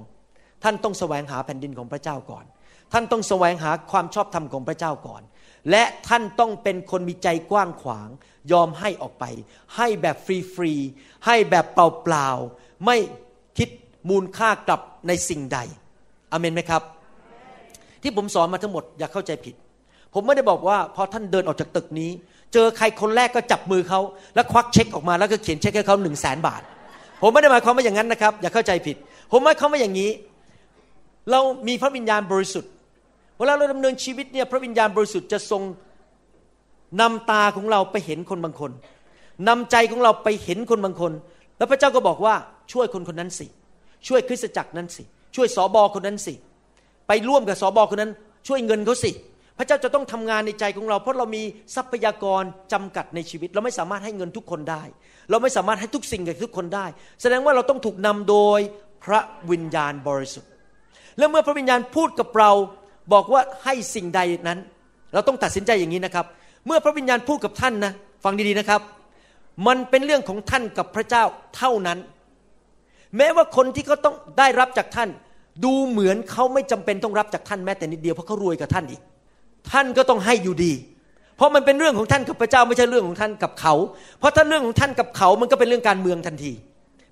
[0.63, 2.45] ท่านต้องแสวงหาแผ่นดินของพระเจ้าก่อน
[2.93, 5.23] ท่านต้องแสวงหาความชอบธรรมของพระเจ้าก่อน
[5.71, 8.09] และท่านต้องเป็นคนมีใจกว้างขวาง
[8.53, 9.25] ยอมให้ออกไป
[9.77, 10.17] ให้แบบ
[10.55, 12.97] ฟรีๆให้แบบเปล่าๆไม่
[13.59, 13.69] คิด
[14.09, 15.59] มูลค่ากลับในสิ่งใด
[16.33, 16.83] อเมนไหมครับ
[18.03, 19.55] ที่ผมสอนมาทั้งหมดอย่าเข้าใจผิด
[20.15, 22.11] ผมไม่ได้บอกว่าพอท่านเดินออกจากตึกนี้
[22.53, 24.01] เจอใครคนแรกก็จับมือเขา
[24.35, 26.63] แล้วควักเช็คออกมาแล้วก็เขียนเช็คให้เขาหนึ่งแสนบาท
[27.23, 28.97] ผมไม่ได้หมายความว่าอย่างนั้นนะครับ อย่าเข้าใจผิด
[29.33, 30.11] ผมหมายความว่าอย่างนี้
[31.31, 32.71] เรามีพระวิญญาณบริสุทธิ์
[33.39, 35.63] เวลาเราดำเนินชีวิตเนี่ยพระวิญญาณบริสุทธิ์จะทรง
[37.01, 38.73] นำตาของเราไปเห็นคนบางคน
[39.49, 41.13] นำใจของเราไปเห็นคนบางคน
[41.59, 42.35] แล้วพระเจ้าก็บอกว่า
[42.73, 43.47] ช่วยคนคนนั้นสิ
[44.07, 45.05] ช่วยคริสตจักรนั้นสิ
[45.37, 46.35] ช่วยสอบอคนนั้นสิ
[47.09, 48.13] ไปร่วมกับสอบอคนนั้น
[48.49, 49.11] ช่วยเงินเขาสิ
[49.59, 51.43] พระเจ้าจะต้องทำงานในใจของเรา เพราะเรามี
[51.75, 52.43] ทรัพยากร
[52.73, 54.83] จำกัดในชีวิต เราไม่สามารถให้เงินทุกคนได้
[55.31, 56.87] เราไม่สามารถให้ทุกสิ่งกับทุกคนได้
[57.23, 58.61] แสดงว่าเราต้องถูกนำโดย
[59.05, 60.51] พระวิญญาณบริสุทธิ์
[61.19, 62.51] แล้วเมื่อพระวิญญาณพูดกับเรา
[63.13, 64.59] บอกว่าให้สิ่งใดนั้น
[65.13, 66.27] เราต้องตัดสินใจอย่างนี้นะครับ
[66.67, 67.93] เมื่อพระวิญญาณพูดกับท่านนะ
[68.25, 68.81] ฟังดีๆนะครับ
[69.67, 71.25] มันเป็นเรื่องของท่านกับพระเจ้า
[71.57, 71.99] เท่านั้น
[73.17, 75.09] แม้ว่าคนที่เขาต้องได้รับจากท่าน
[75.65, 79.01] ดูเหมือนเขาไม่จำเป็นต้องรับจากท่านแม้แต่นิดเดียวเพราะเขารวยกับท่านอีก
[79.71, 80.73] ท่านก็ต้องให้อยู่ดี
[81.37, 83.75] เพราะมันเป็นเรื่องของท่านกับพระเจ้าไม่ใช่เรื่องของท่านกับเขา
[84.19, 86.53] เพราะถ้าเรื่องของท่านกับเขามันก็เป็นเรื่องการเมืองทันที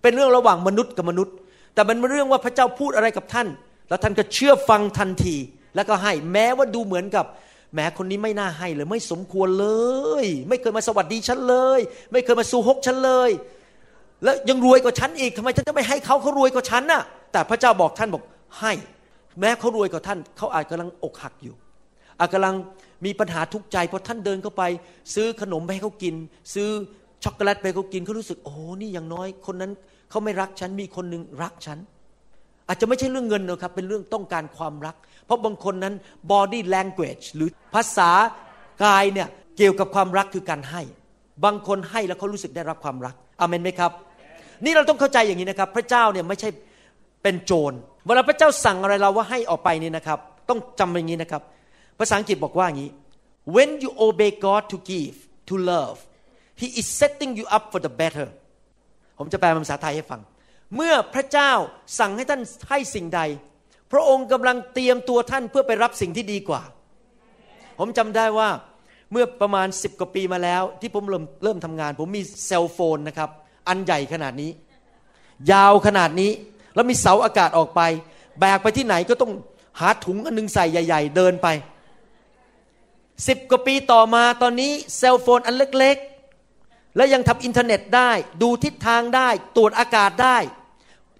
[0.02, 1.34] เป็นเรื่องระหว่างมนุษย์กับมนุษย์
[1.74, 3.48] แต่มันเป็นเรื่องว่าพระเจ้าพูดอะไรกับท่าน
[3.88, 5.36] แล้วท่านก็เชื่อฟังทันที
[5.74, 7.24] แล้วก็ให้แม้ว่าดูเหมือนกับ
[7.74, 9.68] แม้คนนี้ไม่น่าให้เลยไม่สมควรเล
[10.22, 11.80] ย ไม่เคยมาสวัสดีฉันเลย
[12.12, 13.30] ไม่เคยมาสู่ฮกฉันเลย
[14.24, 17.02] แล้วยังรวยกว่าฉันอีกทำไมฉันจะไม่ให้เขาเขารวยกว่าฉันน่ะ
[17.32, 18.22] แต่พระเจ้าบอกท่านบอก
[18.60, 18.72] ให้
[19.40, 21.54] แม้เขารวยกว่าท่าน เขาอาจกำลังอกหักอยู่
[22.18, 22.54] อาจกำลัง
[23.04, 24.62] มีปัญหาทุกข์ใจพอท่านเดินเข้าไป
[25.14, 26.14] ซื้อขนมไปให้เขากิน
[26.54, 26.68] ซื้อ
[27.24, 29.72] ช็อกโกแลตไปเขากินเขารู้สึกโอ้นี่อย่างน้อย คนนั้น
[30.10, 31.78] เขาไม่รักฉันมีคนหนึ่งรักฉัน
[32.68, 35.94] อาจจะไม่ใช่เรื่องเงินนะครับ เป็นเรื่องต้องการความรัก เพราะบางคนนั้น
[36.32, 38.10] body language หรือภาษา
[38.84, 40.82] กายเนี่ยเกี่ยวกับความรักคือการให้
[41.44, 43.92] บางคนให้แล้วเขารู้สึกได้รับความรักอเมนไหมครับ
[44.64, 46.48] นี่เราต้องเข้าใจอย่างนี้นะครับ พระเจ้าเนี่ยไม่ใช่
[47.22, 47.72] เป็นโจร
[48.06, 50.18] เวลาพระเจ้าสั่งอะไรเราว่าให้ออกไปนี่นะครับ
[50.48, 51.42] ต้องจำอย่างนี้นะครับ
[51.98, 52.90] ภาษาอังกฤษบอกว่าอย่างนี้
[53.54, 55.16] when you obey God to give
[55.48, 55.98] to love
[56.60, 58.28] He is setting you up for the better
[59.18, 60.20] ผมจะแปลเป็นภาษาไทยให้ฟัง
[60.76, 61.52] เมื่อพระเจ้า
[61.98, 63.20] สั่งให้ท่านให้สิ่งใด
[63.92, 66.62] พระองค์กำลังเตรียมตัวท่านเพื่อไปรับสิ่งที่ดีกว่า
[67.78, 68.48] ผมจำได้ว่า
[69.12, 73.30] เมื่อประมาณสิบกว่าปีมาแล้ว ที่ผมเริ่มเริ่มทำงาน ผมมีเซลโฟนนะครับ
[73.70, 74.50] อันใหญ่ขนาดนี้
[75.52, 76.30] ยาวขนาดนี้
[76.74, 77.80] แล้วมีเสาอากาศออกไป
[78.40, 79.32] แบกไปที่ไหนก็ต้อง
[79.80, 81.48] หาถุงอันนึงใส่ใหญ่ ๆ เดินไป
[83.26, 88.10] สิบกว่าปีต่อมาตอนนี้ cell phone อันเล็กๆ แล้วยังทำอินเทอร์เน็ตได้
[88.42, 90.36] ดูทิศทางได้ ตรวจอากาศได้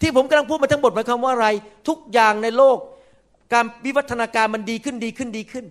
[0.00, 1.48] ที่ผมกำลังพูดมาทั้งหมดหมายความว่าอะไร
[1.88, 2.78] ทุกอย่างในโลก
[3.52, 5.66] การวิวัฒนาการมันดีขึ้นดีขึ้นดีขึ้น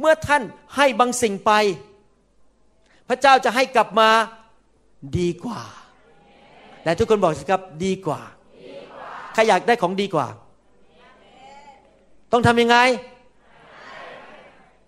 [0.00, 0.42] เมื่อท่าน
[0.76, 1.52] ให้บางสิ่งไป
[3.08, 4.10] พระเจ้าจะให้กลับมา
[5.18, 5.62] ดีกว่า
[6.84, 8.20] แต่ทุกคนบอกสิครับดีกว่า
[9.34, 10.26] ใครอยากได้ของดีกว่า
[12.32, 12.76] ต้องทำยังไง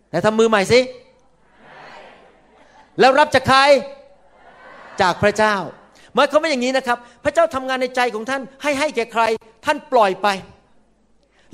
[0.09, 0.81] ไหนทำมือใหม่สิ
[3.01, 3.61] แล้วรับจากใคร
[5.01, 5.55] จากพระเจ้า
[6.15, 9.23] หมายความว่าอย่างนี้นะครับ พระเจ้าทำงานในใจของท่านให้ให้แก่ใคร
[9.65, 10.29] ท่านปล่อยไป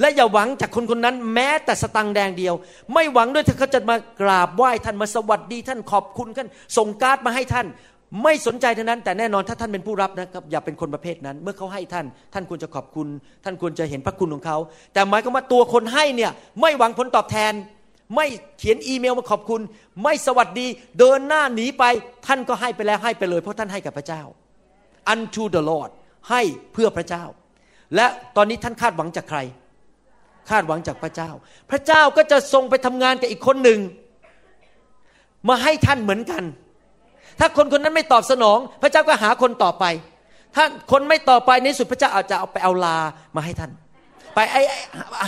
[0.01, 2.55] และอย่าหวังจากคนคนนั้น แม้แต่สตังแดงเดียว
[2.93, 7.67] ไม่หวังด้วยที่เขาจะมากราบไหว้ท่านมาสวัสดีท่านขอบคุณท่านส่งการ์ดมาให้ท่าน
[8.23, 13.09] ไม่สนใจเท่านั้น แต่แน่นอนถ้าท่านเป็นผู้รับนะครับอย่าเป็นคนประเภทนั้น เมื่อเขาให้ท่าน ท่านควรจะขอบคุณ
[13.45, 14.59] ท่านควรจะเห็นพระคุณของเขา
[14.93, 16.31] แต่หมายความว่าตัวคนให้เนี่ย
[16.61, 17.53] ไม่หวังผลตอบแทน
[18.17, 18.27] ไม่
[18.59, 19.61] เขียนอีเมลมาขอบคุณ
[20.03, 20.67] ไม่สวัสดี
[20.99, 21.85] เดินหน้าหนีไป
[22.27, 24.23] ท่านก็ให้ไปแล้วให้ไปเลย เพราะท่านให้กับพระเจ้า
[25.13, 25.91] unto the Lord
[26.31, 27.25] ให้เพื่อพระเจ้า
[27.97, 28.07] และ
[28.37, 29.39] ตอนนี้ท่านคาดหวังจากใคร
[30.51, 31.31] คาดหวังจากพระเจ้า
[31.71, 33.81] พระเจ้าก็จะทรงไปทำงานกับอีกคนหนึ่ง
[35.49, 36.43] มาให้ท่านเหมือนกัน
[37.39, 39.85] ถ้าคนคนนั้นไม่ตอบสนอง พระเจ้าก็หาคนต่อไป
[40.57, 42.99] ถ้าคนไม่ต่อไปในสุดพระเจ้าอาจจะเอาไปเอาลา
[43.37, 43.71] มาให้ท่าน
[44.35, 44.61] ไปไอ้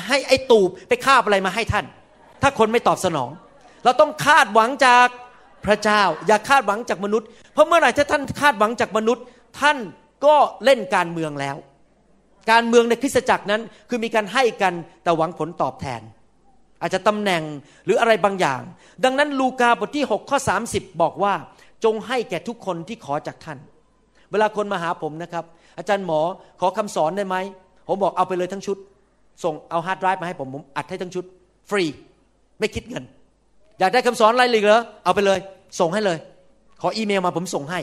[0.08, 1.84] ให้ไอ้ตูบไปคาบอะไรมาให้ท่าน
[2.42, 3.30] ถ้าคนไม่ตอบสนอง
[3.84, 5.08] เราต้องคาดหวังจาก
[5.66, 9.24] พระเจ้า อย่าคาดหวังจากมนุษย์ เพราะเมื่อไหร่ถ้าท่านคาดหวังจากมนุษย์
[9.60, 9.78] ท่าน
[10.26, 11.56] ก็เล่นการเมืองแล้ว
[12.50, 16.00] การเมืองในคริสตจักรนั้นคือมีการให้กันแต่หวังผลตอบแทน
[16.80, 17.42] อาจจะตำแหน่ง
[17.84, 18.60] หรืออะไรบางอย่าง
[19.04, 20.38] ดังนั้นลูกาบทที่ 6 ข้อ
[20.70, 21.34] 30 บอกว่า
[21.84, 23.58] จงให้แก่ทุกคนที่ขอจากท่าน
[24.30, 25.44] เวลาคนมาหาผมนะครับ
[25.78, 26.20] อาจารย์หมอ
[26.60, 27.36] ขอคำสอนได้ไหม
[27.88, 28.76] ผมบอกเอาไปเลยทั้งชุด
[29.44, 31.24] ส่งเอาฮาร์ดไดรฟ์มาให้ผม ผมอัดให้ทั้งชุด
[31.70, 31.84] ฟรี
[32.60, 33.04] ไม่คิดเงิน
[33.78, 35.38] อยากได้คำสอนอะไรเลยเหรอ เอาไปเลย
[35.80, 36.18] ส่งให้เลย
[36.80, 37.80] ขออีเมลมาผมส่งให้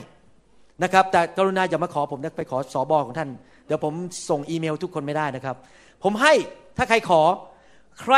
[0.83, 3.29] นะครับ แต่กรุณาอย่ามาขอผมนะไปขอสอบอของท่าน
[3.65, 3.93] เดี๋ยวผม
[4.29, 5.55] ส่งอีเมลทุกคนไม่ได้นะครับ
[6.03, 6.33] ผมให้
[6.77, 7.21] ถ้าใครขอ
[8.01, 8.15] ใคร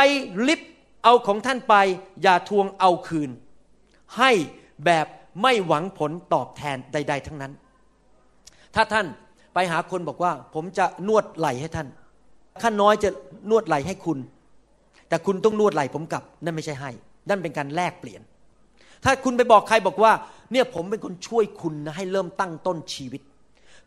[0.48, 0.60] ลิบ
[1.04, 1.74] เอาของท่านไป
[2.22, 3.30] อย่าทวงเอาคืน
[4.18, 4.30] ให้
[4.84, 5.06] แบบ
[5.42, 7.52] ไม่หวังผลตอบแทนใด ๆ ทั้งนั้น
[8.74, 9.06] ถ้าท่าน
[9.54, 11.88] ไปหาคนบอกว่า ผมจะนวดไหล่ให้ท่าน
[12.62, 13.10] ข้าน้อยจะ
[13.50, 14.18] นวดไหล่ให้คุณ
[15.08, 16.90] แต่คุณต้องนวดไหล่ผมกลับ นั่นไม่ใช่ให้
[17.28, 18.22] นั่นเป็นการแลกเปลี่ยน
[19.04, 20.12] ถ้าคุณไปบอกใครบอกว่า
[20.52, 23.22] เนี่ยผมเป็นคนช่วยคุณนะให้เริ่มตั้งต้นชีวิต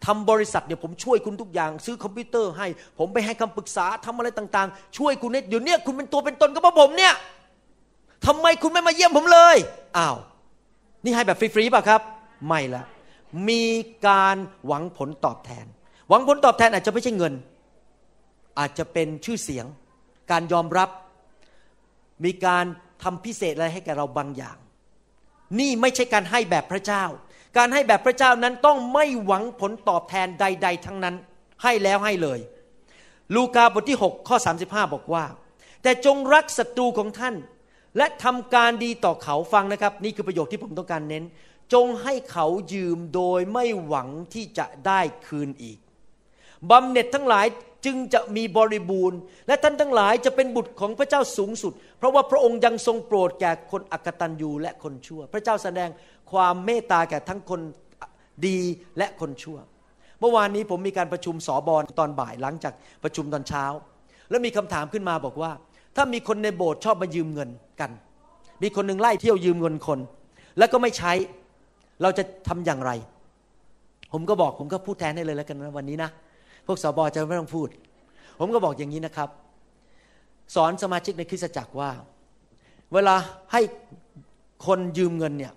[0.06, 2.68] ทำบริษัทเนี่ยผมช่วยคุณทุกอย่าง ซื้อคอมพิวเตอร์ให้
[3.00, 7.14] ผมไปให้คำปรึกษาทำอะไรต่างๆ ช่วยคุณเนี่ยเดี๋ยวนี้คุณเป็นตัวเป็นตนก็เพราะผมเนี่ย
[8.26, 9.58] ทำไมคุณไม่มาเยี่ยมผมเลย
[9.98, 10.18] อ้าว
[11.04, 12.02] นี่ให้แบบฟรีๆป่ะครับ
[12.48, 12.84] ไม่ละ
[13.50, 13.64] มี
[14.08, 15.66] การหวังผลตอบแทน
[16.10, 17.34] หวังผลตอบแทนอาจจะไม่ใช่เงิน
[18.60, 19.66] อาจจะเป็นชื่อเสียง
[20.32, 20.90] การยอมรับ
[22.26, 22.66] มีการ
[23.04, 24.58] ทำพิเศษอะไรให้แกเราบางอย่าง
[25.60, 27.04] นี่ไม่ใช่การให้แบบพระเจ้า
[27.58, 31.16] การให้แบบพระเจ้านั้นต้องไม่หวังผลตอบแทนใด ๆ ทั้งนั้น
[31.64, 32.40] ให้แล้วให้เลย
[33.36, 35.26] ลูกาบทที่ 6 ข้อ 35 บอกว่า
[35.84, 37.36] แต่จงรักศัตรูของท่าน
[37.98, 41.24] และทำการดีต่อเขาฟังนะครับ นี่คือประโยคที่ผมต้องการเน้น
[41.74, 45.78] จงให้เขายืมโดยไม่หวังที่จะได้คืนอีก
[46.72, 47.46] บำเหน็จทั้งหลาย
[47.86, 55.90] จึงจะมีบริบูรณ์ และท่านทั้งหลายจะเป็นบุตรของพระเจ้าสูงสุด เพราะว่าพระองค์ยังทรงโปรดแก่คนอักตันยูและคนชั่ว พระเจ้าแสดง
[56.32, 57.62] ความเมตตาแก่ทั้งคน
[58.48, 58.60] ดี
[58.98, 59.58] และคนชั่ว
[60.20, 63.66] เมื่อวานนี้ผมมีการประชุมสอบอตอนบ่ายหลังจากประชุมตอนเช้า
[64.30, 65.52] แล้วมีคำถามขึ้นมาบอกว่า
[65.98, 67.50] ถ้ามีคนในโบสถ์ชอบมายืมเงิน
[67.80, 67.92] กัน
[68.64, 70.00] มีคนหนึ่งไล่เที่ยวยืมเงินคน
[70.58, 71.14] แล้วก็ไม่ใช้
[72.02, 72.92] เราจะทำอย่างไร
[74.12, 76.10] ผมก็บอกผมก็พูดแทนให้เลยแล้วกันนะวันนี้นะ
[76.68, 77.68] พวกสบจะไม่ต้องพูด
[78.40, 79.30] ผมก็บอกอย่างนี้นะครับ
[80.56, 81.90] สอนสมาชิกในคริสตจักรว่า
[82.94, 83.16] เวลา
[83.52, 83.62] ให้
[84.68, 85.54] คนยืมเงินเนี่ย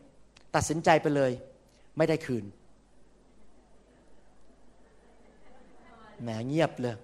[0.54, 1.32] ตัดสินใจไปเลย
[1.96, 2.44] ไม่ได้คืน
[6.22, 6.96] แหมเงียบเลย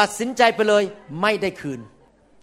[0.00, 0.84] ตัดสินใจไปเลย
[1.22, 1.80] ไม่ได้คืน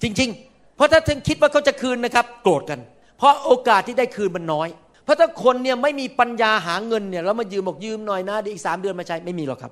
[0.01, 2.79] จริง ๆ เพราะถ้าท่านคิดว่าเขาจะคืนนะครับโกรธกัน
[3.17, 4.67] เพราะโอกาสที่ได้คืนมันน้อย
[5.03, 9.71] เพราะถ้าคนเนี่ยไม่มีปัญญาหาเงินเนี่ยแล้วมายืมบอกยืมหน่อยนะเดี๋ยวอีกสามเดือนมาใช้ไม่มีหรอกครับ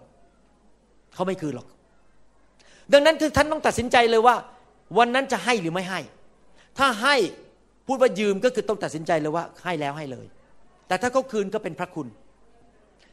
[1.14, 1.68] เขาไม่คืนหรอก
[2.94, 4.36] ดังนั้นคือท่านต้องตัดสินใจเลยว่า
[4.98, 6.00] วันนั้นจะให้หรือไม่ให้
[6.78, 7.16] ถ้าให้
[7.88, 10.26] พูดว่ายืมก็คือต้องตัดสินใจเลยว่าให้แล้วให้เลย
[10.88, 12.08] แต่ถ้าเขาคืนก็เป็นพระคุณ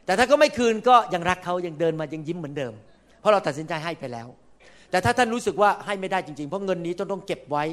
[0.05, 2.73] แต่ถ้าเขาไม่คืนก็ยังรักเขายังเดินมายังยิ้มเหมือนเดิม
[3.19, 4.27] เพราะเราตัดสินใจให้ไปแล้ว
[4.91, 7.63] แต่ถ้าท่านรู้สึกว่าให้ไม่ได้จริงๆ เพราะเงินนี้ต้องต้องเก็บไว้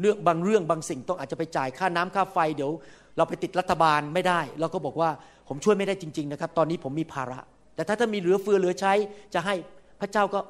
[0.00, 2.72] เรื่องบางเรื่องบางสิ่งต้องอาจจะไปจ่ายค่าน้ำค่าไฟเดี๋ยว
[3.16, 5.10] เราไปติดรัฐบาลไม่ได้ เราก็บอกว่า
[5.48, 7.38] ผมช่วยไม่ได้จริง ๆ นะครับ ตอนนี้ผมมีภาระ
[7.74, 8.92] แต่ถ้าท่านมีเหลือเฟือเหลือใช้
[9.34, 9.54] จะให้
[10.00, 10.40] พระเจ้าก็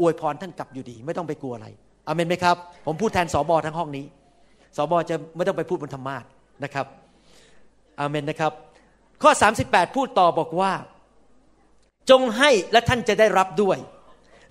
[0.00, 1.66] อวยพรท่านกลับอยู่ดี ไม่ต้องไปกลัวอะไร
[2.08, 4.04] อเมนไหมครับ ผมพูดแทนสอบอทั้งห้องนี้
[4.76, 6.24] สอบอจะไม่ต้องไปพูดบนธรรมาท
[6.64, 6.86] นะครับ
[8.00, 8.52] อเมนนะครับ
[9.22, 9.30] ข้อ
[9.64, 10.72] 38 พูดต่อบอกว่า
[12.10, 13.78] จงให้และท่านจะได้รับด้วย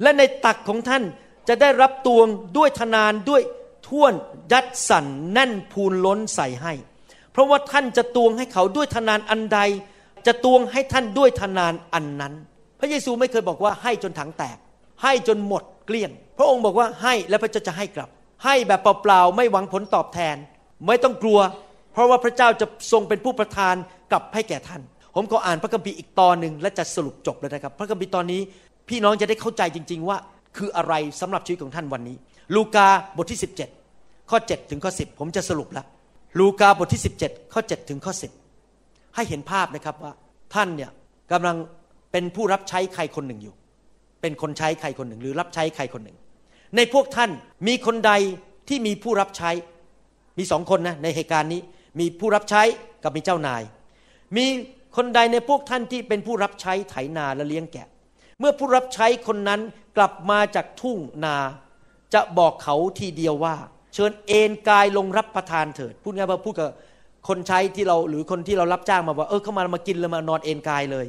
[0.02, 1.03] และในตักของท่าน
[1.48, 3.41] จะได้รับตวงด้วยทนานด้วย
[3.88, 4.14] ท่วน
[4.52, 6.73] ยัดสั่นแน่นพูนล้นใส่ให้
[7.32, 9.60] เพราะว่าท่านจะตวงให้เขาด้วยทนานอันใด
[10.28, 12.34] จะตวงให้ท่านด้วยทนานอันนั้น
[12.80, 14.57] พระเยซูไม่เคยบอกว่าให้จนถังแตก
[15.03, 18.10] ให้จนหมดเกลี้ยง พระองค์บอกว่าให้แล้วพระเจ้าจะให้กลับ
[18.45, 20.36] ให้แบบเปล่าๆไม่หวังผลตอบแทน
[20.88, 21.40] ไม่ต้องกลัว
[21.94, 23.76] เพราะว่าพระเจ้าจะทรงเป็นผู้ประทาน
[24.11, 24.82] กลับให้แก่ท่าน
[25.15, 28.41] ผมก็อ่านพระคัมภีร์อีกตอนหนึ่งและจะสรุปจบเลยนะครับ พระคัมภีร์ตอนนี้
[28.90, 30.18] พี่น้องจะได้เข้าใจจริง ๆ ว่า
[30.58, 32.18] คืออะไรสำหรับชีวิตของท่านวันนี้
[32.56, 32.88] ลูกา
[33.18, 33.40] บทที่
[33.84, 35.86] 17 ข้อ 7 ถึงข้อ 10 ผมจะสรุปแล้ว
[36.40, 38.14] ลูกาบทที่ 17 ข้อ 7 ถึงข้อ
[38.60, 40.12] 10 ให้เห็นภาพนะครับว่า
[40.53, 40.91] ท่านเนี่ย
[41.32, 41.58] กำลัง
[42.12, 43.56] เป็นผู้รับใช้ใครคนหนึ่งอยู่
[44.22, 46.18] เป็นคนใช้ใครคนหนึ่ง หรือรับใช้ใครคนหนึ่ง
[46.76, 47.32] ในพวกท่าน
[47.68, 48.12] มีคนใด
[48.70, 49.52] ที่มีผู้รับใช้
[50.38, 51.62] มีสองคนนะในเหตุการณ์นี้
[51.99, 52.62] มีผู้รับใช้
[53.03, 53.62] กับมีเจ้านาย
[54.38, 54.45] มี
[54.98, 57.88] คนใดในพวกท่านที่เป็นผู้รับใช้ไถนาและเลี้ยงแกะ
[58.41, 59.61] เมื่อผู้รับใช้คนนั้น
[59.97, 61.38] กลับมาจากทุ่งนา
[62.13, 63.55] จะบอกเขาทีเดียวว่า
[63.93, 66.69] เชิญเอนกายลงรับประทานเถิด พูดง่ายว่าพูดกับ
[67.27, 71.07] คนใช้ที่เราหรือคนที่เรารับจ้างมาว่า เออเข้ามามากินเลยมานอนเอนกายเลย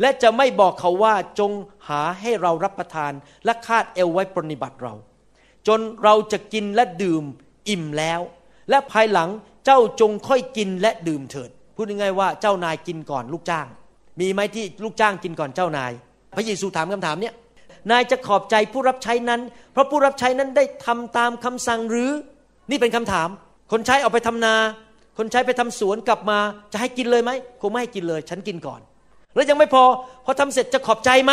[0.00, 1.50] และจะไม่บอกเขาว่าจง
[1.88, 3.12] หาให้เรารับประทาน
[3.44, 4.94] และคาดเอวไว้ปรนิบัติเรา
[5.66, 7.24] จนเราจะกินและดื่ม
[7.68, 8.20] อิ่มแล้ว
[8.70, 9.28] และภายหลัง
[9.64, 13.66] เจ้าจงค่อยกินและดื่มเถิด พูดง่ายๆว่าเจ้านายกินก่อนลูกจ้าง
[14.20, 15.92] มีไหมที่ลูกจ้างกินก่อนเจ้านาย
[16.36, 17.34] พระเยซูถามคำถามเนี้ย
[17.90, 19.40] นายจะขอบใจผู้รับใช้นั้น
[19.72, 22.10] เพราะผู้รับใช้นั้นได้ทำตามคำสั่งหรือ
[22.70, 23.28] นี่เป็นคำถาม
[23.72, 24.54] คนใช้เอาไปทำนา
[25.18, 26.38] คนใช้ไปทำสวนกลับมา
[26.72, 27.30] จะให้กินเลยไหม
[27.60, 28.80] คงไม่ให้กินเลย ฉันกินก่อน
[29.34, 29.84] แล้วยังไม่พอ
[30.24, 31.32] พอทำเสร็จจะขอบใจไหม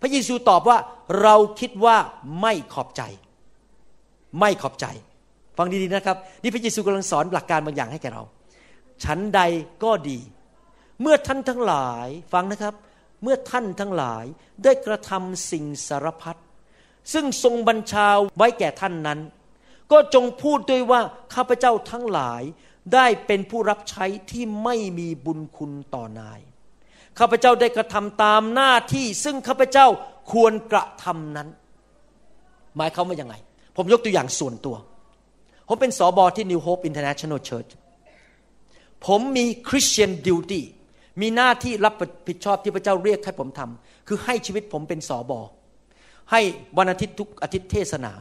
[0.00, 0.78] พระเยซูตอบว่า
[1.22, 1.96] เราคิดว่า
[2.40, 3.02] ไม่ขอบใจ
[4.40, 4.86] ไม่ขอบใจ
[5.58, 8.22] ฟังดีๆนะครับ นี่พระเยซูกำลังสอนหลักการบางอย่างให้แก่เรา
[9.04, 9.40] ฉันใด
[9.84, 10.18] ก็ดี
[11.00, 12.74] เมื่อท่านทั้งหลายฟังนะครับ
[13.24, 14.24] เมื่อท่านทั้งหลาย
[14.64, 16.36] ได้กระทำสิ่งสารพัด
[17.12, 18.06] ซึ่งทรงบัญชา
[18.36, 19.20] ไว้แก่ท่านนั้น
[19.92, 21.00] ก็จงพูดด้วยว่า
[21.34, 22.42] ข้าพเจ้าทั้งหลาย
[22.94, 26.40] ได้เป็นผู้รับใช้ที่ไม่มีบุญคุณต่อนาย
[27.18, 29.86] ข้าพเจ้าได้กระทำตามหน้าที่ซึ่งข้าพเจ้า
[30.32, 31.48] ควรกระทำนั้น
[32.76, 33.34] หมายเขาว่ายังไง
[33.76, 34.76] ผมยกตัวอย่างส่วนตัว
[35.68, 37.70] ผมเป็นสอบอที่ New Hope International Church
[39.06, 40.62] ผมมี Christian duty
[41.20, 41.94] มีหน้าที่รับ
[42.28, 45.40] ผิดชอบที่พระเจ้าเรียกให้ผมทำคือให้ชีวิตผมเป็นสอบอ
[46.30, 46.40] ให้
[46.78, 48.12] วันอาทิตย์ทุกอาทิตย์เทศนา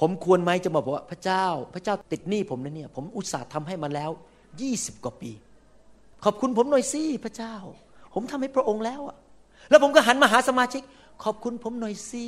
[0.00, 1.44] ผมควรไหมจะมาบอกว่าพระเจ้า
[1.74, 4.10] พระเจ้าติดหนี้ผมนะเนี่ย ผมอุตส่าห์ทำให้มาแล้ว
[4.60, 5.30] ยี่สิบกว่าปี
[6.24, 7.54] ขอบคุณผมหน่อยสิพระเจ้า
[8.14, 9.16] ผมทำให้พระองค์แล้วอะ
[9.70, 10.82] แล้วผมก็หันมาหาสมาชิก
[11.24, 12.26] ขอบคุณผมหน่อยสิ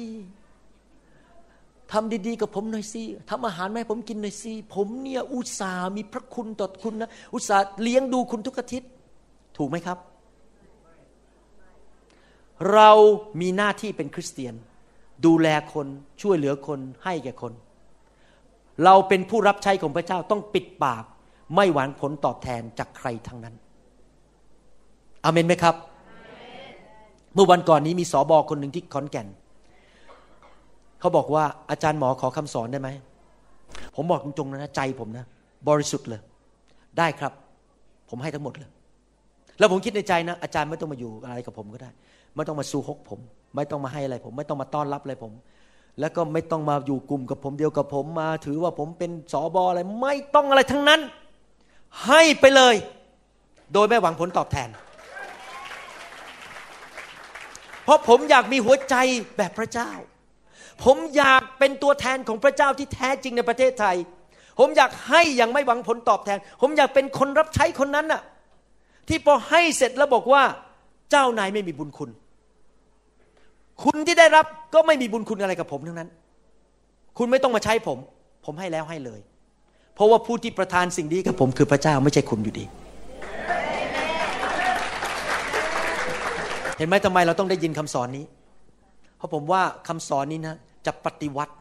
[1.92, 8.90] ทำดีๆกับผมหน่อยสิทำอาหารให้ผมกินหน่อยสิผมเนี่ยอุตส่าห์มีพระคุณต่อคุณนะอุตส่าห์เลี้ยงดูคุณทุกอาทิตย์
[9.60, 9.98] ถูกไหมครับ
[12.72, 12.90] เรา
[13.40, 14.54] มีหน้าที่เป็นคริสเตียน
[15.26, 15.86] ดูแลคน
[16.22, 17.52] ช่วยเหลือคนให้แก่คน
[18.84, 21.04] เราเป็นผู้รับใช้ของพระเจ้าต้องปิดปาก
[21.54, 23.54] ไม่หวังผลตอบแทนจากใครทั้งนั้น
[25.24, 25.74] อเมนไหมครับ
[27.34, 29.28] เมื่อวันก่อนนี้มีสอบอคนหนึ่งที่ขอนแก่น
[31.00, 32.88] เขาบอกว่าอาจารย์หมอขอคำสอนได้ไหม
[33.96, 35.24] ผมบอกตรงๆนะใจผมนะ
[35.68, 36.20] บริสุทธิ์เลย
[36.98, 37.32] ได้ครับ
[38.08, 38.70] ผมให้ทั้งหมดเลย
[39.60, 41.90] แล้วผมคิดในใจนะ อาจารย์ไม่ต้องมาอยู่อะไรกับผมก็ได้
[42.34, 43.20] ไม่ต้องมาสู้ฮกผม
[43.56, 45.32] ไม่ต้องมาให้อะไรผม ไม่ต้องมาต้อนรับอะไรผม
[46.00, 51.00] แล้วก็ไม่ต้องมาอยู่กลุ่มกับผมเดียวกับผมมา ถือว่าผมเป็นสอบออะไร ไม่ต้องอะไรทั้งนั้น
[52.06, 52.74] ให้ไปเลย
[53.72, 54.68] โดยไม่หวังผลตอบแทน
[57.84, 58.94] เพราะผมอยากมีหัวใจ
[59.36, 59.90] แบบพระเจ้า
[60.84, 63.96] ผมอยากเป็นตัวแทนของพระเจ้าที่แท้จริงในประเทศไทย
[64.58, 68.22] ผมอยากให้อย่างไม่หวังผลตอบแทน ผมอยากเป็นคนรับใช้คนนั้นน่ะ
[69.10, 70.42] ที่พอให้เสร็จแล้วบอกว่า
[71.10, 72.10] เจ้านายไม่มีบุญคุณ
[73.82, 76.08] คุณที่ได้รับก็ไม่มีบุญคุณอะไรกับผมทั้งนั้น
[77.18, 77.98] คุณไม่ต้องมาใช้ผม
[78.44, 79.20] ผมให้แล้วให้เลย
[79.94, 82.64] เพราะว่าผู้ที่ประทานสิ่งดีกับผมคือพระเจ้าไม่ใช่คุณอยู่ดี
[86.76, 88.24] เห็นไหมทำไมเราต้องได้ยินคำสอนนี้
[89.16, 90.54] เพราะผมว่าคำสอนนี้นะ
[90.86, 91.52] จะปฏิวัติ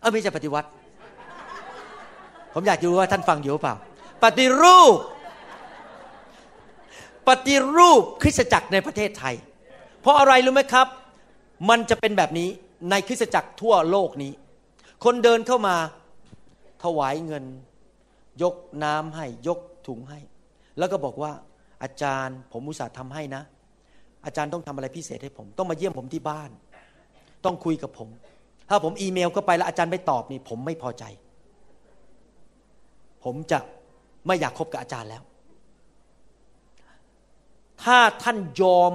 [0.00, 0.68] เออไม่ใช่ปฏิวัติ
[2.54, 3.76] ผมอยากรู้ว่าท่านฟังอยู่หรือเปล่า
[4.24, 4.94] ปฏิรูป
[7.28, 9.34] ปฏิรูปคริสตจักรในประเทศไทย
[10.00, 10.86] เพราะอะไรรู้ไหมครับ
[11.68, 12.48] มันจะเป็นแบบนี้
[12.90, 14.32] ในคริสตจักรทั่วโลกนี้
[15.04, 15.76] คนเดินเข้ามา
[16.84, 17.44] ถวายเงิน
[18.42, 20.18] ยกน้ำให้ยกถุงให้
[20.78, 21.32] แล้วก็บอกว่า
[21.82, 23.42] อาจารย์ผมอุตส่าห์ทำให้นะ
[24.24, 26.50] อาจารย์ต้องทำอะไรพิเศษให้ผม ต้องมาเยี่ยมผมที่บ้าน
[27.44, 28.08] ต้องคุยกับผม
[28.68, 31.04] ถ้าผมอีเมลเข้าไปแล้วอาจารย์ไม่ตอบนี่ผมไม่พอใจ
[33.24, 33.58] ผมจะ
[34.26, 35.22] ไม่อยากคบกับอาจารย์แล้ว
[37.84, 38.92] ถ้าท่านยอม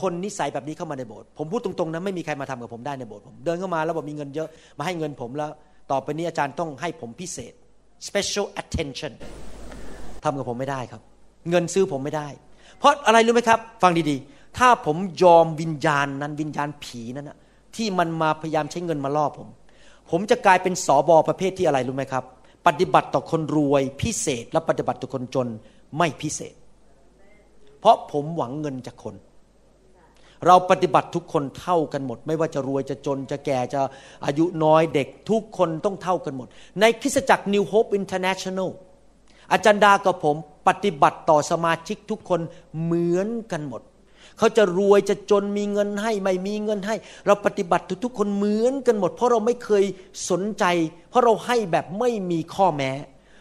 [0.00, 4.48] คนนิสัยแบบนี้เข้ามาในโบสถ์ผมพูดตรงๆนะไม่มีใครมาทำกับผมได้ในโบสถ์ผมเดินเข้ามาแล้วบอกมีเงินเยอะ
[4.78, 5.50] มาให้เงินผมแล้ว
[5.90, 7.52] ต่อไปนี้อาจารย์ต้องให้ผมพิเศษ
[8.08, 9.12] special attention
[10.24, 11.02] ทำกับผมไม่ได้ครับ
[11.50, 12.28] เงินซื้อผมไม่ได้
[12.78, 17.38] เพราะอะไรรู้ไหมครับ ฟังดีๆ ถ้าผมยอมวิญญาณนั้นวิญญาณผีนั้นนะ
[17.76, 19.48] ที่มันมาพยายามใช้เงินมาล่อผม
[20.10, 22.24] ผมจะกลายเป็นสอบอประเภทที่อะไรรู้ไหมครับ
[22.66, 25.48] ปฏิบัติต่อคนรวยพิเศษและปฏิบัติต่อคนจน
[25.98, 26.54] ไม่พิเศษ
[27.80, 29.14] เพราะผมหวังเงินจากคน
[30.46, 33.80] เราปฏิบัติทุกคนเท่ากันหมด ไม่ว่าจะรวยจะจนจะแก่จะ
[34.26, 36.48] อายุน้อยเด็กทุกคนต้องเท่ากันหมด
[36.80, 38.70] ในคริสตจักร New Hope International
[39.52, 40.36] อาจารย์ดากับผม
[40.68, 42.40] ปฏิบัติต่อสมาชิกทุกคน
[42.82, 43.82] เหมือนกันหมด
[44.38, 46.96] เขาจะรวยจะจนมีเงินให้ไม่มีเงินให้
[47.26, 49.84] เราปฏิบัติทุกคนเหมือนกันหมด เพราะเราไม่เคย
[50.30, 50.64] สนใจ
[51.10, 52.90] เพราะเราให้แบบไม่มีข้อแม้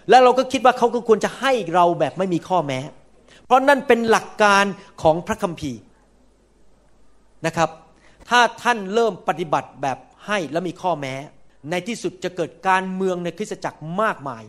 [0.09, 2.79] และเราก็คิดว่าเขาก็ควรจะให้เราแบบไม่มีข้อแม้
[3.49, 4.65] เพราะนั่นเป็นหลักการ
[5.01, 5.79] ของพระคัมภีร์
[7.45, 7.69] นะครับ
[8.29, 9.97] ถ้าท่านเริ่มปฏิบัติแบบ
[10.27, 11.13] ให้และมีข้อแม้
[11.71, 14.43] ในที่สุดจะเกิดการเมืองในคริสตจักรมากมาย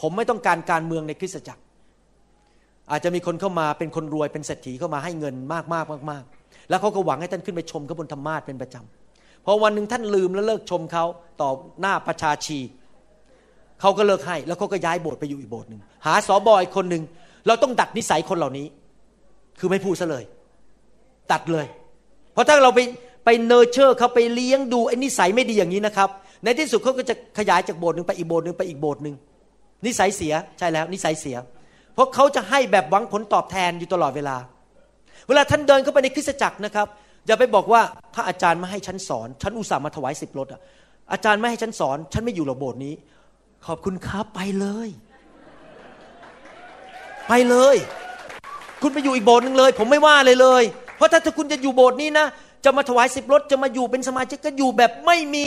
[0.00, 1.62] ผมไม่ต้องการการเมืองในคริสตจักร
[2.90, 6.22] อาจจะมีคนเข้ามาเป็นคนรวยเป็นเศรษฐีเข้ามาให้เงินมากมากมากมาก
[6.68, 11.04] แล้วเขาก็หวังให้ท่านขึ้นไปชมเขาบนธรรมาสเป็นประจำพอวันหนึ่งท่านลืมแล้วเลิกชมเขา
[11.40, 11.50] ต่อ
[11.80, 12.58] หน้าประชาชี
[13.80, 17.02] เขาก็เลิกให้ แล้วเขาก็ย้ายโบสถ์ไปอยู่อีกโบสถ์หนึ่งหาสอบอยคนหนึ่ง
[17.46, 18.66] เราต้องดัดนิสัยคนเหล่านี้
[19.58, 20.24] คือไม่พูดซะเลย
[21.32, 21.66] ตัดเลย
[22.32, 22.80] เพราะถ้าเราไป
[23.24, 26.08] ไป nurture เขาไปเลี้ยงดูไอ้นิสัยไม่ดีอย่างนี้นะครับ
[26.44, 29.14] ในที่สุดเขาก็จะขยายจากโบสถ์หนึ่งไปอีกโบสถ์หนึ่งไปอีกโบสถ์หนึ่ง
[29.86, 31.36] นิสัยเสียใช่แล้ว นิสัยเสีย
[31.94, 34.36] เพราะเขาจะให้แบบหวังผลตอบแทนอยู่ตลอดเวลา
[35.28, 36.86] เวลาท่านเดินเข้าไปในคริสตจักรนะครับ
[37.26, 37.80] อย่าไปบอกว่า
[38.14, 40.60] ถ้าอาจารย์ไม่ให้ฉันสอนฉันอุตส่าห์มาถวายสิบรถอะ
[41.12, 42.94] อาจารย์ไม่ให้ฉันสอน ฉันไม่อยู่หรอกโบสถ์นี้
[43.66, 44.88] ขอบคุณครับไปเลย
[47.28, 47.76] ไปเลย
[48.82, 50.62] คุณไปอยู่อีกโบสถ์หนึ่งเลย ผมไม่ว่าเลยเลย
[50.96, 52.26] เพราะถ้าถ้าคุณจะอยู่โบสถ์นี้นะ
[52.64, 55.46] จะมาถวายสิบรถจะมาอยู่เป็นสมาชิกก็อยู่แบบไม่มี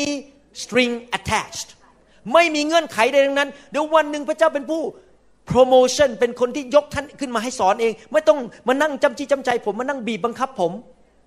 [0.61, 1.69] string attached
[2.33, 4.81] ไม่มีเงื่อนไขใดทั้งนั้น เดี๋ยววันหนึ่งพระเจ้าเป็นผู้
[5.51, 10.71] promotion เป็นคนที่ยกท่านขึ้นมาให้สอนเอง ไม่ต้องมานั่งจำจี้จำใจ ผมมานั่งบีบบังคับผม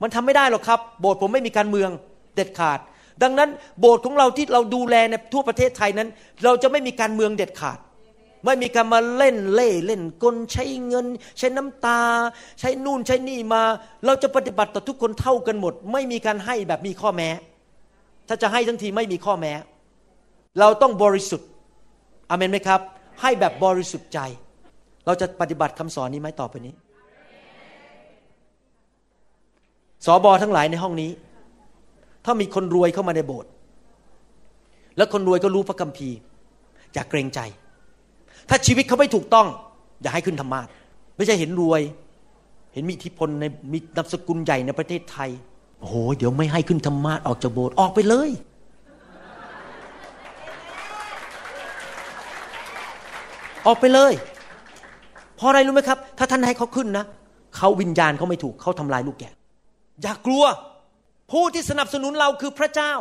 [0.03, 1.91] มันทำไม่ได้หรอกครับ โบสถ์ผมไม่มีการเมือง
[2.35, 2.79] เด็ดขาด
[3.23, 3.49] ดังนั้น
[3.81, 6.09] โบสถ์ของเราที่เราดูแลในทั่วประเทศไทยนั้น
[6.45, 7.79] เราจะไม่มีการเมืองเด็ดขาด
[8.45, 11.07] ไม่มีการมาเล่นเล่เล่นกลใช้เงิน
[11.39, 12.01] ใช้น้ำตา
[12.61, 13.63] ใช้นู่นใช้นี่มา
[14.07, 17.29] เราจะปฏิบัติต่อทุกคนเท่ากันหมด ไม่มีการให้แบบมีข้อแม้
[18.29, 19.53] ถ้าจะให้ทั้งทีไม่มีข้อแม้
[20.61, 21.49] เราต้องบริสุทธิ์
[22.31, 22.81] อเมนไหมครับ
[23.21, 24.19] ให้แบบบริสุทธิ์ใจ
[25.07, 26.75] เราจะปฏิบัติคำสอนนี้ไหมต่อไปนี้
[30.07, 31.11] สอบอทั้งหลายในห้องนี้
[32.25, 33.51] ถ้ามีคนรวยเข้ามาในโบสถ์
[34.97, 36.17] แล้วคนรวยก็รู้พระคัมภีร์
[36.93, 37.41] อย่าเกรงใจ
[38.49, 39.47] ถ้าชีวิตเขาไม่ถูกต้อง
[40.03, 40.67] อย่าให้ขึ้นธรรมาท
[41.17, 41.81] ไม่ใช่เห็นรวย
[42.73, 45.31] เห็นมีอิทธิพลในมีนามสกุลใหญ่ในประเทศไทย
[45.81, 48.31] โอ้โหเดี๋ยวไม่ให้ขึ้นธรรมาทออกจากโบสถ์ออกไปเลย
[53.67, 54.13] ออกไปเลย
[55.37, 57.05] เพราะอะไรรู้ไหมครับ ถ้าท่านให้เขาขึ้นนะ
[57.57, 59.33] เขาวิญญาณเขาไม่ถูกเขาทำลายลูกแกะ
[60.03, 60.45] อย่ากลัว
[61.33, 62.93] ผู้ที่สนับสนุนเราคือพระเจ้า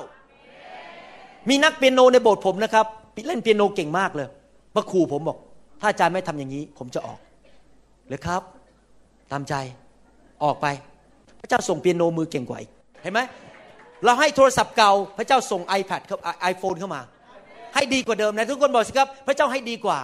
[1.49, 2.85] มีนักเปียโนในโบสถ์ผมนะครับ
[3.27, 4.27] เล่นเปียโนเก่งมากเลย
[4.76, 5.38] พระครูผมบอก
[5.81, 7.19] ถ้าอาจารย์ไม่ทำอย่างนี้ ผมจะออก
[8.10, 8.41] เลยครับ
[9.31, 9.53] ตามใจ
[10.43, 10.68] ออกไป
[11.41, 12.72] พระเจ้าส่งเปียโนมือเก่งกว่าอีก
[13.02, 13.19] เห็นไหม
[14.06, 17.02] เราให้โทรศัพท์เก่า พระเจ้าส่ง iPad เข้าไอโฟนเข้ามา
[17.76, 19.99] ให้ดีกว่าเดิมนะทุกคนบอกสิครับ พระเจ้าให้ดีกว่า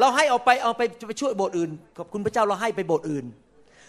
[0.00, 3.26] เราให้ออกไปเอาไปไปช่วยโบสถ์อื่นขอบคุณพระเจ้าเราให้ไปโบสถ์อื่น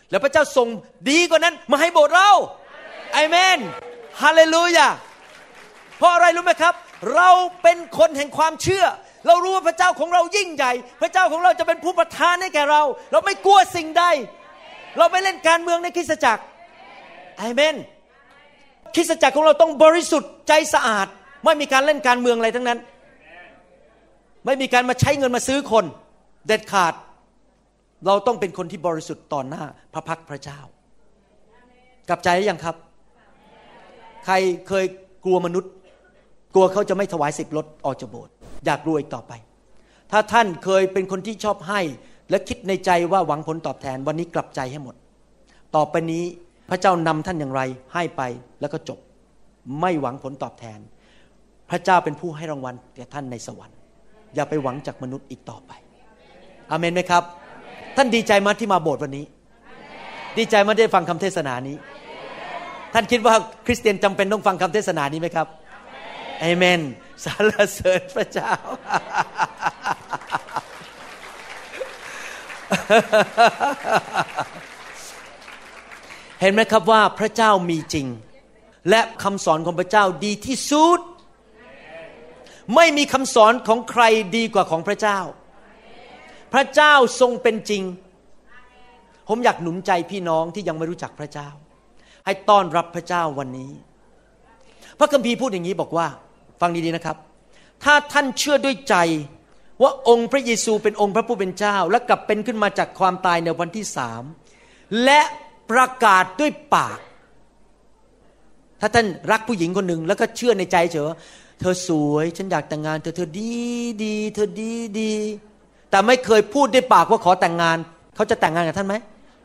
[0.10, 0.68] แล้วพระเจ้าส่ง
[1.10, 2.30] ดีกว่านั้น มาให้โบสถ์เรา
[3.16, 3.60] อเมน
[4.22, 4.88] ฮาเลลูยา
[5.98, 6.74] เพราะอะไรรู้ไหมครับ
[7.16, 7.30] เรา
[7.62, 8.86] เป็นคนแห่งความเชื่อ
[9.28, 10.72] เรารู้ว่าพระเจ้าของเรายิ่งใหญ่
[11.02, 12.82] พระเจ้าของเราจะเป็นผู้ประทานให้แก่เรา
[13.12, 14.04] เราไม่กลัวสิ่งใด
[14.98, 16.44] เราไม่เล่นการเมืองในคริสตจักร
[17.42, 17.76] อเมน
[18.96, 21.08] คริสตจักรของเราต้องบริสุทธิ์ใจสะอาด
[21.44, 22.80] ไม่มีการเล่นการเมืองอะไรทั้งนั้น
[24.46, 25.86] ไม่มีการมาใช้เงินมาซื้อคน
[26.48, 26.94] เด็ดขาด
[28.08, 30.60] เราต้องเป็นคนที่บริสุทธิ์ต่อหน้าพระพักพระเจ้า
[32.10, 32.76] กลับใจหรือยังครับ
[34.26, 34.36] ใคร
[34.68, 34.86] เคย
[35.26, 35.72] กลัวมนุษย์
[36.54, 38.34] กลัวเขาจะไม่ถวายสิบรถออกจากโบสถ์
[38.66, 39.34] อยากรวยอีกต่อไป
[40.12, 41.82] ถ้าท่านเคยเป็นคนที่ชอบให้
[42.30, 44.96] และคิดในใจว่าหวังผลตอบแทนวันนี้กลับใจให้หมด
[45.76, 46.24] ต่อไปนี้
[46.70, 47.62] พระเจ้านำท่านอย่างไร
[47.94, 48.22] ให้ไป
[48.62, 49.00] แล้วก็จบ
[49.82, 50.80] ไม่หวังผลตอบแทน
[51.70, 53.78] พระเจ้าเป็นผู้ให้รางวัลแก่ท่านในสวรรค์
[54.36, 55.72] อย่าไปหวังจากมนุษย์อีกต่อไป
[56.72, 57.24] อเมนไหมครับ
[57.98, 59.26] ท่านดีใจมาที่มาโบสถ์วันนี้
[60.38, 61.76] ดีใจมาได้ฟังคำเทศนานี้
[62.94, 63.36] ท่านคิดว่า
[63.66, 65.48] คริสเตียนจำเป็นต้องฟังคำเทศนานี้ไหมครับ
[66.42, 66.82] เอเมน
[67.24, 68.54] สรรเสริญพระเจ้า
[76.42, 78.08] เห็นไหมครับว่าพระเจ้ามีจริง
[78.90, 81.00] และคำสอนของพระเจ้าดีที่สุด
[82.76, 84.04] ไม่มีคำสอนของใคร
[84.36, 85.20] ดีกว่าของพระเจ้า
[86.54, 87.84] พระเจ้าทรงเป็นจริง
[89.28, 91.50] ผมอยากหนุนใจพี่น้องที่ยังไม่รู้จักพระเจ้า
[92.26, 93.72] ให้ต้อนรับพระเจ้าวันนี้
[95.00, 96.08] พระคัมภีร์พูดอย่างนี้บอกว่า
[96.62, 97.18] ฟังดีๆนะครับ
[97.84, 98.96] ถ้าท่านเชื่อด้วยใจ
[99.82, 104.24] ว่าองค์พระเยซูเป็นองค์พระผู้เป็นเจ้า และกลับเป็นขึ้นมาจากความตายในวันที่สาม
[105.04, 105.22] และ
[105.72, 107.00] ประกาศด้วยปาก
[108.82, 111.06] ถ้าท่านรักผู้หญิงคนหนึ่งแล้วก็เชื่อในใจเฉย
[111.60, 113.54] เธอสวยฉันอยากแต่งงานเธอเธอดี
[114.04, 115.14] ดีเธอดีดี
[115.90, 117.78] แต่ไม่เคยพูดด้วยปากว่าขอแต่งงาน
[118.16, 118.96] เขาจะแต่งงานกับท่านไหม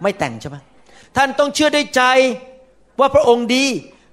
[0.02, 0.56] ไม่แต่งใช่ไหม
[1.16, 2.02] ท่านต้องเชื่อด้วยใจ
[3.00, 3.64] ว่าพระองค์ดี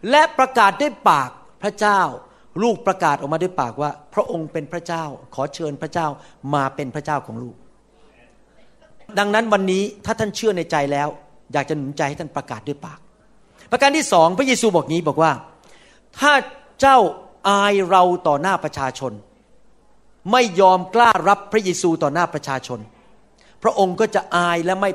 [0.10, 1.30] และประกาศด้วยปาก
[1.64, 2.00] พระเจ้า
[2.62, 5.04] ลูกประกาศออกมาด้วยปากว่า พระองค์เป็นพระเจ้า
[5.36, 6.08] ขอเชิญพระเจ้า
[6.54, 7.56] มาเป็นพระเจ้าของลูก
[9.20, 11.08] ดังนั้นวันนี้ถ้าท่านเชื่อในใจแล้ว
[11.54, 13.00] อยากจะหนุนใจให้ท่านประกาศด้วยปาก
[13.72, 15.32] ประการที่สองพระเยซูบอกงี้บอกว่า
[16.20, 16.34] ถ้า
[16.82, 16.98] เจ้า
[17.50, 19.14] อายเราต่อหน้าประชาชน
[20.32, 22.80] ไม่ยอมกล้ารับพระเยซูต่อหน้าประชาชน
[23.64, 24.90] พระองค์ก็จะอายและไม่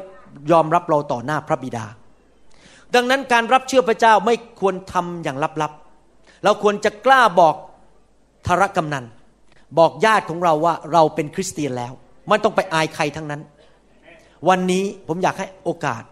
[0.53, 1.85] ยอมรับเราต่อหน้าพระบิดา
[2.95, 5.88] ดังนั้นการรับเชื่อพระเจ้าไม่ควรทำอย่างลับๆ
[6.45, 7.55] เราควรจะกล้าบอก
[8.47, 9.05] ธารกำนัน
[9.79, 11.93] บอกญาติของเราว่าเราเป็นคริสเตียนแล้ว
[12.29, 13.43] ไม่ต้องไปอายใครทั้งนั้น
[14.49, 16.03] วันนี้ผมอยากให้โอกาส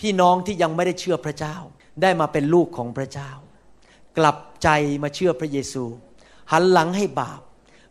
[0.00, 1.56] พี่น้องที่ยังไม่ได้เชื่อพระเจ้า
[2.02, 3.30] ได้มาเป็นลูกของพระเจ้า
[4.18, 4.68] กลับใจ
[5.02, 5.84] มาเชื่อพระเยซู
[6.52, 7.40] หันหลังให้บาป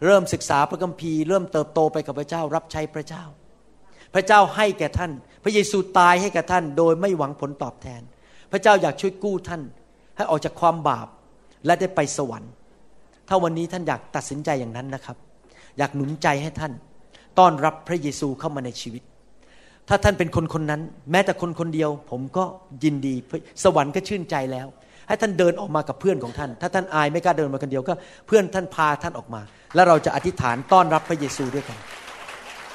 [0.06, 3.24] เริ่มศึกษาพระคัมภีร์เริ่มเติบโตไปกับพระเจ้ารับใช้พระเจ้า
[4.14, 5.12] พระเจ้าให้แก่ท่าน
[5.44, 8.02] พระเยซูตายให้แก่ท่าน โดยไม่หวังผลตอบแทน
[8.52, 9.62] พระเจ้าอยากช่วยกู้ท่าน
[10.16, 11.08] ให้ออกจากความบาป
[11.66, 12.52] และได้ไปสวรรค์
[13.28, 15.18] ถ้าวันนี้ท่านอยากตัดสินใจอย่างนั้นนะครับ
[15.78, 16.74] อยากหนุนใจให้ท่าน
[17.40, 19.04] ต้อนรับพระเยซูเข้ามาในชีวิต
[19.90, 20.82] ถ้าท่านเป็นคนคนนั้น
[21.12, 22.44] แม้แต่คนคนเดียว ผมก็
[22.84, 23.16] ยินดี
[23.64, 24.68] สวรรค์ก็ชื่นใจแล้ว
[25.08, 27.94] ให้ท่านเดินออกมากับเพื่อนของท่าน ถ้าท่านอายไม่กล้าเดินมาคนเดียวก็
[28.28, 29.42] เพื่อนท่านพาท่านออกมา
[29.76, 31.78] แล้วเราจะอธิษฐานต้อนรับพระเยซูด้วยกัน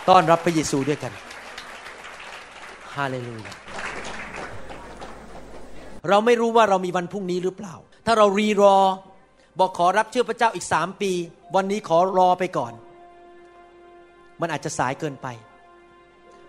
[0.08, 1.12] ต้อนรับพระเยซูด้วยกัน
[2.94, 3.52] ฮาเลลูยา
[6.08, 7.74] เราไม่รู้ว่าเรามีวันพรุ่งนี้หรือเปล่า
[8.06, 8.76] ถ้าเรารีรอ
[9.58, 11.12] บอกขอรับเชื่อพระเจ้าอีกสามปี
[11.54, 12.72] วันนี้ขอรอไปก่อน
[14.40, 15.28] มันอาจจะสายเกินไป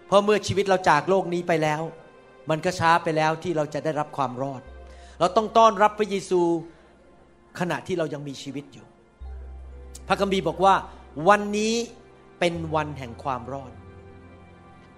[0.07, 1.81] เพราะเมื่อชีวิตเราจากโลกนี้ไปแล้ว
[2.49, 4.61] มันก็ช้าไปแล้วที่เราจะได้รับความรอด
[5.19, 6.41] เราต้องต้อนรับพระเยซู
[7.59, 8.85] ขณะที่เรายังมีชีวิตอยู่
[10.07, 10.75] พระคัมภีร์บอกว่า
[11.27, 11.73] วันนี้
[12.39, 13.71] เป็นวันแห่งความรอด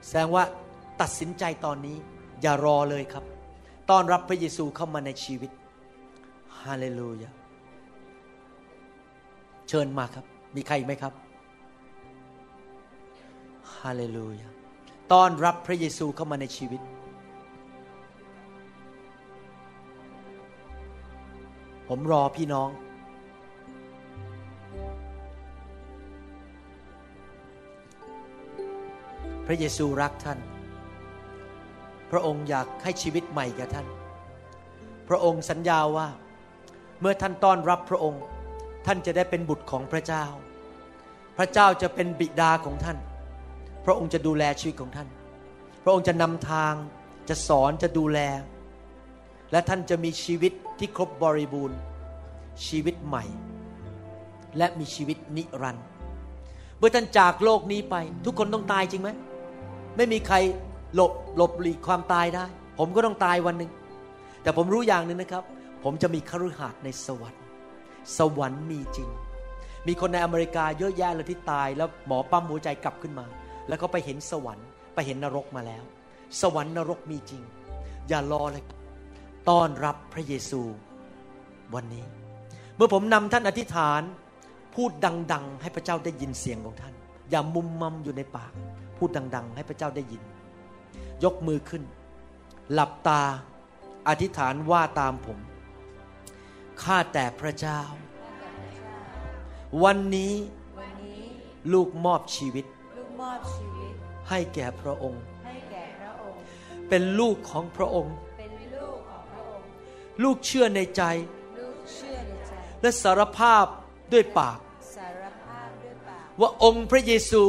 [0.05, 0.43] แสดงว่า
[1.01, 1.97] ตัดสินใจตอนนี้
[2.41, 3.23] อย่ารอเลยครับ
[3.89, 5.51] ต้อนรับพระเยซูเข้ามาในชีวิต
[6.65, 7.31] ฮาเลลูยา
[9.68, 10.26] เชิญมาครับ
[10.56, 11.14] มีใครอีกไหมครับ
[13.80, 14.49] ฮาเลลูยา
[15.11, 16.81] ต้อนรับพระเยซูเข้ามาในชีวิต
[21.88, 22.69] ผมรอพี่น้อง
[29.45, 30.40] พระเยซูรักท่าน
[32.11, 33.88] พระองค์อยากให้ชีวิตใหม่แก่ท่าน
[35.10, 36.07] พระองค์สัญญาว่า
[37.03, 38.23] เมื่อท่านต้อนรับพระองค์
[38.85, 40.25] ท่านจะได้เป็นบุตรของพระเจ้า
[41.38, 42.97] พระเจ้าจะเป็นบิดาของท่าน
[43.85, 45.07] พระองค์จะดูแลชีวิตของท่าน
[45.84, 46.73] พระองค์จะนำทาง
[47.30, 48.19] จะสอนจะดูแล
[49.51, 51.77] และท่านจะมีชีวิตที่ครบบริบูรณ์
[52.67, 53.23] ชีวิตใหม่
[54.57, 55.85] และมีชีวิตนิรันดร์
[56.77, 59.09] เมื่อท่านจากโลกนี้ไป ทุกคนต้องตายจริงไหม
[59.97, 60.35] ไม่มีใคร
[60.95, 62.45] หลบหลบหลีกความตายได้
[62.80, 63.71] ผมก็ต้องตายวันหนึ่ง
[64.41, 65.45] แต่ผมรู้อย่างหนึ่งนะครับ
[65.84, 67.43] ผมจะมีคฤหาสน์ในสวรรค์
[68.18, 69.10] สวรรค์มีจริง
[69.88, 73.26] มีคนในอเมริกาเยอะแยะเลยที่ตาย แล้วหมอปั๊มหัวใจกลับขึ้นมา
[73.68, 75.84] แล้วก็ไปเห็นสวรรค์ไปเห็นนรกมาแล้ว
[76.41, 77.41] สวรรค์นรกมีจริง
[78.07, 78.64] อย่ารอเลย
[79.49, 80.61] ต้อนรับพระเยซู
[81.73, 82.05] วันนี้
[82.76, 84.01] เมื่อผมนำท่านอธิษฐาน
[84.76, 84.91] พูด
[85.34, 86.93] ดัง ๆ ให้พระเจ้าได้ยินเสียงของท่าน
[87.30, 88.53] อย่ามุมมัมอยู่ในปาก
[88.97, 90.22] พูดดัง ๆ ให้พระเจ้าได้ยิน
[91.23, 91.84] ยกมือขึ้น
[92.73, 93.22] หลับตา
[94.07, 95.39] อธิษฐานว่าตามผม
[96.81, 97.79] ข้าแต่พระเจ้า
[99.83, 100.33] วันนี้
[100.79, 101.23] วันนี้
[101.73, 102.65] ลูกมอบชีวิต
[102.97, 103.93] ลูกมอบชีวิต
[104.29, 106.37] ให้แก่พระองค์ให้แก่พระองค์
[106.89, 109.65] เป็นลูกของพระองค์ เป็นลูกของพระองค์
[110.23, 111.03] ลูกเชื่อในใจ
[111.59, 113.65] ลูกเชื่อในใจและสารภาพ
[114.13, 114.59] ด้วยปาก
[114.95, 117.43] สารภาพด้วยปาก ว่าองค์พระเยซู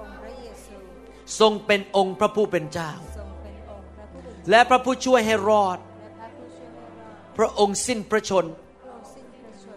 [0.00, 0.74] องค์พระเยซู
[1.40, 8.61] ทรงเป็นองค์พระผู้เป็นเจ้าทรงเป็นองค์พระผู้เป็นเจ้า และพระผู้ช่วยให้รอดและพระผู้ช่วยให้รอดพระองค์สิ้นพระชนพระองค์สิ้นพระชน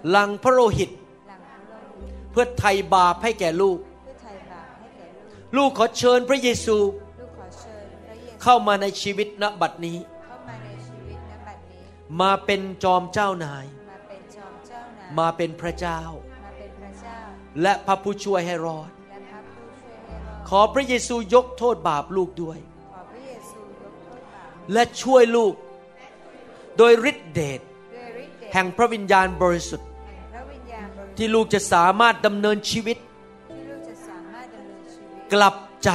[0.10, 6.78] หลังพระโลหิตหลังพระโลหิตเพื่อไถ่บาปให้แก่ลูกเพื่อไถ่บาปให้แก่ลูก ลูกขอเชิญพระเยซู
[7.20, 11.82] ลูกขอเชิญพระเยซูเข้ามาในชีวิตณบัดนี้เข้ามาในชีวิตณบัดนี้
[12.22, 16.00] มาเป็นจอมเจ้านาย มาเป็นจอมเจ้านายมาเป็นพระเจ้า
[16.44, 17.18] มาเป็นพระเจ้า
[17.62, 22.60] และพระผู้ช่วยให้รอดและพระผู้ช่วยให้รอด ขอพระเยซูยกโทษบาปลูกด้วย
[22.92, 25.54] ขอพระเยซูยกโทษบาปและช่วยลูก
[26.78, 29.90] โดยฤทธิเดชด้วยฤทธิ์เดชแห่งพระวิญญาณบริสุทธิ์
[31.18, 32.98] ที่ลูกจะสามารถดำเนินชีวิต
[33.52, 35.90] ที่ลูกจะสามารถดำเนินชีวิต กลับใจ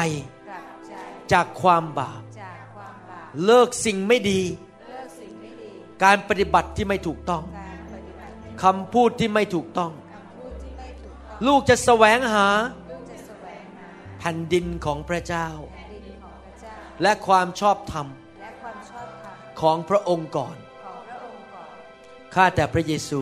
[0.48, 0.94] กลับใจ
[1.32, 4.40] จากความบาปจากความบาปเลิกสิ่งไม่ดี
[4.88, 5.68] เลิกสิ่งไม่ดี
[6.04, 12.48] การปฏิบัติที่ไม่ถูกต้องการปฏิบัติที่คำพูดที่ไม่ถูกต้องคำพูดที่ไม่ถูกต้อง ลูกจะแสวงหา
[12.90, 13.88] ลูกจะแสวงหา
[14.18, 18.06] แผ่นดินของพระเจ้าแผ่นดินของพระเจ้า และความชอบธรรม
[18.40, 23.20] และความชอบธรรมของพระองค์ก่อนของพระองค์ก่อน ข้าแต่พระเยซู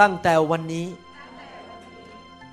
[0.00, 0.86] ตั้งแต่วันนี้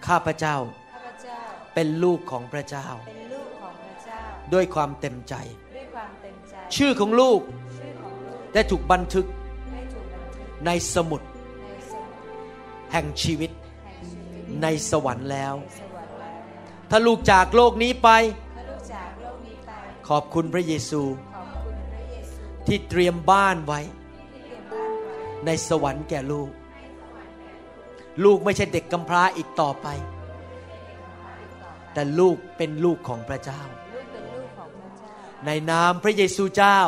[0.07, 0.55] ข้าพระเจ้า
[0.93, 1.37] ข้าพเจ้า
[1.73, 4.19] เป็นลูกของพระเจ้า เป็นลูกของพระเจ้า
[4.53, 5.35] ด้วยความเต็มใจ
[5.75, 7.41] ด้วยความเต็มใจชื่อของลูก
[7.79, 9.25] ชื่อของลูก ได้ถูกบันทึก
[9.71, 13.51] ได้ถูกบันทึกในสมุดในสมุดแห่งชีวิต
[13.85, 18.09] แห่งชีวิต ในสวรรค์แล้วสวรรค์แล้วถ้าลูกจากโลกนี้ไป
[18.57, 19.71] ถ้าลูกจากโลกนี้ไป
[20.07, 21.01] ขอบคุณพระเยซู
[21.35, 26.49] ขอบคุณพระเยซูที่เตรียมบ้านไว้ที่เตรียมบ้านไว้ ในสวรรค์แก่ลูก
[28.23, 29.87] ลูกไม่ใช่เด็กกำพร้าอีกต่อไป
[31.93, 33.61] แต่ลูกเป็นลูกของพระเจ้า
[35.45, 36.79] ในนามพระเยซูเจ้า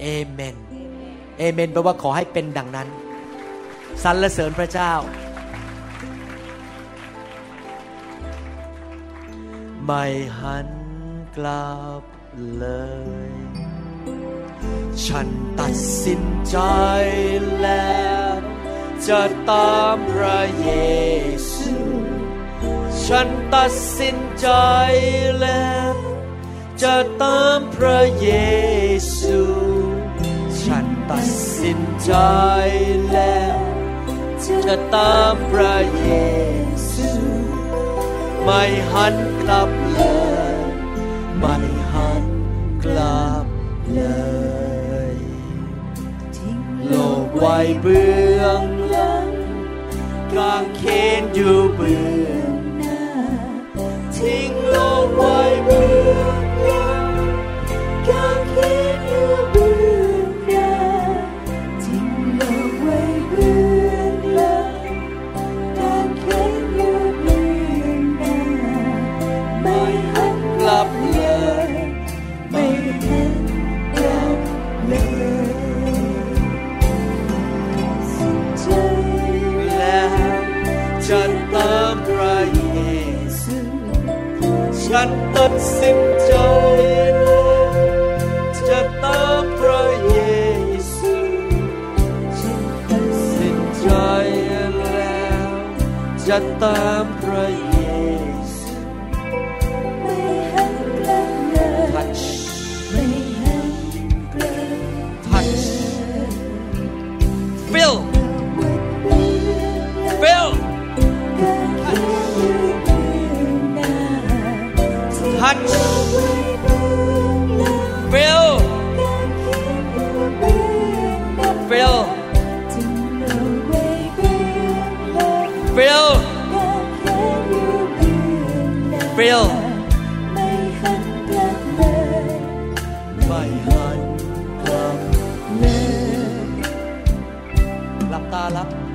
[0.00, 0.56] เอเมน
[1.38, 2.88] เอเมนแปลว่าขอให้เป็นดังนั้น
[4.02, 4.92] สรรเสริญพระเจ้า
[9.84, 10.04] ไม่
[10.40, 10.68] หัน
[11.36, 12.02] กลับ
[12.58, 12.66] เล
[13.28, 13.32] ย
[15.06, 15.28] ฉัน
[15.60, 15.74] ตัด
[16.04, 16.56] สินใจ
[17.60, 18.29] แล้ว
[19.08, 20.70] จะตามพระเย
[21.52, 21.78] ซู
[23.04, 24.48] ฉันตัดสินใจ
[25.40, 25.94] แล้ว
[26.82, 28.30] จะตามพระเย
[29.18, 29.40] ซู
[30.62, 31.26] ฉันตัด
[31.60, 32.14] สินใจ
[33.12, 33.58] แล้ว
[34.66, 36.10] จะตามพระเย
[36.92, 37.10] ซู
[38.44, 38.62] ไม่
[38.92, 40.00] หันกลับเล
[40.54, 40.58] ย
[41.38, 41.56] ไม่
[41.92, 42.24] หัน
[42.84, 43.46] กลับ
[43.94, 44.02] เล
[45.12, 45.14] ย
[46.36, 48.08] ทิ้งโลก ไว้เบื้
[48.40, 49.28] องหลัง
[50.32, 50.82] กางเข
[51.20, 53.02] นอยู่เบื้องหน้า
[54.16, 55.88] ทิ้งโลกไว้เบื้
[56.18, 56.49] อง
[84.94, 86.32] ฉันตัดสินใจ
[87.22, 87.72] แล้ว
[88.68, 90.18] จะตามพระเย
[90.96, 91.14] ซู
[92.40, 93.88] ฉันตัดสินใจ
[94.78, 95.50] แล้ว
[96.26, 97.69] จะตามพระเย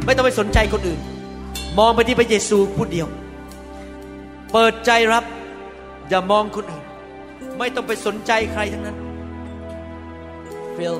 [0.05, 0.99] ไม่ต้องไปสนใจคนอื่น
[1.79, 3.07] มองไปที่พระเยซูผู้เดียว
[4.51, 5.23] เปิดใจรับ
[6.09, 6.85] อย่ามองคนอื่น
[7.57, 8.97] ไม่ต้องไปสนใจใครทั้งนั้น
[10.77, 10.97] Fill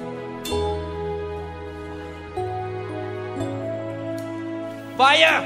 [4.99, 5.39] Fire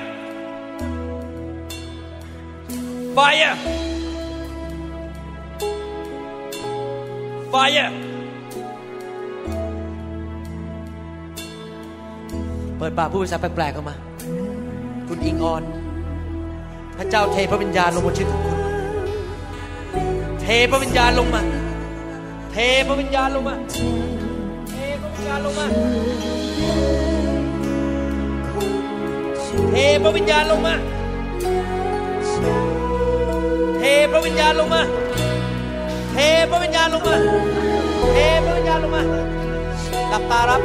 [3.15, 3.56] Fire
[7.53, 8.09] Fire
[12.80, 13.95] เปิดปากพูดภาษาแปลกๆออกมา
[15.07, 15.64] คุณอิงออน
[16.97, 18.57] พระเจ้าเทพระวิญญาณลงบนชีวิตของคุณ
[20.41, 21.41] เทพระวิญญาณลงมา
[22.51, 22.57] เท
[22.88, 23.56] พระวิญญาณลงมา
[24.69, 25.65] เทพระวิญญาณลงมา
[29.72, 30.73] เทพระวิญญาณลงมา
[33.77, 34.81] เทพระวิญญาณลงมา
[36.14, 36.18] เท
[36.51, 37.15] พระวิญญาณลงมา
[38.11, 39.03] เทพระวิญญาณลงมา
[40.10, 40.61] หลับตารับ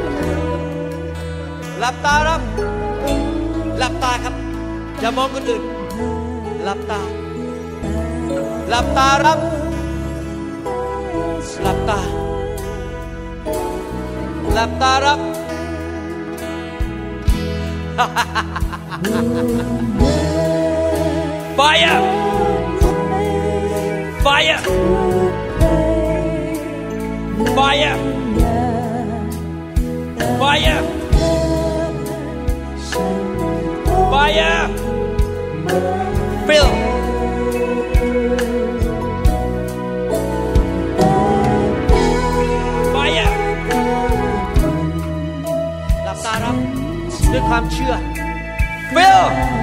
[1.78, 2.42] หลับตารับ
[3.78, 4.34] หลับตาครับ
[5.00, 5.62] อย่ามองคนอื่น
[6.64, 7.00] หลับตา
[8.68, 9.40] หลับตารับ
[11.62, 12.00] หลับตา
[14.54, 15.20] หลับตารับ
[17.96, 18.40] Fire!
[21.56, 22.00] Fire!
[24.24, 24.58] Fire!
[27.54, 28.13] Fire!
[36.48, 36.68] Fill
[42.90, 43.30] ไฟอะ
[46.04, 46.56] หลับตารับ
[47.32, 47.92] ด้วยความเชื่อ
[48.94, 49.53] fill fill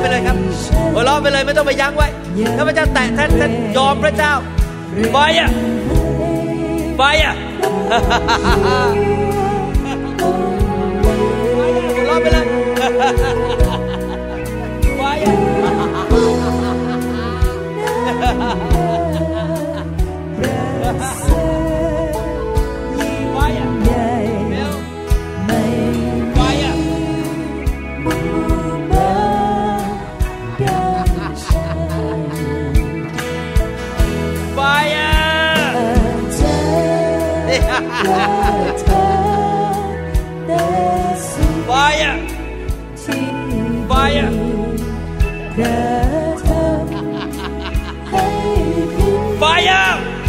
[0.00, 0.36] ไปเลยครับ
[0.94, 2.08] หัวเราะไปเลยไม่ต้องไปยั้งไว้
[2.56, 4.32] ถ้าพระเจ้าแตะท่านท่านยอมพระเจ้า
[5.12, 5.50] ไปอะ
[6.98, 7.34] ไปอะ
[11.94, 12.46] หัวเราะไปเลย
[14.98, 15.34] ไปอะ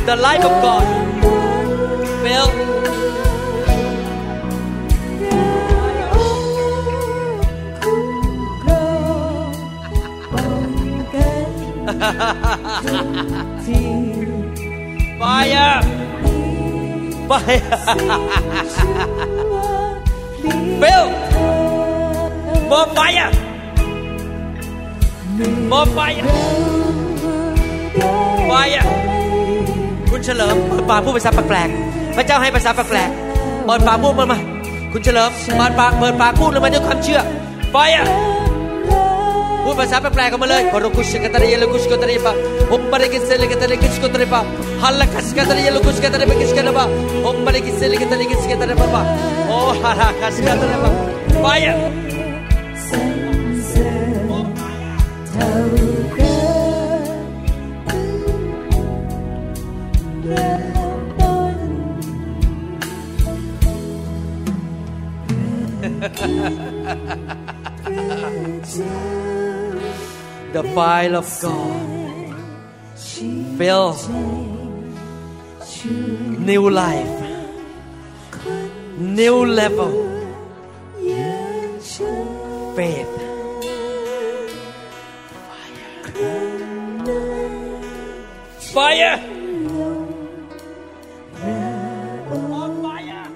[0.10, 0.86] The life of God.
[2.24, 2.48] Phil.
[7.84, 8.90] คุ้มครอ
[9.48, 9.52] ง
[10.32, 10.64] ป้อง
[11.14, 11.50] กัน
[13.66, 13.90] ที่
[15.22, 15.78] Fire!
[17.30, 17.70] Fire!
[20.44, 21.06] มี Phil!
[22.72, 23.30] More fire!
[25.72, 26.26] More fire!
[28.50, 29.09] Fire!
[30.30, 34.40] คุณเฉลิมเปิดปากพูดภาษาแปลกๆพระเจ้าให้ภาษาแปลกๆเปิดปากพูดมันมา
[34.94, 37.22] คุณเฉลิมเปิดปากเปิดปากพูดเลยมาด้วยความเชื่อ
[37.74, 38.06] Fire!
[39.64, 42.34] พูดภาษาแปลกๆกันมาเลยโคโรคุชกตาริยลกุชกตาริปะ
[42.72, 44.42] ฮมบาริกิเซลกตาริกิชกตาริปะ
[44.84, 46.86] ฮัลลักัสกตาริยลกุชกตาริปะกิชกตาริปะ
[47.26, 49.02] ฮมบาริกิเซลกตาริกิชกตาริปะ
[49.48, 50.92] โอ้ฮัลลักัสกตาริปะ
[51.44, 51.78] Fire
[52.09, 52.09] ส
[70.52, 72.36] The fire of God.
[73.58, 73.96] Fill
[76.40, 77.20] new life.
[78.98, 79.92] New level.
[82.76, 83.16] Faith.
[88.74, 89.18] Fire.
[92.28, 93.28] More fire.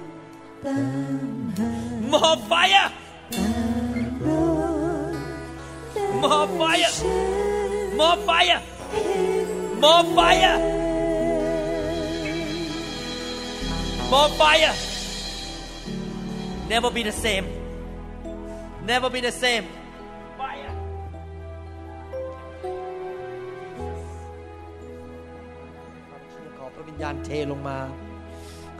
[2.10, 3.03] More fire
[6.24, 6.92] more fire
[8.00, 8.60] more fire
[9.84, 10.54] more fire
[14.12, 14.74] more fire
[16.72, 17.46] never be the same
[18.90, 19.66] never be the same
[20.40, 20.72] fire
[26.58, 27.78] ขอพระวิญญาณเทลงมา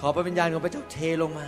[0.00, 1.46] ขอพระวิญญาณของพระเจ้าเทลงมา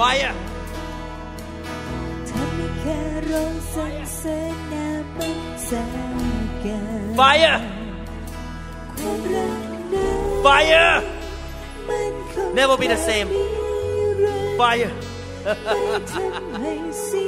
[0.00, 0.34] fire
[2.28, 3.44] ทำให้แค่เรา
[3.74, 5.38] สรรเสริญนามมัน
[5.68, 5.84] สา
[6.64, 7.79] กัน fire ความรักนั้น
[10.44, 10.92] fire
[11.88, 13.44] มันคง Never be the same นิ
[14.22, 14.92] รันดร์ fire
[15.42, 16.72] ไม่ทำให้
[17.04, 17.26] เสี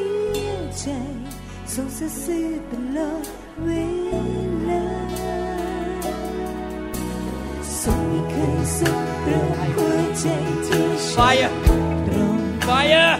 [0.48, 0.84] ยใจ
[1.72, 3.24] ทรงสัตย์ซื่อตลอด
[3.62, 3.68] เว
[4.68, 4.84] ลา
[7.80, 9.46] ทรงไม่เคยทรงเปลี่ยน
[9.76, 10.26] หัวใจ
[10.66, 11.50] ที่ฉัน fire
[12.06, 13.14] ตรง fire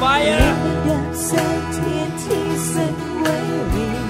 [0.00, 0.48] fire
[0.86, 3.34] ดับแสงเทียนที่สันไว้
[3.70, 4.09] เรีย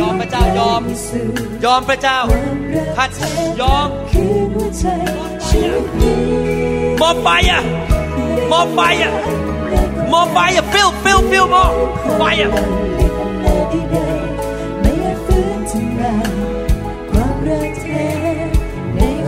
[0.00, 0.78] ญทัชทัชบิลบิลยอมพระเจ้ายอม
[1.64, 2.18] ยอมพระเจ้า
[2.96, 3.18] ทัช
[3.60, 3.88] ยอม
[7.00, 7.60] มอบไปอะ
[8.52, 9.12] มอบไปอะ
[10.12, 11.70] มอบไปอะฟิลฟิลฟิลมอบ
[12.18, 12.50] ไปอะ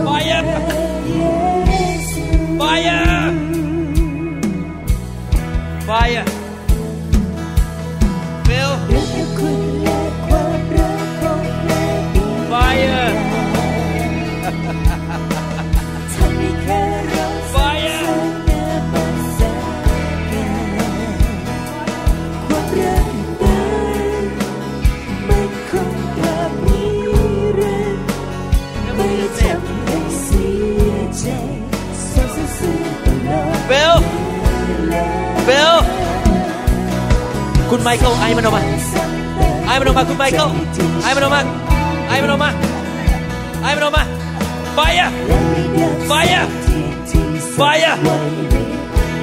[0.05, 0.43] Fire!
[2.59, 3.05] Fire!
[5.87, 6.25] Fire!
[6.25, 6.30] Bill!
[17.53, 18.01] Fire!
[33.69, 33.97] Bill!
[35.47, 35.77] Bill!
[37.69, 38.63] คุณไมเคิลไอมันออกมา
[39.65, 40.49] ไอมันออกมาคุณไมเคิล
[41.03, 41.41] ไอมันออกมา
[42.07, 42.49] ไอมันออกมา
[43.63, 44.03] ไอมันออกมา
[44.77, 45.11] Fire!
[46.09, 46.60] Fire!
[47.61, 47.95] Fire!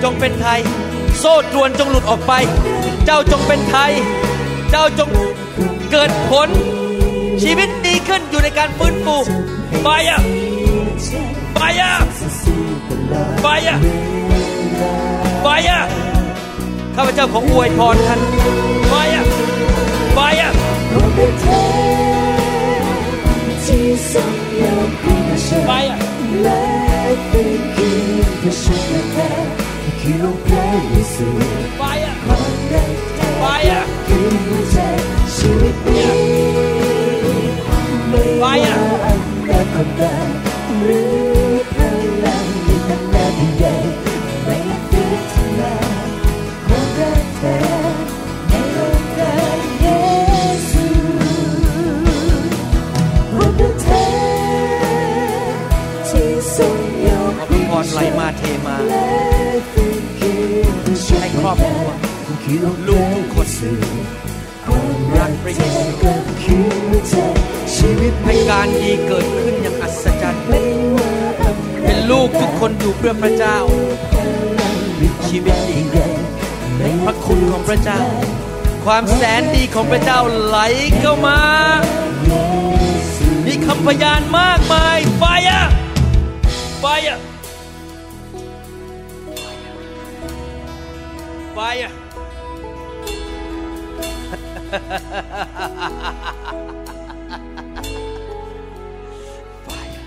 [0.02, 0.60] จงเป็นไทย
[1.18, 2.32] โซ่ตรวนจงหลุดออกไป
[3.04, 3.92] เจ้าจงเป็นไทย
[4.70, 5.08] เจ้าจง
[5.90, 6.48] เกิดผล
[7.42, 9.16] ชีวิตดีขึ้นอยู่ในการฟื้นฟู
[9.82, 10.20] ไฟอะ
[11.54, 11.92] ไฟอะ
[13.42, 13.78] ไฟอะ
[15.42, 15.80] ไฟอะ
[16.96, 18.20] ข้าพเจ้าของอวยพรท่าน
[18.88, 19.24] ไฟอะ
[20.14, 28.22] ไฟ
[31.26, 32.14] อะไฟอะ
[33.40, 36.18] ไฟอะไฟอะ
[38.40, 38.78] ไฟอะ
[39.72, 41.27] ข
[61.48, 61.90] รอบครัว
[62.88, 63.48] ลูกทุกคน
[65.16, 65.62] รักพระเย
[67.78, 67.88] ซู
[68.24, 73.58] ให้การดีเกิดขึ้นอย่างอัศจรรย์ เป็นลูกทุกคนอยู่เพื่อพระเจ้า
[75.28, 75.78] ชีวิตดี
[77.04, 78.00] พระคุณของพระเจ้า
[78.84, 80.58] ความแสนดีของพระเจ้าไหล
[81.00, 81.38] เข้ามา
[83.46, 85.64] มีคำพยานมากมายไฟอะ
[86.80, 87.18] ไฟอะ
[91.60, 91.92] ไฟอะ
[99.66, 100.02] Fire.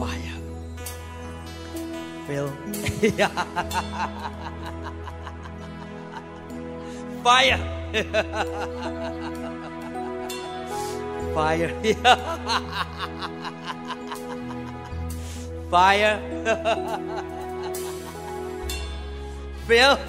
[0.00, 0.36] Fire.
[2.26, 2.48] Phil.
[7.24, 7.60] Fire.
[11.36, 11.70] Fire.
[15.70, 16.20] Fire.
[19.66, 19.96] Phil.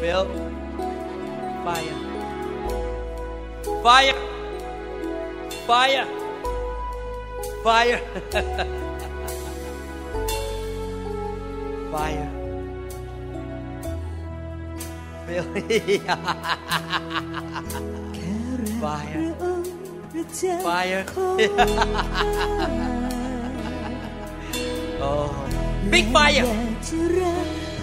[0.00, 0.26] Phil.
[1.64, 1.96] Fire.
[3.82, 4.14] Fire.
[5.66, 6.06] Fire.
[7.64, 8.00] Fire.
[11.90, 12.30] Fire.
[15.26, 15.44] Phil.
[18.80, 19.51] Fire.
[20.12, 21.08] Fire.
[25.00, 25.32] oh.
[25.90, 26.44] Big fire.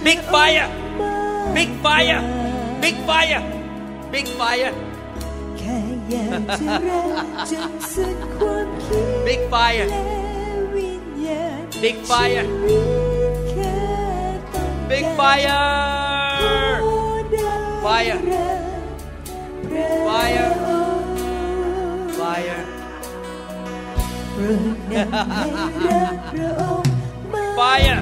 [0.03, 0.69] Big fire.
[1.55, 2.21] Big fire.
[2.81, 3.41] Big fire.
[4.11, 4.69] Big fire.
[9.25, 9.87] Big fire.
[11.81, 12.45] Big fire.
[14.87, 15.57] Big fire.
[17.81, 18.19] Fire.
[20.05, 20.68] Fire
[22.39, 22.63] fire.
[27.55, 28.01] fire.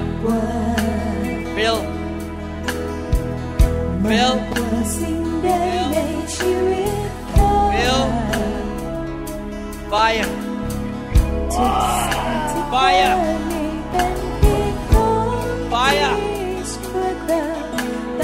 [1.56, 1.80] Bill.
[4.04, 4.36] Bill.
[7.74, 8.04] Bill.
[9.90, 10.30] Fire.
[12.72, 13.16] Fire.
[15.72, 16.16] Fire.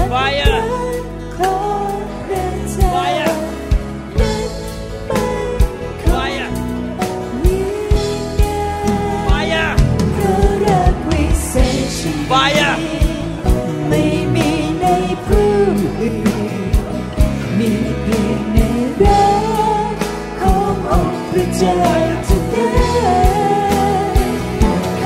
[0.10, 0.43] Fire.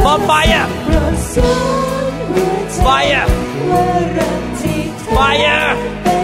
[0.03, 0.65] For fire.
[2.81, 3.27] Fire.
[5.13, 5.75] Fire.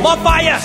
[0.01, 0.59] More fire.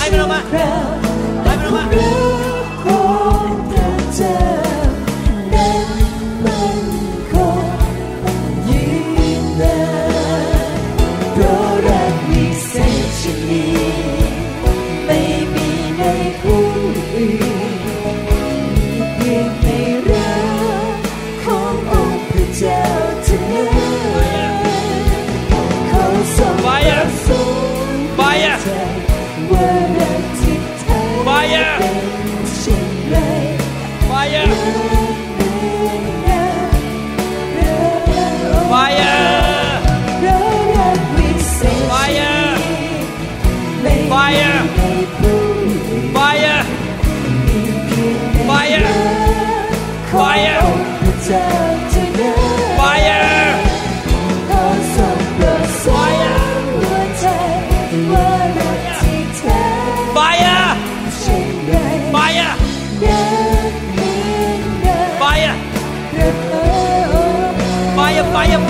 [0.00, 0.42] Vai, Brahma.
[1.44, 2.29] Vai, Brahma.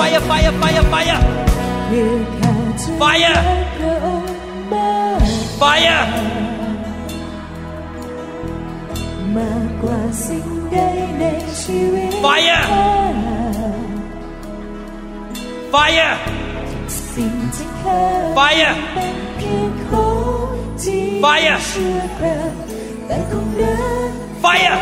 [0.01, 1.19] fire fire fire fire
[3.01, 3.37] fire
[5.61, 6.01] fire
[9.37, 10.77] มากกว่าสิ่งใด
[11.19, 11.25] ใน
[11.63, 12.65] ชีวิต fire
[15.75, 16.13] fire
[17.15, 17.85] สิ่งที่เค
[18.21, 20.09] ย fire เป็นเพียงขอ
[20.47, 22.53] งที่ fire เชื่อครั้ง
[23.07, 23.75] แต่คงเดิ
[24.09, 24.11] น
[24.45, 24.79] fire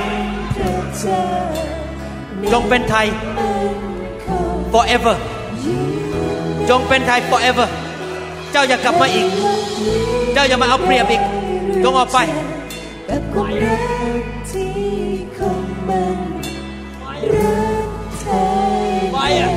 [2.52, 3.06] จงเป็นไทย
[4.78, 5.16] forever
[6.68, 7.68] จงเป็นไทย forever
[8.52, 9.26] เจ้าอย่ากลับมาอีก
[10.32, 11.22] เจ้าอย่ามาเอาเปรียบอีก
[11.84, 12.18] จงออกไป
[13.08, 13.76] กับความรั
[14.22, 14.72] กที่
[15.36, 16.18] คงมัน
[17.32, 17.88] รัก
[18.20, 18.46] แท้
[19.12, 19.50] ไปอ่ะ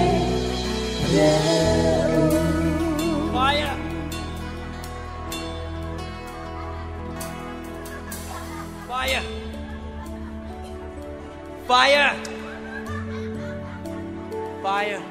[3.33, 3.74] ไปอ่ะ
[8.88, 9.24] ไปอ่ะ
[11.67, 12.09] ไปอ่ะ
[14.64, 15.10] ไปอ่ะ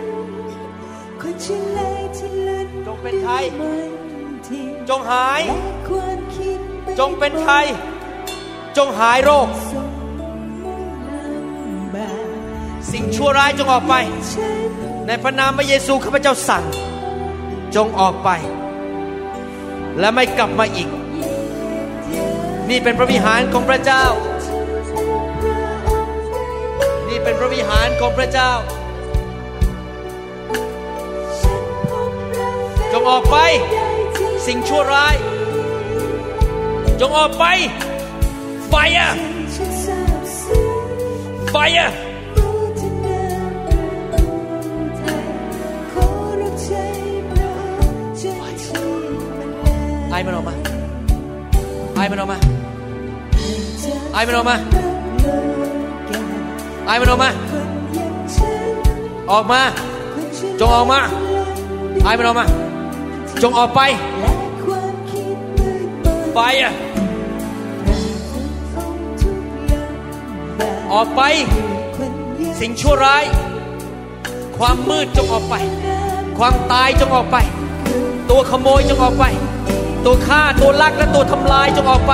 [2.87, 7.65] จงเป็นไทยมันทิงจงหายและความคิดไม่จงเป็นไทย
[8.77, 9.91] จงหายโรคทรง
[11.09, 12.23] ลำบาก
[12.91, 13.93] สิ่งชั่วร้ายจงออกไป
[14.33, 14.69] ฉัน
[15.07, 16.63] ในพระนามพระเยซูข้าพเจ้าสั่ง
[17.75, 18.29] จงออกไป
[19.99, 20.89] และไม่กลับมาอีก
[22.69, 24.03] นี่เป็นพระวิหารของพระเจ้า
[27.07, 28.51] นี่เป็นพระวิหารของพระเจ้า
[32.93, 33.37] จงออกไป
[34.45, 35.15] สิ่งชั่วร้าย
[36.99, 37.45] จงออกไป
[38.69, 39.09] ไฟอะ
[41.51, 41.89] ไฟอะ
[50.11, 50.55] ไอมันออกมา
[51.95, 52.37] ไอมันออกมา
[54.13, 54.55] ไอมันออกมา
[56.85, 57.29] ไอมันออกมา
[59.31, 59.61] ออกมา
[60.59, 60.99] จงออกมา
[62.03, 62.60] ไอมันออกมา
[63.41, 63.81] จงออกไป
[66.33, 66.73] ไฟอะ
[68.73, 69.93] ของทุกอย่าง
[70.57, 71.21] แบบออกไป
[72.59, 73.23] สิ่งชั่วร้าย
[74.57, 75.55] ความมืดจงออกไป
[76.37, 77.37] ความตายจงออกไป
[78.29, 79.25] ตัวขโมยจงออกไป
[80.05, 82.13] ตัวฆ่าตัวลักและตัวทำลายจงออกไป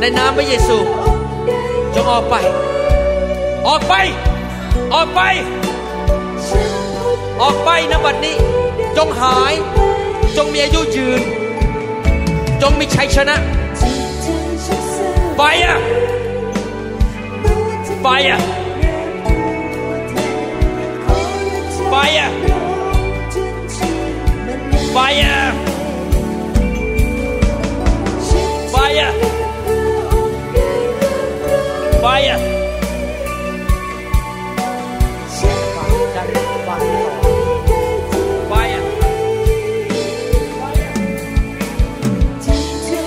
[0.00, 0.78] ในนามพระเยซู
[1.94, 2.34] จงออกไป
[3.68, 3.94] ออกไป
[4.94, 5.20] ออกไป
[7.42, 8.36] ออกไปนบัดนี้
[8.96, 9.54] จงหาย
[10.36, 11.20] จงมีอายุยืน
[12.62, 13.36] จงมีชัยชนะ
[15.38, 15.76] Fire
[18.04, 18.38] Fire
[21.92, 22.30] Fire
[24.94, 25.52] Fire
[28.72, 29.12] Fire
[32.02, 32.50] Fire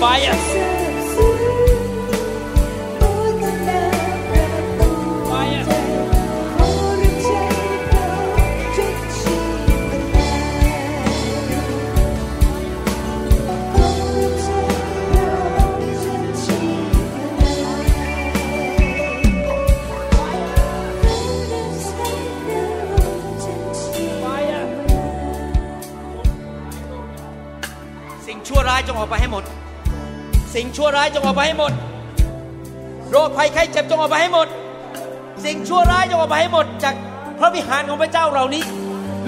[0.04, 0.36] Fire!
[5.30, 5.64] Fire!
[5.64, 5.64] Fire!
[28.26, 29.44] สิ่งชั่วร้ายจงออกไปให้หมด
[30.56, 31.74] สิ่งชั่วร้ายจงออกไปให้หมด
[33.12, 34.48] โรคภัยไข้เจ็บจงออกไปให้หมด
[35.46, 36.96] สิ่งชั่วร้ายจงออกไปให้หมด จาก
[37.40, 38.64] พระวิหารของพระเจ้าเหล่านี้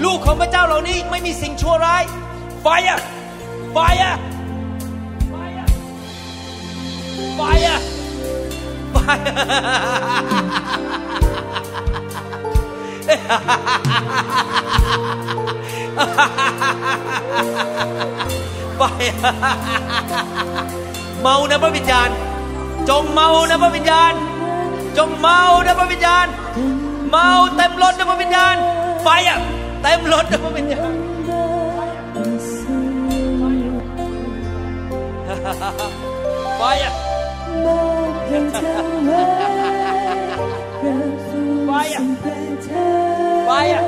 [0.04, 2.02] ลูกของพระเจ้าเหล่านี้ไม่มีสิ่งชั่วร้าย
[2.64, 3.00] Fire
[3.74, 4.14] Fire
[5.32, 5.66] Fire
[7.38, 7.78] Fire
[18.78, 19.14] Fire
[21.20, 22.10] เมานะพระวิญญาณ
[22.88, 24.12] จงเมานะพระวิญญาณ
[24.96, 26.26] จงเมานะพระวิญญาณ
[27.10, 28.56] เมาเต็มรถนะพระวิญญาณ
[29.02, 29.38] ไฟอะ
[29.82, 30.92] เต็มรถนะพระวิญญาณ
[36.58, 36.92] ไฟอะ
[41.66, 42.02] ไฟอะ
[43.46, 43.82] ไฟอะ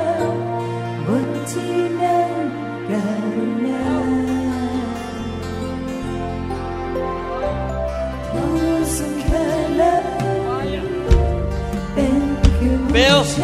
[12.91, 13.37] Meus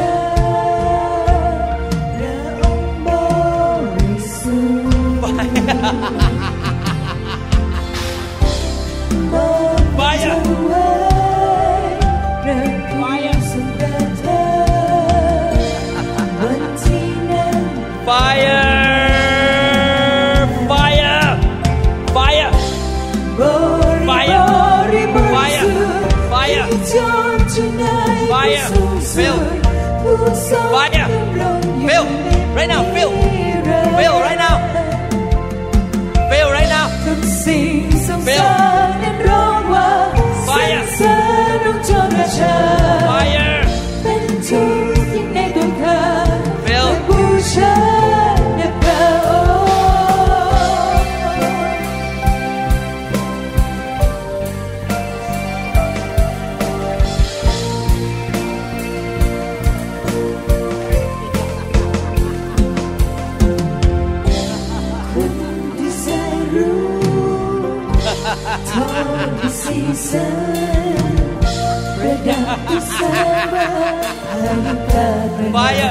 [75.49, 75.89] Bahaya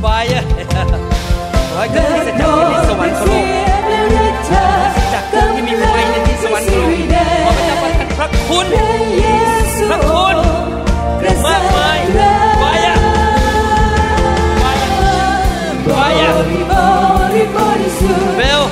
[0.00, 0.40] Bahaya
[1.76, 3.44] Raja yang sedang ini sewan keluar
[4.96, 8.66] Sejak kami mulai ini sewan keluar Kau mendapatkan prak kun
[9.84, 10.36] Prak kun
[11.44, 12.02] Mak mai
[12.56, 12.94] Bahaya
[14.56, 14.92] Bahaya
[15.84, 16.30] Bahaya
[18.38, 18.62] Bel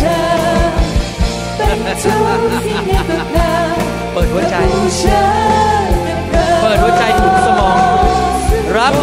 [0.00, 0.16] จอ
[1.56, 3.46] เป็นทุกสิ่งในตัวข้า
[4.12, 4.54] เปิดหัวใจ
[6.60, 8.02] เปิดหัวใจถุงสมอง
[8.76, 8.94] รับ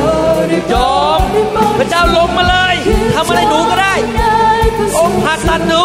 [0.74, 1.22] ยอม
[1.80, 2.76] พระเจ้าลงมาเลย
[3.16, 3.93] ทำอะไรหนูก็ได้
[4.98, 5.82] องค์ผ่าตัดหนู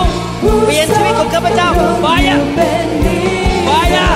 [0.64, 1.68] เปลี่ยนชีวิตของข้าพเจ้า
[2.02, 2.40] ไป็นะ
[3.66, 4.08] ไปนะ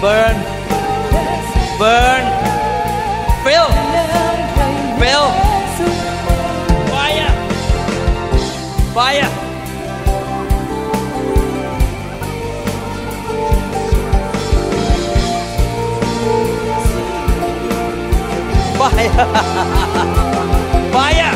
[0.00, 0.36] burn,
[1.78, 2.24] burn.
[3.44, 3.68] Phil,
[4.98, 5.26] Phil,
[6.88, 7.32] fire,
[8.94, 9.28] fire.
[18.80, 19.10] Fire!
[20.92, 21.34] Fire!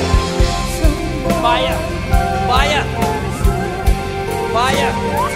[1.43, 1.77] Fire!
[2.49, 2.85] Fire!
[4.55, 5.34] Fire!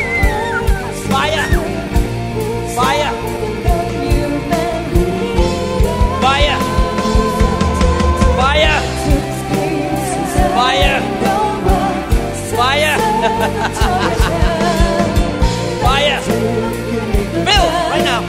[17.58, 18.22] Fail right now.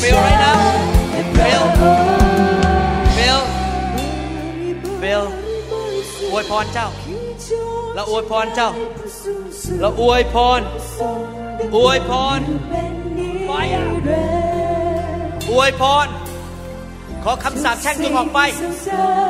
[0.00, 0.58] Fail right now.
[1.38, 1.64] Fail.
[3.16, 3.40] Fail.
[5.02, 5.24] Fail.
[6.32, 6.88] อวยพรเจ้า
[7.94, 8.70] เราอวยพรเจ้า
[9.80, 10.60] เราอวยพร
[11.76, 12.40] อวยพร
[13.46, 13.52] ไฟ
[15.50, 16.06] อวยพร
[17.24, 18.40] ขอคำสาปแช่งจงออกไป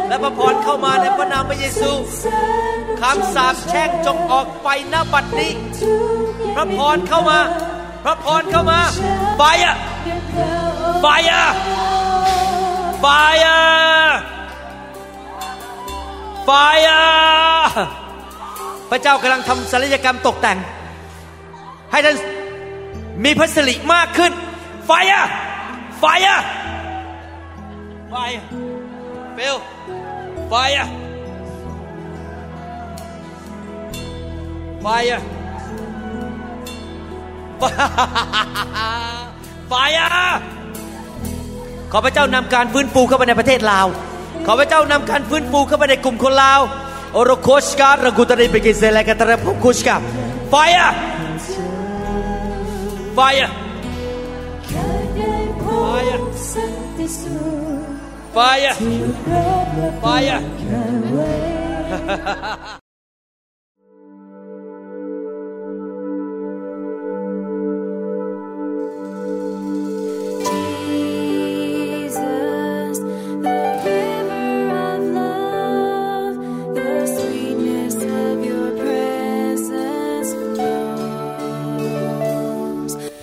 [0.09, 1.91] และพระพรเข้ามาในพระนามพระเยซู
[3.01, 5.53] คำสาปแช่งจงออกไปหน้าบัดนี้
[6.55, 7.39] พระพรเข้ามา
[8.05, 8.81] พระพรเข้ามา
[9.39, 9.77] ไฟอะ
[11.01, 11.45] ไฟอะ
[13.01, 13.07] ไฟ
[13.45, 13.61] อะ
[16.45, 16.51] ไฟ
[16.89, 17.05] อะ
[18.91, 20.59] พระเจ้ากำลังทำศัลยกรรมตกแต่ง
[21.91, 22.17] ให้ท่าน
[23.25, 24.33] มีพระสิริมากขึ้น
[24.87, 25.25] ไฟอะ
[26.01, 26.39] ไฟอะ
[28.11, 28.45] ไฟอะ
[29.35, 29.57] เบล
[30.49, 30.87] ไฟอะ
[34.83, 35.21] ไฟอะ
[39.69, 40.09] ไฟอะ
[41.93, 43.87] ขอพระเจ้านำการฟื้นฟูเข้าไปในประเทศลาว
[44.47, 46.61] ขอพระเจ้านำการฟื้นฟูเข้าไปในกลุ่มคนลาว
[47.15, 49.97] โอโรโคชการระกุตริเบกิเซเลกตระพุคุชกา
[50.51, 50.91] ไฟอะ
[53.15, 53.51] ไฟอะ
[58.33, 58.71] ไฟอะ
[60.01, 60.07] ไฟ